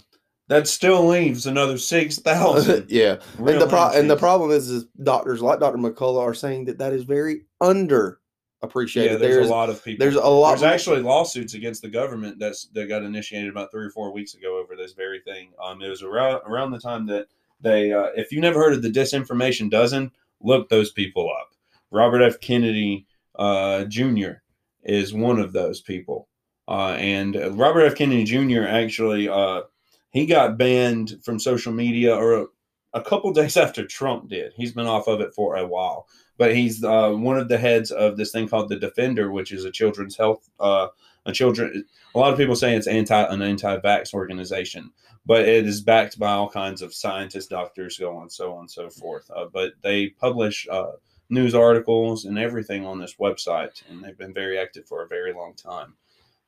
That 0.50 0.68
still 0.68 1.06
leaves 1.06 1.46
another 1.46 1.78
6,000. 1.78 2.86
yeah, 2.90 3.18
real 3.38 3.54
and 3.54 3.62
the 3.62 3.68
pro- 3.68 3.92
and 3.92 4.10
the 4.10 4.16
problem 4.16 4.52
is, 4.52 4.70
is 4.70 4.86
doctors 5.04 5.42
like 5.42 5.60
Dr. 5.60 5.78
McCullough 5.78 6.22
are 6.22 6.34
saying 6.34 6.66
that 6.66 6.78
that 6.78 6.94
is 6.94 7.04
very 7.04 7.42
under 7.60 8.20
appreciated. 8.62 9.14
Yeah, 9.14 9.18
there's, 9.18 9.36
there's 9.36 9.48
a 9.50 9.52
lot 9.52 9.70
of 9.70 9.84
people. 9.84 10.04
there's 10.04 10.16
a 10.16 10.22
lot. 10.28 10.52
There's 10.52 10.64
actually 10.64 11.02
lawsuits 11.02 11.54
against 11.54 11.82
the 11.82 11.90
government 11.90 12.40
that's 12.40 12.66
that 12.74 12.88
got 12.88 13.04
initiated 13.04 13.50
about 13.50 13.72
three 13.72 13.86
or 13.86 13.90
four 13.92 14.12
weeks 14.14 14.34
ago 14.36 14.58
over 14.58 14.76
this 14.76 14.94
very 14.94 15.20
thing. 15.20 15.50
Um, 15.62 15.82
it 15.82 15.90
was 15.90 16.02
around 16.02 16.42
around 16.46 16.72
the 16.72 16.80
time 16.80 17.06
that 17.08 17.28
they, 17.62 17.92
uh, 17.92 18.08
if 18.16 18.32
you 18.32 18.40
never 18.40 18.60
heard 18.60 18.74
of 18.74 18.82
the 18.82 18.90
disinformation 18.90 19.70
dozen, 19.70 20.12
look 20.42 20.70
those 20.70 20.92
people 20.92 21.30
up. 21.30 21.50
Robert 21.92 22.22
F. 22.22 22.40
Kennedy 22.40 23.06
uh, 23.36 23.86
Jr. 23.86 24.32
is 24.84 25.14
one 25.14 25.40
of 25.40 25.54
those 25.54 25.82
people, 25.82 26.28
uh, 26.68 26.96
and 27.00 27.36
Robert 27.58 27.82
F. 27.82 27.96
Kennedy 27.96 28.24
Jr. 28.24 28.64
actually 28.64 29.28
uh, 29.28 29.62
he 30.18 30.26
got 30.26 30.58
banned 30.58 31.20
from 31.24 31.40
social 31.40 31.74
media 31.74 32.16
or 32.16 32.48
a 32.94 33.02
couple 33.02 33.32
days 33.34 33.58
after 33.58 33.86
Trump 33.86 34.30
did. 34.30 34.54
He's 34.56 34.74
been 34.74 34.88
off 34.88 35.08
of 35.08 35.22
it 35.22 35.34
for 35.34 35.56
a 35.56 35.68
while 35.68 36.08
but 36.38 36.56
he's 36.56 36.84
uh, 36.84 37.10
one 37.12 37.38
of 37.38 37.50
the 37.50 37.58
heads 37.58 37.92
of 37.92 38.18
this 38.18 38.32
thing 38.32 38.48
called 38.48 38.70
the 38.70 38.76
Defender, 38.76 39.32
which 39.32 39.52
is 39.52 39.66
a 39.66 39.72
children's 39.72 40.16
health, 40.16 40.50
uh, 40.60 40.88
a 41.26 41.32
children. 41.32 41.84
A 42.16 42.20
lot 42.20 42.32
of 42.32 42.38
people 42.38 42.56
say 42.56 42.76
it's 42.76 42.88
anti 42.88 43.22
an 43.24 43.42
anti-vax 43.42 44.14
organization, 44.14 44.92
but 45.26 45.42
it 45.42 45.66
is 45.66 45.82
backed 45.82 46.20
by 46.20 46.32
all 46.32 46.50
kinds 46.50 46.82
of 46.82 46.94
scientists, 46.94 47.48
doctors, 47.48 47.98
so 47.98 48.16
on, 48.16 48.30
so 48.30 48.54
on, 48.54 48.62
and 48.62 48.72
so 48.72 48.90
forth. 48.90 49.30
Uh, 49.36 49.46
but 49.52 49.74
they 49.82 50.10
publish 50.10 50.68
uh, 50.72 50.92
news 51.30 51.56
articles 51.56 52.26
and 52.26 52.38
everything 52.38 52.86
on 52.86 53.00
this 53.00 53.16
website, 53.20 53.84
and 53.90 54.04
they've 54.04 54.18
been 54.18 54.34
very 54.34 54.60
active 54.60 54.86
for 54.88 55.04
a 55.04 55.08
very 55.08 55.34
long 55.34 55.54
time. 55.56 55.96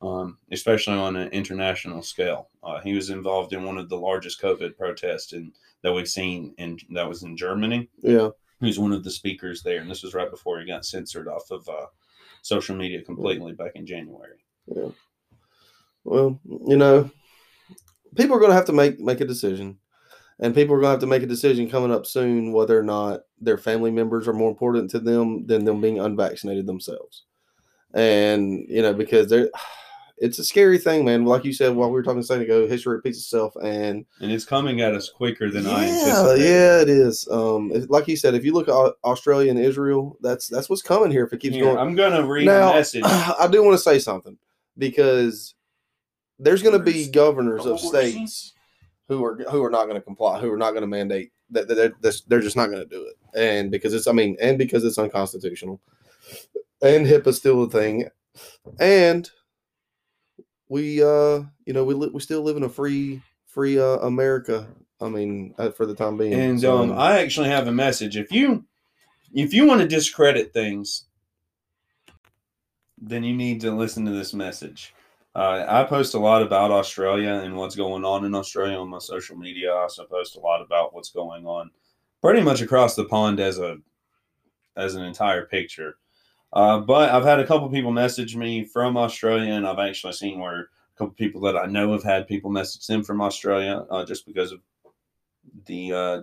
Um, 0.01 0.37
especially 0.51 0.93
on 0.93 1.17
an 1.17 1.27
international 1.29 2.01
scale, 2.01 2.47
uh, 2.63 2.79
he 2.79 2.93
was 2.93 3.09
involved 3.09 3.51
in 3.51 3.65
one 3.65 3.77
of 3.77 3.89
the 3.89 3.97
largest 3.97 4.41
COVID 4.41 4.77
protests 4.77 5.33
in, 5.33 5.51
that 5.81 5.91
we've 5.91 6.07
seen, 6.07 6.55
and 6.57 6.81
that 6.91 7.07
was 7.07 7.23
in 7.23 7.35
Germany 7.35 7.89
yeah, 8.01 8.29
he 8.59 8.65
was 8.65 8.79
one 8.79 8.93
of 8.93 9.03
the 9.03 9.11
speakers 9.11 9.61
there, 9.61 9.79
and 9.79 9.89
this 9.89 10.03
was 10.03 10.13
right 10.13 10.29
before 10.29 10.59
he 10.59 10.67
got 10.67 10.85
censored 10.85 11.27
off 11.27 11.49
of 11.51 11.67
uh, 11.69 11.85
social 12.41 12.75
media 12.75 13.01
completely 13.01 13.53
back 13.53 13.71
in 13.75 13.85
January. 13.85 14.37
yeah. 14.67 14.89
Well, 16.05 16.39
you 16.45 16.77
know, 16.77 17.11
people 18.15 18.35
are 18.35 18.39
going 18.39 18.51
to 18.51 18.55
have 18.55 18.65
to 18.65 18.73
make 18.73 18.99
make 18.99 19.21
a 19.21 19.25
decision, 19.25 19.77
and 20.39 20.55
people 20.55 20.75
are 20.75 20.79
going 20.79 20.87
to 20.87 20.91
have 20.91 20.99
to 21.01 21.07
make 21.07 21.23
a 21.23 21.27
decision 21.27 21.69
coming 21.69 21.91
up 21.91 22.05
soon 22.05 22.53
whether 22.53 22.79
or 22.79 22.83
not 22.83 23.21
their 23.39 23.57
family 23.57 23.91
members 23.91 24.27
are 24.27 24.33
more 24.33 24.49
important 24.49 24.89
to 24.91 24.99
them 24.99 25.45
than 25.45 25.65
them 25.65 25.81
being 25.81 25.99
unvaccinated 25.99 26.65
themselves. 26.65 27.25
And 27.93 28.65
you 28.67 28.81
know, 28.81 28.93
because 28.93 29.29
they're. 29.29 29.49
It's 30.21 30.37
a 30.37 30.43
scary 30.43 30.77
thing, 30.77 31.05
man. 31.05 31.23
Like 31.23 31.45
you 31.45 31.53
said 31.53 31.73
while 31.75 31.87
we 31.89 31.93
were 31.93 32.03
talking 32.03 32.19
a 32.19 32.23
second 32.23 32.43
ago, 32.43 32.67
history 32.67 32.95
repeats 32.95 33.19
itself, 33.19 33.55
and 33.63 34.05
And 34.19 34.31
it's 34.31 34.43
coming 34.43 34.81
at 34.81 34.93
us 34.93 35.09
quicker 35.09 35.49
than 35.49 35.65
I 35.65 35.85
yeah, 35.85 35.91
anticipated. 35.91 36.43
yeah, 36.43 36.81
it 36.81 36.89
is. 36.89 37.27
Um, 37.31 37.71
it- 37.73 37.89
like 37.89 38.07
you 38.09 38.17
said, 38.17 38.35
if 38.35 38.43
you 38.43 38.51
look 38.53 38.67
at 38.67 38.93
Australia 39.05 39.49
and 39.49 39.59
Israel, 39.59 40.17
that's 40.21 40.47
that's 40.47 40.69
what's 40.69 40.81
coming 40.81 41.09
here 41.09 41.23
if 41.23 41.31
it 41.31 41.39
keeps 41.39 41.55
Here, 41.55 41.63
going. 41.65 41.77
I'm 41.77 41.95
gonna 41.95 42.25
read 42.25 42.45
now, 42.45 42.71
a 42.71 42.75
message. 42.75 43.03
I 43.05 43.47
do 43.49 43.63
want 43.63 43.75
to 43.75 43.83
say 43.83 43.97
something 43.97 44.37
because 44.77 45.55
there's 46.37 46.61
going 46.63 46.77
to 46.77 46.83
be 46.83 47.07
governors 47.09 47.65
of 47.65 47.79
states 47.79 48.53
who 49.07 49.23
are 49.23 49.35
who 49.49 49.63
are 49.63 49.69
not 49.69 49.85
going 49.85 49.95
to 49.95 50.01
comply, 50.01 50.39
who 50.39 50.51
are 50.51 50.57
not 50.57 50.71
going 50.71 50.81
to 50.81 50.87
mandate 50.87 51.31
that 51.51 51.67
that 51.67 51.75
they're, 51.75 51.89
that's- 52.01 52.21
they're 52.27 52.41
just 52.41 52.55
not 52.57 52.67
going 52.69 52.83
to 52.83 52.89
do 52.89 53.03
it, 53.05 53.15
and 53.39 53.71
because 53.71 53.93
it's 53.93 54.07
I 54.07 54.11
mean, 54.11 54.35
and 54.41 54.57
because 54.57 54.83
it's 54.83 54.97
unconstitutional, 54.97 55.79
and 56.81 57.05
HIPAA's 57.07 57.37
still 57.37 57.63
a 57.63 57.69
thing, 57.69 58.09
and 58.79 59.29
we 60.69 61.03
uh 61.03 61.41
you 61.65 61.73
know 61.73 61.83
we 61.83 61.93
li- 61.93 62.11
we 62.13 62.19
still 62.19 62.41
live 62.41 62.57
in 62.57 62.63
a 62.63 62.69
free 62.69 63.21
free 63.47 63.79
uh 63.79 63.97
America. 63.97 64.67
I 65.01 65.07
mean, 65.09 65.55
uh, 65.57 65.69
for 65.71 65.85
the 65.85 65.95
time 65.95 66.17
being, 66.17 66.33
and 66.33 66.59
So, 66.59 66.77
um, 66.77 66.91
I 66.91 67.19
actually 67.19 67.47
have 67.49 67.67
a 67.67 67.71
message. 67.71 68.17
If 68.17 68.31
you 68.31 68.65
if 69.33 69.53
you 69.53 69.65
want 69.65 69.81
to 69.81 69.87
discredit 69.87 70.53
things, 70.53 71.05
then 72.97 73.23
you 73.23 73.33
need 73.33 73.61
to 73.61 73.71
listen 73.71 74.05
to 74.05 74.11
this 74.11 74.33
message. 74.33 74.93
Uh, 75.35 75.63
I 75.67 75.83
post 75.83 76.15
a 76.15 76.19
lot 76.19 76.41
about 76.41 76.71
Australia 76.71 77.29
and 77.29 77.55
what's 77.55 77.75
going 77.75 78.03
on 78.03 78.25
in 78.25 78.35
Australia 78.35 78.77
on 78.77 78.89
my 78.89 78.97
social 78.97 79.37
media. 79.37 79.71
I 79.71 79.83
also 79.83 80.05
post 80.05 80.35
a 80.35 80.39
lot 80.39 80.61
about 80.61 80.93
what's 80.93 81.11
going 81.11 81.45
on 81.45 81.71
pretty 82.21 82.41
much 82.41 82.61
across 82.61 82.95
the 82.95 83.05
pond 83.05 83.39
as 83.39 83.59
a 83.59 83.77
as 84.75 84.95
an 84.95 85.03
entire 85.03 85.45
picture. 85.45 85.97
Uh, 86.51 86.79
but 86.79 87.11
I've 87.11 87.25
had 87.25 87.39
a 87.39 87.45
couple 87.45 87.69
people 87.69 87.91
message 87.91 88.35
me 88.35 88.65
from 88.65 88.97
Australia, 88.97 89.53
and 89.53 89.67
I've 89.67 89.79
actually 89.79 90.13
seen 90.13 90.39
where 90.39 90.61
a 90.61 90.97
couple 90.97 91.13
people 91.13 91.41
that 91.41 91.55
I 91.55 91.65
know 91.65 91.91
have 91.91 92.03
had 92.03 92.27
people 92.27 92.49
message 92.49 92.87
them 92.87 93.03
from 93.03 93.21
Australia 93.21 93.85
uh, 93.89 94.03
just 94.05 94.25
because 94.25 94.51
of 94.51 94.59
the 95.65 95.93
uh, 95.93 96.21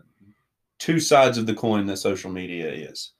two 0.78 0.98
sides 0.98 1.38
of 1.38 1.46
the 1.46 1.54
coin 1.54 1.86
that 1.86 1.98
social 1.98 2.30
media 2.30 2.70
is. 2.70 3.12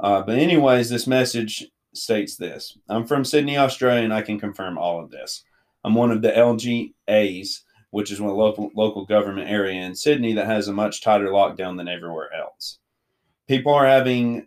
Uh, 0.00 0.22
but, 0.22 0.38
anyways, 0.38 0.88
this 0.88 1.06
message 1.06 1.66
states 1.92 2.36
this 2.36 2.76
I'm 2.88 3.06
from 3.06 3.24
Sydney, 3.24 3.56
Australia, 3.56 4.02
and 4.02 4.14
I 4.14 4.22
can 4.22 4.40
confirm 4.40 4.78
all 4.78 5.02
of 5.02 5.10
this. 5.10 5.44
I'm 5.84 5.94
one 5.94 6.10
of 6.10 6.22
the 6.22 6.30
LGAs, 6.30 7.60
which 7.90 8.10
is 8.10 8.20
one 8.20 8.34
local 8.34 8.70
local 8.74 9.04
government 9.06 9.48
area 9.48 9.82
in 9.82 9.94
Sydney 9.94 10.32
that 10.34 10.46
has 10.46 10.68
a 10.68 10.72
much 10.72 11.00
tighter 11.00 11.28
lockdown 11.28 11.76
than 11.76 11.88
everywhere 11.88 12.32
else. 12.32 12.78
People 13.46 13.72
are 13.72 13.86
having 13.86 14.46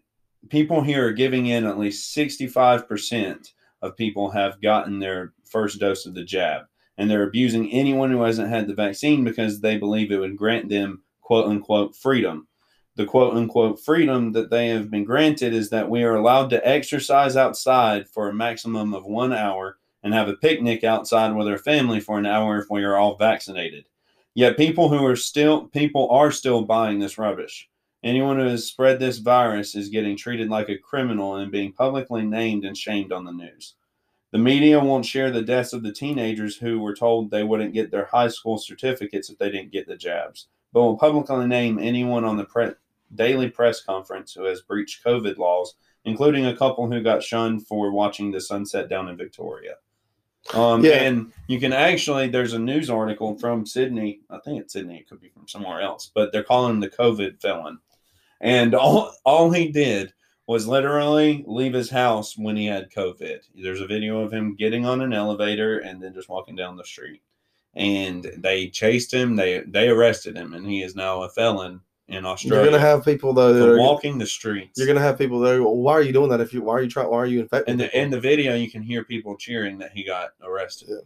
people 0.49 0.81
here 0.81 1.07
are 1.07 1.13
giving 1.13 1.47
in 1.47 1.65
at 1.65 1.79
least 1.79 2.15
65% 2.15 3.51
of 3.81 3.97
people 3.97 4.29
have 4.31 4.61
gotten 4.61 4.99
their 4.99 5.33
first 5.43 5.79
dose 5.79 6.05
of 6.05 6.13
the 6.13 6.23
jab 6.23 6.63
and 6.97 7.09
they're 7.09 7.27
abusing 7.27 7.71
anyone 7.71 8.11
who 8.11 8.21
hasn't 8.21 8.49
had 8.49 8.67
the 8.67 8.73
vaccine 8.73 9.23
because 9.23 9.59
they 9.59 9.77
believe 9.77 10.11
it 10.11 10.19
would 10.19 10.37
grant 10.37 10.69
them 10.69 11.01
quote 11.21 11.47
unquote 11.47 11.95
freedom. 11.95 12.47
The 12.95 13.05
quote 13.05 13.35
unquote 13.35 13.79
freedom 13.79 14.31
that 14.33 14.51
they 14.51 14.67
have 14.69 14.91
been 14.91 15.03
granted 15.03 15.53
is 15.53 15.69
that 15.71 15.89
we 15.89 16.03
are 16.03 16.15
allowed 16.15 16.49
to 16.51 16.67
exercise 16.67 17.35
outside 17.35 18.07
for 18.07 18.29
a 18.29 18.33
maximum 18.33 18.93
of 18.93 19.05
one 19.05 19.33
hour 19.33 19.77
and 20.03 20.13
have 20.13 20.27
a 20.27 20.35
picnic 20.35 20.83
outside 20.83 21.35
with 21.35 21.47
our 21.47 21.57
family 21.57 21.99
for 21.99 22.19
an 22.19 22.25
hour 22.25 22.59
if 22.59 22.65
we 22.69 22.83
are 22.83 22.97
all 22.97 23.15
vaccinated. 23.15 23.85
Yet 24.35 24.57
people 24.57 24.89
who 24.89 25.03
are 25.05 25.15
still 25.15 25.67
people 25.67 26.09
are 26.11 26.31
still 26.31 26.63
buying 26.63 26.99
this 26.99 27.17
rubbish. 27.17 27.69
Anyone 28.03 28.37
who 28.37 28.45
has 28.47 28.65
spread 28.65 28.99
this 28.99 29.19
virus 29.19 29.75
is 29.75 29.87
getting 29.89 30.17
treated 30.17 30.49
like 30.49 30.67
a 30.67 30.77
criminal 30.77 31.35
and 31.37 31.51
being 31.51 31.71
publicly 31.71 32.23
named 32.23 32.65
and 32.65 32.77
shamed 32.77 33.13
on 33.13 33.23
the 33.23 33.31
news. 33.31 33.75
The 34.31 34.39
media 34.39 34.79
won't 34.79 35.05
share 35.05 35.31
the 35.31 35.41
deaths 35.41 35.73
of 35.73 35.83
the 35.83 35.93
teenagers 35.93 36.57
who 36.57 36.79
were 36.79 36.95
told 36.95 37.29
they 37.29 37.43
wouldn't 37.43 37.73
get 37.73 37.91
their 37.91 38.05
high 38.05 38.27
school 38.27 38.57
certificates 38.57 39.29
if 39.29 39.37
they 39.37 39.49
didn't 39.51 39.71
get 39.71 39.87
the 39.87 39.95
jabs, 39.95 40.47
but 40.73 40.81
will 40.81 40.97
publicly 40.97 41.47
name 41.47 41.79
anyone 41.79 42.25
on 42.25 42.35
the 42.35 42.43
pre- 42.43 42.71
daily 43.15 43.49
press 43.49 43.81
conference 43.81 44.33
who 44.33 44.43
has 44.45 44.61
breached 44.61 45.03
COVID 45.05 45.37
laws, 45.37 45.75
including 46.03 46.47
a 46.47 46.57
couple 46.57 46.91
who 46.91 47.01
got 47.01 47.23
shunned 47.23 47.67
for 47.67 47.91
watching 47.91 48.31
the 48.31 48.41
sunset 48.41 48.89
down 48.89 49.07
in 49.07 49.15
Victoria. 49.15 49.75
Um, 50.53 50.83
Yeah. 50.83 51.03
And 51.03 51.31
you 51.47 51.59
can 51.59 51.71
actually, 51.71 52.27
there's 52.27 52.53
a 52.53 52.59
news 52.59 52.89
article 52.89 53.37
from 53.37 53.65
Sydney. 53.65 54.21
I 54.29 54.39
think 54.39 54.59
it's 54.59 54.73
Sydney. 54.73 54.97
It 54.97 55.07
could 55.07 55.21
be 55.21 55.29
from 55.29 55.47
somewhere 55.47 55.81
else, 55.81 56.11
but 56.13 56.31
they're 56.31 56.43
calling 56.43 56.71
him 56.71 56.79
the 56.81 56.89
COVID 56.89 57.39
felon. 57.39 57.79
And 58.43 58.75
all, 58.75 59.15
all 59.23 59.51
he 59.51 59.69
did 59.69 60.13
was 60.47 60.67
literally 60.67 61.45
leave 61.47 61.73
his 61.73 61.89
house 61.89 62.37
when 62.37 62.57
he 62.57 62.65
had 62.65 62.91
COVID. 62.91 63.39
There's 63.55 63.79
a 63.79 63.87
video 63.87 64.19
of 64.19 64.33
him 64.33 64.55
getting 64.55 64.85
on 64.85 65.01
an 65.01 65.13
elevator 65.13 65.79
and 65.79 66.03
then 66.03 66.13
just 66.13 66.27
walking 66.27 66.55
down 66.55 66.75
the 66.75 66.83
street. 66.83 67.21
And 67.73 68.29
they 68.37 68.67
chased 68.67 69.11
him. 69.11 69.35
They 69.35 69.61
they 69.61 69.87
arrested 69.87 70.37
him, 70.37 70.53
and 70.53 70.67
he 70.67 70.83
is 70.83 70.95
now 70.95 71.23
a 71.23 71.29
felon 71.29 71.81
in 72.07 72.23
Australia. 72.23 72.61
you're 72.61 72.71
going 72.71 72.81
to 72.81 72.87
have 72.87 73.03
people 73.03 73.33
though 73.33 73.51
that 73.51 73.67
are, 73.67 73.79
walking 73.79 74.19
the 74.19 74.27
streets. 74.27 74.77
you're 74.77 74.85
going 74.85 74.97
to 74.97 75.01
have 75.01 75.17
people 75.17 75.39
that 75.39 75.55
are, 75.55 75.63
well, 75.63 75.77
why 75.77 75.93
are 75.93 76.03
you 76.03 76.13
doing 76.13 76.29
that? 76.29 76.41
If 76.41 76.53
you 76.53 76.61
why 76.61 76.73
are 76.73 76.83
you 76.83 76.89
trying? 76.89 77.09
Why 77.09 77.17
are 77.17 77.25
you 77.25 77.39
infecting? 77.39 77.71
in 77.71 77.77
the 77.79 77.99
in 77.99 78.11
the 78.11 78.19
video, 78.19 78.53
you 78.53 78.69
can 78.69 78.83
hear 78.83 79.03
people 79.03 79.35
cheering 79.37 79.79
that 79.79 79.91
he 79.93 80.03
got 80.03 80.31
arrested. 80.43 80.89
Yeah. 80.91 80.97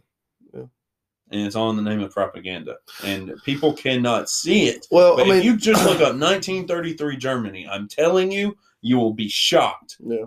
And 1.30 1.40
it's 1.46 1.56
all 1.56 1.70
in 1.70 1.76
the 1.76 1.82
name 1.82 2.00
of 2.00 2.12
propaganda, 2.12 2.76
and 3.04 3.32
people 3.44 3.72
cannot 3.72 4.28
see 4.30 4.68
it. 4.68 4.86
Well, 4.90 5.16
But 5.16 5.26
I 5.26 5.28
mean, 5.30 5.38
if 5.38 5.44
you 5.44 5.56
just 5.56 5.84
look 5.84 5.96
up 6.00 6.14
1933 6.16 7.16
Germany, 7.16 7.68
I'm 7.70 7.88
telling 7.88 8.30
you, 8.32 8.56
you 8.80 8.96
will 8.98 9.12
be 9.14 9.28
shocked. 9.28 9.96
yeah. 10.00 10.24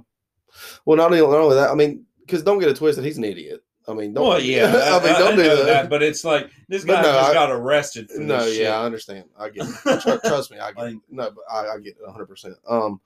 Well, 0.85 0.97
not 0.97 1.05
only, 1.05 1.21
not 1.21 1.29
only 1.39 1.55
that, 1.55 1.69
I 1.71 1.75
mean, 1.75 2.05
because 2.19 2.43
don't 2.43 2.59
get 2.59 2.69
it 2.69 2.75
twisted, 2.75 3.03
he's 3.05 3.17
an 3.17 3.23
idiot. 3.23 3.63
I 3.87 3.93
mean, 3.93 4.13
don't. 4.13 4.27
Well, 4.27 4.39
yeah, 4.41 4.65
I 4.67 5.03
mean, 5.03 5.13
don't 5.13 5.35
do 5.37 5.43
know 5.43 5.65
that. 5.65 5.89
But 5.89 6.03
it's 6.03 6.23
like 6.23 6.51
this 6.67 6.83
guy 6.83 7.01
no, 7.01 7.07
just 7.11 7.29
I- 7.29 7.33
got 7.33 7.51
arrested 7.51 8.09
for 8.11 8.19
No, 8.21 8.45
yeah, 8.45 8.77
I 8.79 8.85
understand. 8.85 9.25
I 9.39 9.49
get 9.49 9.67
it. 9.67 10.01
Tr- 10.01 10.27
trust 10.27 10.51
me, 10.51 10.59
I 10.59 10.71
get 10.73 10.77
Like- 10.77 10.93
it. 10.95 10.99
No, 11.09 11.31
but 11.31 11.43
I, 11.51 11.75
I 11.75 11.77
get 11.79 11.95
it 11.97 12.03
100. 12.05 12.25
percent 12.27 12.55
Um, 12.69 13.01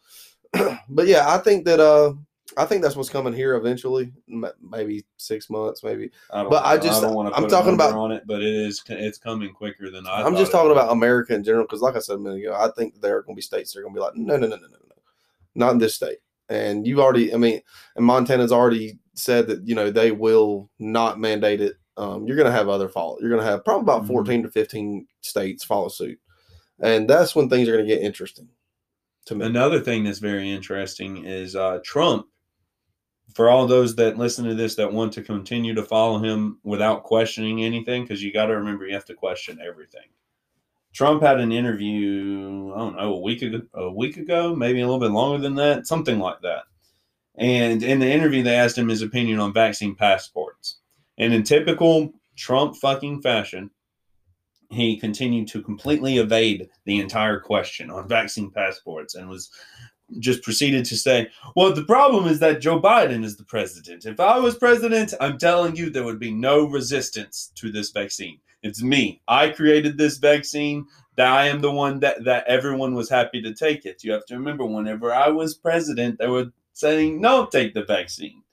but 0.90 1.08
yeah, 1.08 1.26
I 1.34 1.38
think 1.38 1.66
that 1.66 1.80
uh, 1.80 2.14
I 2.58 2.66
think 2.66 2.82
that's 2.82 2.96
what's 2.96 3.10
coming 3.10 3.34
here 3.34 3.56
eventually. 3.56 4.12
M- 4.32 4.46
Maybe 4.62 5.06
six 5.18 5.50
months, 5.50 5.84
maybe. 5.84 6.10
I 6.32 6.42
don't 6.42 6.50
But 6.52 6.66
I 6.66 6.76
know. 6.76 6.82
just- 6.82 7.02
don't 7.02 7.14
want 7.14 7.30
to 7.34 7.36
I'm 7.40 7.48
talking 7.48 7.74
about- 7.74 7.94
on 7.94 8.12
it, 8.12 8.24
but 8.26 8.42
it 8.42 8.54
is 8.54 8.82
it's 8.90 9.18
coming 9.18 9.54
quicker 9.54 9.90
than 9.92 10.08
I. 10.08 10.24
I'm 10.24 10.36
just 10.36 10.52
talking 10.52 10.72
about 10.72 10.92
America 10.92 11.34
in 11.34 11.44
general 11.44 11.66
because, 11.66 11.82
like 11.82 11.96
I 11.96 12.00
said 12.00 12.16
a 12.16 12.20
minute 12.20 12.40
ago, 12.40 12.54
I 12.54 12.70
think 12.78 13.02
there 13.02 13.18
are 13.18 13.22
going 13.24 13.36
to 13.36 13.38
be 13.38 13.42
states 13.42 13.74
that 13.74 13.80
are 13.80 13.84
going 13.84 13.94
to 13.96 14.00
be 14.00 14.04
like, 14.04 14.16
no, 14.16 14.36
no, 14.38 14.48
no, 14.48 14.56
no, 14.56 14.68
no, 14.68 14.68
no, 14.68 14.96
not 15.56 15.72
in 15.74 15.78
this 15.80 15.96
state. 15.96 16.20
And 16.50 16.86
you've 16.86 17.00
already, 17.00 17.34
I 17.34 17.38
mean, 17.38 17.62
and 17.96 18.06
Montana's 18.06 18.52
already 18.52 19.00
said 19.16 19.48
that 19.48 19.68
you 19.68 19.74
know 19.76 19.90
they 19.92 20.12
will 20.12 20.70
not 20.80 21.20
mandate 21.20 21.62
it. 21.62 21.76
Um, 21.98 22.28
you're 22.28 22.36
going 22.36 22.46
to 22.46 22.52
have 22.52 22.68
other 22.70 22.90
follow. 22.90 23.18
You're 23.22 23.30
going 23.30 23.42
to 23.42 23.50
have 23.50 23.64
probably 23.66 23.84
about 23.84 24.04
Mhm. 24.04 24.08
14 24.08 24.44
to 24.44 24.50
15 24.52 25.08
states 25.22 25.64
follow 25.64 25.88
suit, 25.88 26.20
and 26.82 27.10
that's 27.10 27.36
when 27.36 27.50
things 27.50 27.68
are 27.70 27.74
going 27.74 27.88
to 27.88 27.94
get 27.96 28.04
interesting. 28.04 28.50
To 29.28 29.36
me, 29.36 29.46
Another 29.46 29.80
thing 29.80 30.04
that's 30.04 30.20
very 30.20 30.52
interesting 30.52 31.26
is 31.26 31.56
uh, 31.56 31.80
Trump. 31.84 32.28
For 33.34 33.50
all 33.50 33.68
those 33.68 33.96
that 33.96 34.18
listen 34.18 34.46
to 34.46 34.56
this 34.56 34.76
that 34.76 34.94
want 34.94 35.12
to 35.14 35.22
continue 35.22 35.74
to 35.74 35.84
follow 35.84 36.20
him 36.20 36.60
without 36.64 37.04
questioning 37.04 37.64
anything, 37.64 38.04
because 38.04 38.24
you 38.24 38.32
got 38.32 38.46
to 38.46 38.56
remember 38.56 38.86
you 38.86 38.94
have 38.94 39.06
to 39.06 39.14
question 39.14 39.60
everything. 39.66 40.08
Trump 40.94 41.22
had 41.22 41.42
an 41.42 41.52
interview, 41.52 42.72
I 42.74 42.78
don't 42.78 42.96
know, 42.96 43.16
a 43.16 43.20
week 43.20 43.42
ago, 43.42 43.62
a 43.74 43.92
week 43.92 44.16
ago, 44.16 44.56
maybe 44.56 44.80
a 44.80 44.86
little 44.86 45.02
bit 45.02 45.12
longer 45.12 45.42
than 45.42 45.56
that, 45.56 45.88
something 45.88 46.20
like 46.20 46.40
that. 46.42 46.64
And 47.38 47.84
in 47.84 48.00
the 48.00 48.10
interview, 48.10 48.44
they 48.44 48.56
asked 48.56 48.78
him 48.78 48.88
his 48.88 49.02
opinion 49.02 49.40
on 49.40 49.54
vaccine 49.54 49.96
passports. 49.96 50.80
And 51.18 51.34
in 51.34 51.44
typical 51.44 52.14
Trump 52.38 52.78
fucking 52.78 53.22
fashion, 53.22 53.70
he 54.72 54.98
continued 54.98 55.48
to 55.50 55.62
completely 55.62 56.18
evade 56.18 56.70
the 56.86 57.00
entire 57.00 57.40
question 57.40 57.90
on 57.90 58.08
vaccine 58.08 58.52
passports 58.52 59.16
and 59.16 59.30
was 59.30 59.52
just 60.20 60.44
proceeded 60.44 60.86
to 60.86 60.96
say, 60.96 61.30
Well, 61.56 61.74
the 61.74 61.84
problem 61.84 62.28
is 62.28 62.40
that 62.40 62.62
Joe 62.62 62.80
Biden 62.80 63.24
is 63.24 63.38
the 63.38 63.44
president. 63.44 64.06
If 64.06 64.20
I 64.20 64.38
was 64.40 64.56
president, 64.58 65.14
I'm 65.20 65.38
telling 65.38 65.76
you, 65.76 65.90
there 65.90 66.04
would 66.04 66.20
be 66.20 66.32
no 66.32 66.66
resistance 66.68 67.52
to 67.56 67.72
this 67.72 67.92
vaccine. 67.92 68.40
It's 68.64 68.82
me. 68.82 69.22
I 69.28 69.50
created 69.50 69.98
this 69.98 70.18
vaccine. 70.18 70.86
That 71.18 71.32
I 71.32 71.48
am 71.48 71.62
the 71.62 71.72
one 71.72 72.02
that, 72.02 72.26
that 72.26 72.46
everyone 72.46 72.94
was 72.94 73.10
happy 73.10 73.42
to 73.42 73.54
take 73.54 73.86
it. 73.86 74.04
You 74.04 74.12
have 74.12 74.26
to 74.26 74.36
remember, 74.36 74.66
whenever 74.66 75.14
I 75.14 75.30
was 75.30 75.56
president, 75.56 76.20
they 76.20 76.28
were 76.28 76.48
saying, 76.74 77.22
No, 77.22 77.46
take 77.46 77.74
the 77.74 77.86
vaccine. 77.86 78.44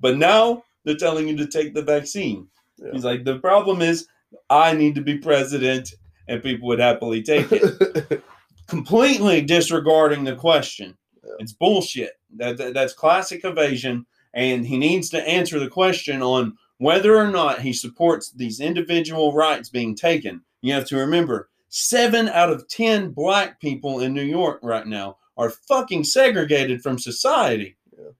But 0.00 0.16
now 0.16 0.64
they're 0.84 0.96
telling 0.96 1.28
you 1.28 1.36
to 1.36 1.46
take 1.46 1.74
the 1.74 1.82
vaccine. 1.82 2.48
Yeah. 2.78 2.92
He's 2.92 3.04
like, 3.04 3.24
The 3.24 3.40
problem 3.40 3.82
is, 3.82 4.08
I 4.48 4.72
need 4.72 4.94
to 4.94 5.02
be 5.02 5.18
president, 5.18 5.92
and 6.28 6.42
people 6.42 6.68
would 6.68 6.80
happily 6.80 7.22
take 7.22 7.48
it 7.52 8.22
completely 8.68 9.40
disregarding 9.40 10.24
the 10.24 10.36
question. 10.36 10.96
Yeah. 11.24 11.32
It's 11.40 11.52
bullshit. 11.52 12.12
That, 12.36 12.58
that 12.58 12.74
that's 12.74 12.92
classic 12.92 13.44
evasion, 13.44 14.06
and 14.34 14.66
he 14.66 14.78
needs 14.78 15.08
to 15.10 15.28
answer 15.28 15.58
the 15.58 15.68
question 15.68 16.22
on 16.22 16.56
whether 16.76 17.16
or 17.16 17.30
not 17.30 17.62
he 17.62 17.72
supports 17.72 18.30
these 18.30 18.60
individual 18.60 19.32
rights 19.32 19.68
being 19.68 19.96
taken. 19.96 20.42
You 20.60 20.74
have 20.74 20.86
to 20.86 20.96
remember, 20.96 21.48
seven 21.68 22.28
out 22.28 22.50
of 22.50 22.68
ten 22.68 23.10
black 23.10 23.60
people 23.60 24.00
in 24.00 24.14
New 24.14 24.22
York 24.22 24.60
right 24.62 24.86
now 24.86 25.16
are 25.36 25.50
fucking 25.50 26.04
segregated 26.04 26.82
from 26.82 26.98
society. 26.98 27.76
Yeah. 27.96 28.10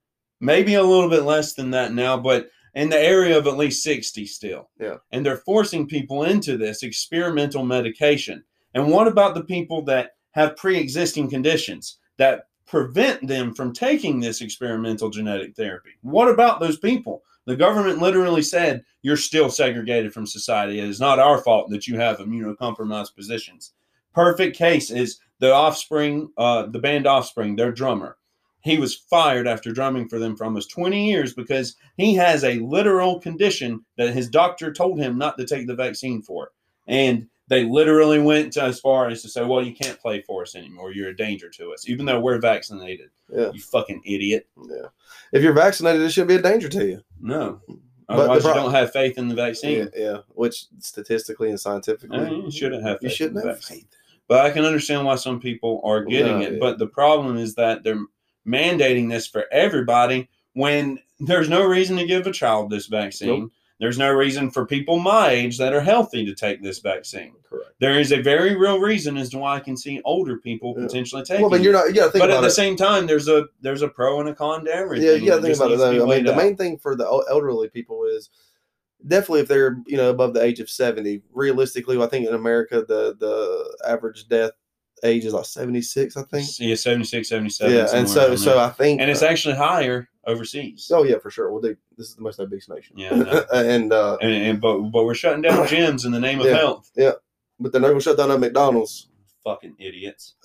Maybe 0.40 0.74
a 0.74 0.82
little 0.82 1.10
bit 1.10 1.24
less 1.24 1.54
than 1.54 1.70
that 1.72 1.92
now, 1.92 2.16
but 2.16 2.48
in 2.74 2.90
the 2.90 2.98
area 2.98 3.36
of 3.36 3.46
at 3.46 3.56
least 3.56 3.82
60 3.82 4.24
still. 4.26 4.70
Yeah. 4.80 4.98
And 5.10 5.26
they're 5.26 5.38
forcing 5.38 5.88
people 5.88 6.22
into 6.22 6.56
this 6.56 6.84
experimental 6.84 7.64
medication. 7.64 8.44
And 8.74 8.90
what 8.90 9.08
about 9.08 9.34
the 9.34 9.42
people 9.42 9.82
that 9.86 10.12
have 10.32 10.56
pre 10.56 10.78
existing 10.78 11.30
conditions 11.30 11.98
that 12.16 12.48
prevent 12.66 13.26
them 13.26 13.54
from 13.54 13.72
taking 13.72 14.20
this 14.20 14.40
experimental 14.40 15.10
genetic 15.10 15.56
therapy? 15.56 15.90
What 16.02 16.28
about 16.28 16.60
those 16.60 16.78
people? 16.78 17.22
The 17.46 17.56
government 17.56 18.00
literally 18.00 18.42
said, 18.42 18.84
You're 19.02 19.16
still 19.16 19.50
segregated 19.50 20.12
from 20.12 20.26
society. 20.26 20.80
It 20.80 20.88
is 20.88 21.00
not 21.00 21.18
our 21.18 21.38
fault 21.38 21.70
that 21.70 21.86
you 21.86 21.96
have 21.96 22.18
immunocompromised 22.18 23.16
positions. 23.16 23.72
Perfect 24.14 24.56
case 24.56 24.90
is 24.90 25.18
the 25.38 25.52
offspring, 25.52 26.30
uh, 26.36 26.66
the 26.66 26.78
band 26.78 27.06
Offspring, 27.06 27.56
their 27.56 27.72
drummer. 27.72 28.18
He 28.60 28.76
was 28.76 28.96
fired 28.96 29.46
after 29.46 29.72
drumming 29.72 30.08
for 30.08 30.18
them 30.18 30.36
for 30.36 30.44
almost 30.44 30.70
20 30.70 31.08
years 31.08 31.32
because 31.32 31.76
he 31.96 32.14
has 32.16 32.44
a 32.44 32.58
literal 32.58 33.20
condition 33.20 33.84
that 33.96 34.12
his 34.12 34.28
doctor 34.28 34.72
told 34.72 34.98
him 34.98 35.16
not 35.16 35.38
to 35.38 35.46
take 35.46 35.66
the 35.66 35.74
vaccine 35.74 36.20
for. 36.20 36.50
And 36.86 37.28
they 37.48 37.64
literally 37.64 38.20
went 38.20 38.52
to 38.54 38.62
as 38.62 38.78
far 38.78 39.08
as 39.08 39.22
to 39.22 39.28
say, 39.28 39.44
well, 39.44 39.62
you 39.64 39.74
can't 39.74 39.98
play 40.00 40.20
for 40.22 40.42
us 40.42 40.54
anymore. 40.54 40.92
You're 40.92 41.08
a 41.10 41.16
danger 41.16 41.48
to 41.50 41.72
us, 41.72 41.88
even 41.88 42.04
though 42.06 42.20
we're 42.20 42.38
vaccinated. 42.40 43.10
Yeah. 43.32 43.50
You 43.52 43.60
fucking 43.60 44.02
idiot. 44.04 44.46
yeah. 44.68 44.86
If 45.32 45.42
you're 45.42 45.52
vaccinated, 45.54 46.02
it 46.02 46.10
shouldn't 46.10 46.28
be 46.28 46.34
a 46.36 46.42
danger 46.42 46.68
to 46.68 46.86
you. 46.86 47.00
No. 47.20 47.60
the 47.66 47.78
Otherwise, 48.10 48.42
pro- 48.42 48.54
you 48.54 48.60
don't 48.60 48.72
have 48.72 48.92
faith 48.92 49.18
in 49.18 49.28
the 49.28 49.34
vaccine. 49.34 49.88
Yeah, 49.94 50.00
yeah. 50.10 50.16
Which 50.28 50.66
statistically 50.78 51.50
and 51.50 51.58
scientifically, 51.60 52.18
Uh, 52.18 52.30
you 52.30 52.50
shouldn't 52.50 52.82
have 52.86 52.98
You 53.02 53.08
shouldn't 53.10 53.44
have 53.44 53.56
vaccine. 53.56 53.78
faith. 53.78 53.86
But 54.28 54.44
I 54.44 54.50
can 54.50 54.64
understand 54.64 55.06
why 55.06 55.16
some 55.16 55.40
people 55.40 55.80
are 55.84 56.04
getting 56.04 56.38
No, 56.40 56.46
it. 56.46 56.52
yeah. 56.54 56.58
But 56.60 56.78
the 56.78 56.86
problem 56.86 57.36
is 57.38 57.54
that 57.54 57.82
they're 57.82 58.00
mandating 58.46 59.08
this 59.10 59.26
for 59.26 59.46
everybody 59.52 60.28
when 60.54 60.98
there's 61.20 61.48
no 61.48 61.64
reason 61.64 61.96
to 61.96 62.06
give 62.06 62.26
a 62.26 62.32
child 62.32 62.70
this 62.70 62.86
vaccine. 62.86 63.40
Nope. 63.40 63.52
There's 63.80 63.96
no 63.98 64.10
reason 64.12 64.50
for 64.50 64.66
people 64.66 64.98
my 64.98 65.30
age 65.30 65.56
that 65.58 65.72
are 65.72 65.80
healthy 65.80 66.24
to 66.26 66.34
take 66.34 66.62
this 66.62 66.80
vaccine. 66.80 67.34
Correct. 67.48 67.70
There 67.80 68.00
is 68.00 68.10
a 68.10 68.20
very 68.20 68.56
real 68.56 68.80
reason 68.80 69.16
as 69.16 69.30
to 69.30 69.38
why 69.38 69.54
I 69.56 69.60
can 69.60 69.76
see 69.76 70.00
older 70.04 70.36
people 70.38 70.74
Yeah. 70.76 70.86
potentially 70.86 71.22
taking 71.22 71.42
Well, 71.42 71.50
mean, 71.52 71.62
you're 71.62 71.72
not. 71.72 71.94
You 71.94 72.02
think 72.10 72.14
but 72.14 72.30
at 72.30 72.40
the 72.40 72.48
it. 72.48 72.50
same 72.50 72.76
time, 72.76 73.06
there's 73.06 73.28
a 73.28 73.46
there's 73.60 73.82
a 73.82 73.88
pro 73.88 74.18
and 74.20 74.28
a 74.28 74.34
con 74.34 74.64
to 74.64 74.70
everything. 74.74 75.06
Yeah, 75.06 75.14
you 75.14 75.26
got 75.28 75.36
to 75.36 75.38
It 75.38 75.42
think 75.42 75.56
about 75.56 75.66
it 75.66 75.70
needs 75.70 75.82
to 75.84 75.90
be 75.92 75.98
though. 75.98 76.12
I 76.12 76.16
mean, 76.16 76.24
the 76.24 76.32
out. 76.32 76.36
main 76.38 76.56
thing 76.56 76.76
for 76.78 76.96
the 76.96 77.04
elderly 77.30 77.68
people 77.68 78.04
is 78.04 78.30
definitely 79.06 79.40
if 79.42 79.48
they're 79.48 79.76
you 79.86 79.96
know 79.96 80.10
above 80.10 80.34
the 80.34 80.42
age 80.42 80.58
of 80.58 80.68
seventy. 80.68 81.22
Realistically, 81.32 82.02
I 82.02 82.06
think 82.08 82.26
in 82.26 82.34
America 82.34 82.84
the 82.86 83.16
the 83.20 83.76
average 83.88 84.26
death 84.28 84.52
age 85.04 85.24
is 85.24 85.32
like 85.34 85.44
seventy 85.44 85.82
six. 85.82 86.16
I 86.16 86.24
think. 86.24 86.48
yeah, 86.58 86.74
76, 86.74 87.28
77. 87.28 87.72
Yeah, 87.76 87.86
and 87.94 88.08
so 88.08 88.34
so. 88.34 88.58
I 88.58 88.70
think. 88.70 89.00
and 89.00 89.08
it's 89.08 89.22
uh, 89.22 89.26
actually 89.26 89.54
higher 89.54 90.08
overseas. 90.28 90.90
oh 90.94 91.02
yeah 91.02 91.18
for 91.18 91.30
sure. 91.30 91.50
Well, 91.50 91.60
they, 91.60 91.74
this 91.96 92.08
is 92.08 92.14
the 92.14 92.22
most 92.22 92.38
obese 92.38 92.68
nation. 92.68 92.96
Yeah, 92.96 93.10
know. 93.16 93.44
and 93.52 93.92
uh, 93.92 94.16
and, 94.20 94.32
and 94.32 94.60
but 94.60 94.78
but 94.90 95.04
we're 95.04 95.14
shutting 95.14 95.42
down 95.42 95.66
gyms 95.66 96.04
in 96.06 96.12
the 96.12 96.20
name 96.20 96.38
of 96.40 96.46
Yeah. 96.46 96.56
health. 96.58 96.90
Yeah, 96.96 97.12
but 97.58 97.72
they're 97.72 97.80
not 97.80 97.88
gonna 97.88 98.00
shut 98.00 98.16
down 98.16 98.28
that 98.28 98.38
McDonald's. 98.38 99.08
Fucking 99.44 99.74
idiots. 99.80 100.34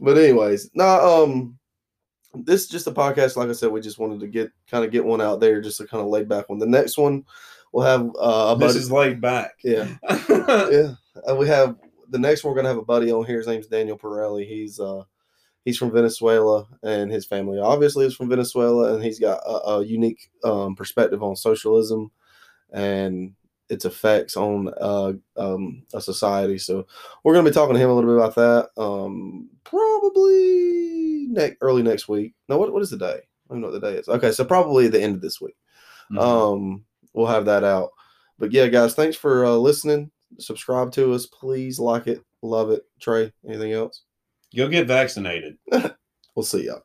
But 0.00 0.18
anyways, 0.18 0.70
no, 0.74 0.84
um, 1.24 1.58
this 2.34 2.62
is 2.62 2.68
just 2.68 2.86
a 2.88 2.90
podcast. 2.92 3.36
Like 3.36 3.48
I 3.48 3.52
said, 3.52 3.70
we 3.70 3.80
just 3.80 3.98
wanted 3.98 4.20
to 4.20 4.26
get 4.26 4.50
kind 4.68 4.84
of 4.84 4.90
get 4.90 5.04
one 5.04 5.20
out 5.20 5.38
there, 5.40 5.60
just 5.60 5.78
to 5.78 5.86
kind 5.86 6.02
of 6.02 6.08
lay 6.08 6.24
back 6.24 6.48
one. 6.48 6.58
The 6.58 6.66
next 6.66 6.98
one, 6.98 7.24
we'll 7.72 7.86
have 7.86 8.10
uh, 8.20 8.54
a 8.54 8.58
This 8.58 8.74
is 8.74 8.90
laid 8.90 9.20
back. 9.20 9.52
yeah, 9.62 9.88
yeah. 10.28 10.94
Uh, 11.28 11.36
we 11.36 11.46
have 11.46 11.76
the 12.10 12.18
next 12.18 12.42
one. 12.42 12.50
We're 12.52 12.56
gonna 12.56 12.68
have 12.68 12.78
a 12.78 12.84
buddy 12.84 13.12
on 13.12 13.24
here. 13.24 13.38
His 13.38 13.46
name's 13.46 13.68
Daniel 13.68 13.96
Pirelli. 13.96 14.46
He's 14.46 14.80
uh 14.80 15.04
he's 15.64 15.78
from 15.78 15.92
Venezuela, 15.92 16.66
and 16.82 17.10
his 17.10 17.26
family 17.26 17.58
obviously 17.58 18.06
is 18.06 18.14
from 18.14 18.28
Venezuela, 18.28 18.94
and 18.94 19.02
he's 19.02 19.18
got 19.18 19.40
a, 19.46 19.68
a 19.68 19.84
unique 19.84 20.30
um, 20.44 20.74
perspective 20.76 21.22
on 21.22 21.36
socialism 21.36 22.10
and 22.72 23.34
its 23.70 23.84
effects 23.84 24.36
on 24.36 24.70
uh, 24.80 25.12
um, 25.36 25.82
a 25.94 26.00
society. 26.00 26.58
So 26.58 26.86
we're 27.22 27.34
gonna 27.34 27.48
be 27.48 27.54
talking 27.54 27.74
to 27.74 27.80
him 27.80 27.90
a 27.90 27.94
little 27.94 28.10
bit 28.10 28.22
about 28.22 28.34
that. 28.36 28.82
Um, 28.82 29.48
probably 29.64 31.26
next 31.30 31.56
early 31.60 31.82
next 31.82 32.08
week. 32.08 32.34
No, 32.48 32.58
what 32.58 32.72
what 32.72 32.82
is 32.82 32.90
the 32.90 32.98
day? 32.98 33.20
I 33.50 33.52
don't 33.54 33.60
know 33.60 33.68
what 33.70 33.80
the 33.80 33.90
day 33.90 33.96
is. 33.96 34.08
Okay, 34.08 34.32
so 34.32 34.44
probably 34.44 34.88
the 34.88 35.02
end 35.02 35.14
of 35.14 35.22
this 35.22 35.40
week. 35.40 35.56
Mhm. 36.12 36.18
Um, 36.20 36.84
we'll 37.14 37.26
have 37.26 37.46
that 37.46 37.64
out. 37.64 37.90
But 38.38 38.52
yeah, 38.52 38.66
guys, 38.68 38.94
thanks 38.94 39.16
for 39.16 39.44
uh, 39.44 39.52
listening. 39.56 40.10
Subscribe 40.38 40.92
to 40.92 41.12
us, 41.12 41.26
please. 41.26 41.78
Like 41.78 42.06
it, 42.06 42.22
love 42.42 42.70
it. 42.70 42.84
Trey, 43.00 43.32
anything 43.46 43.72
else? 43.72 44.02
Go 44.56 44.68
get 44.68 44.86
vaccinated. 44.86 45.56
We'll 46.36 46.42
see 46.42 46.66
y'all. 46.66 46.82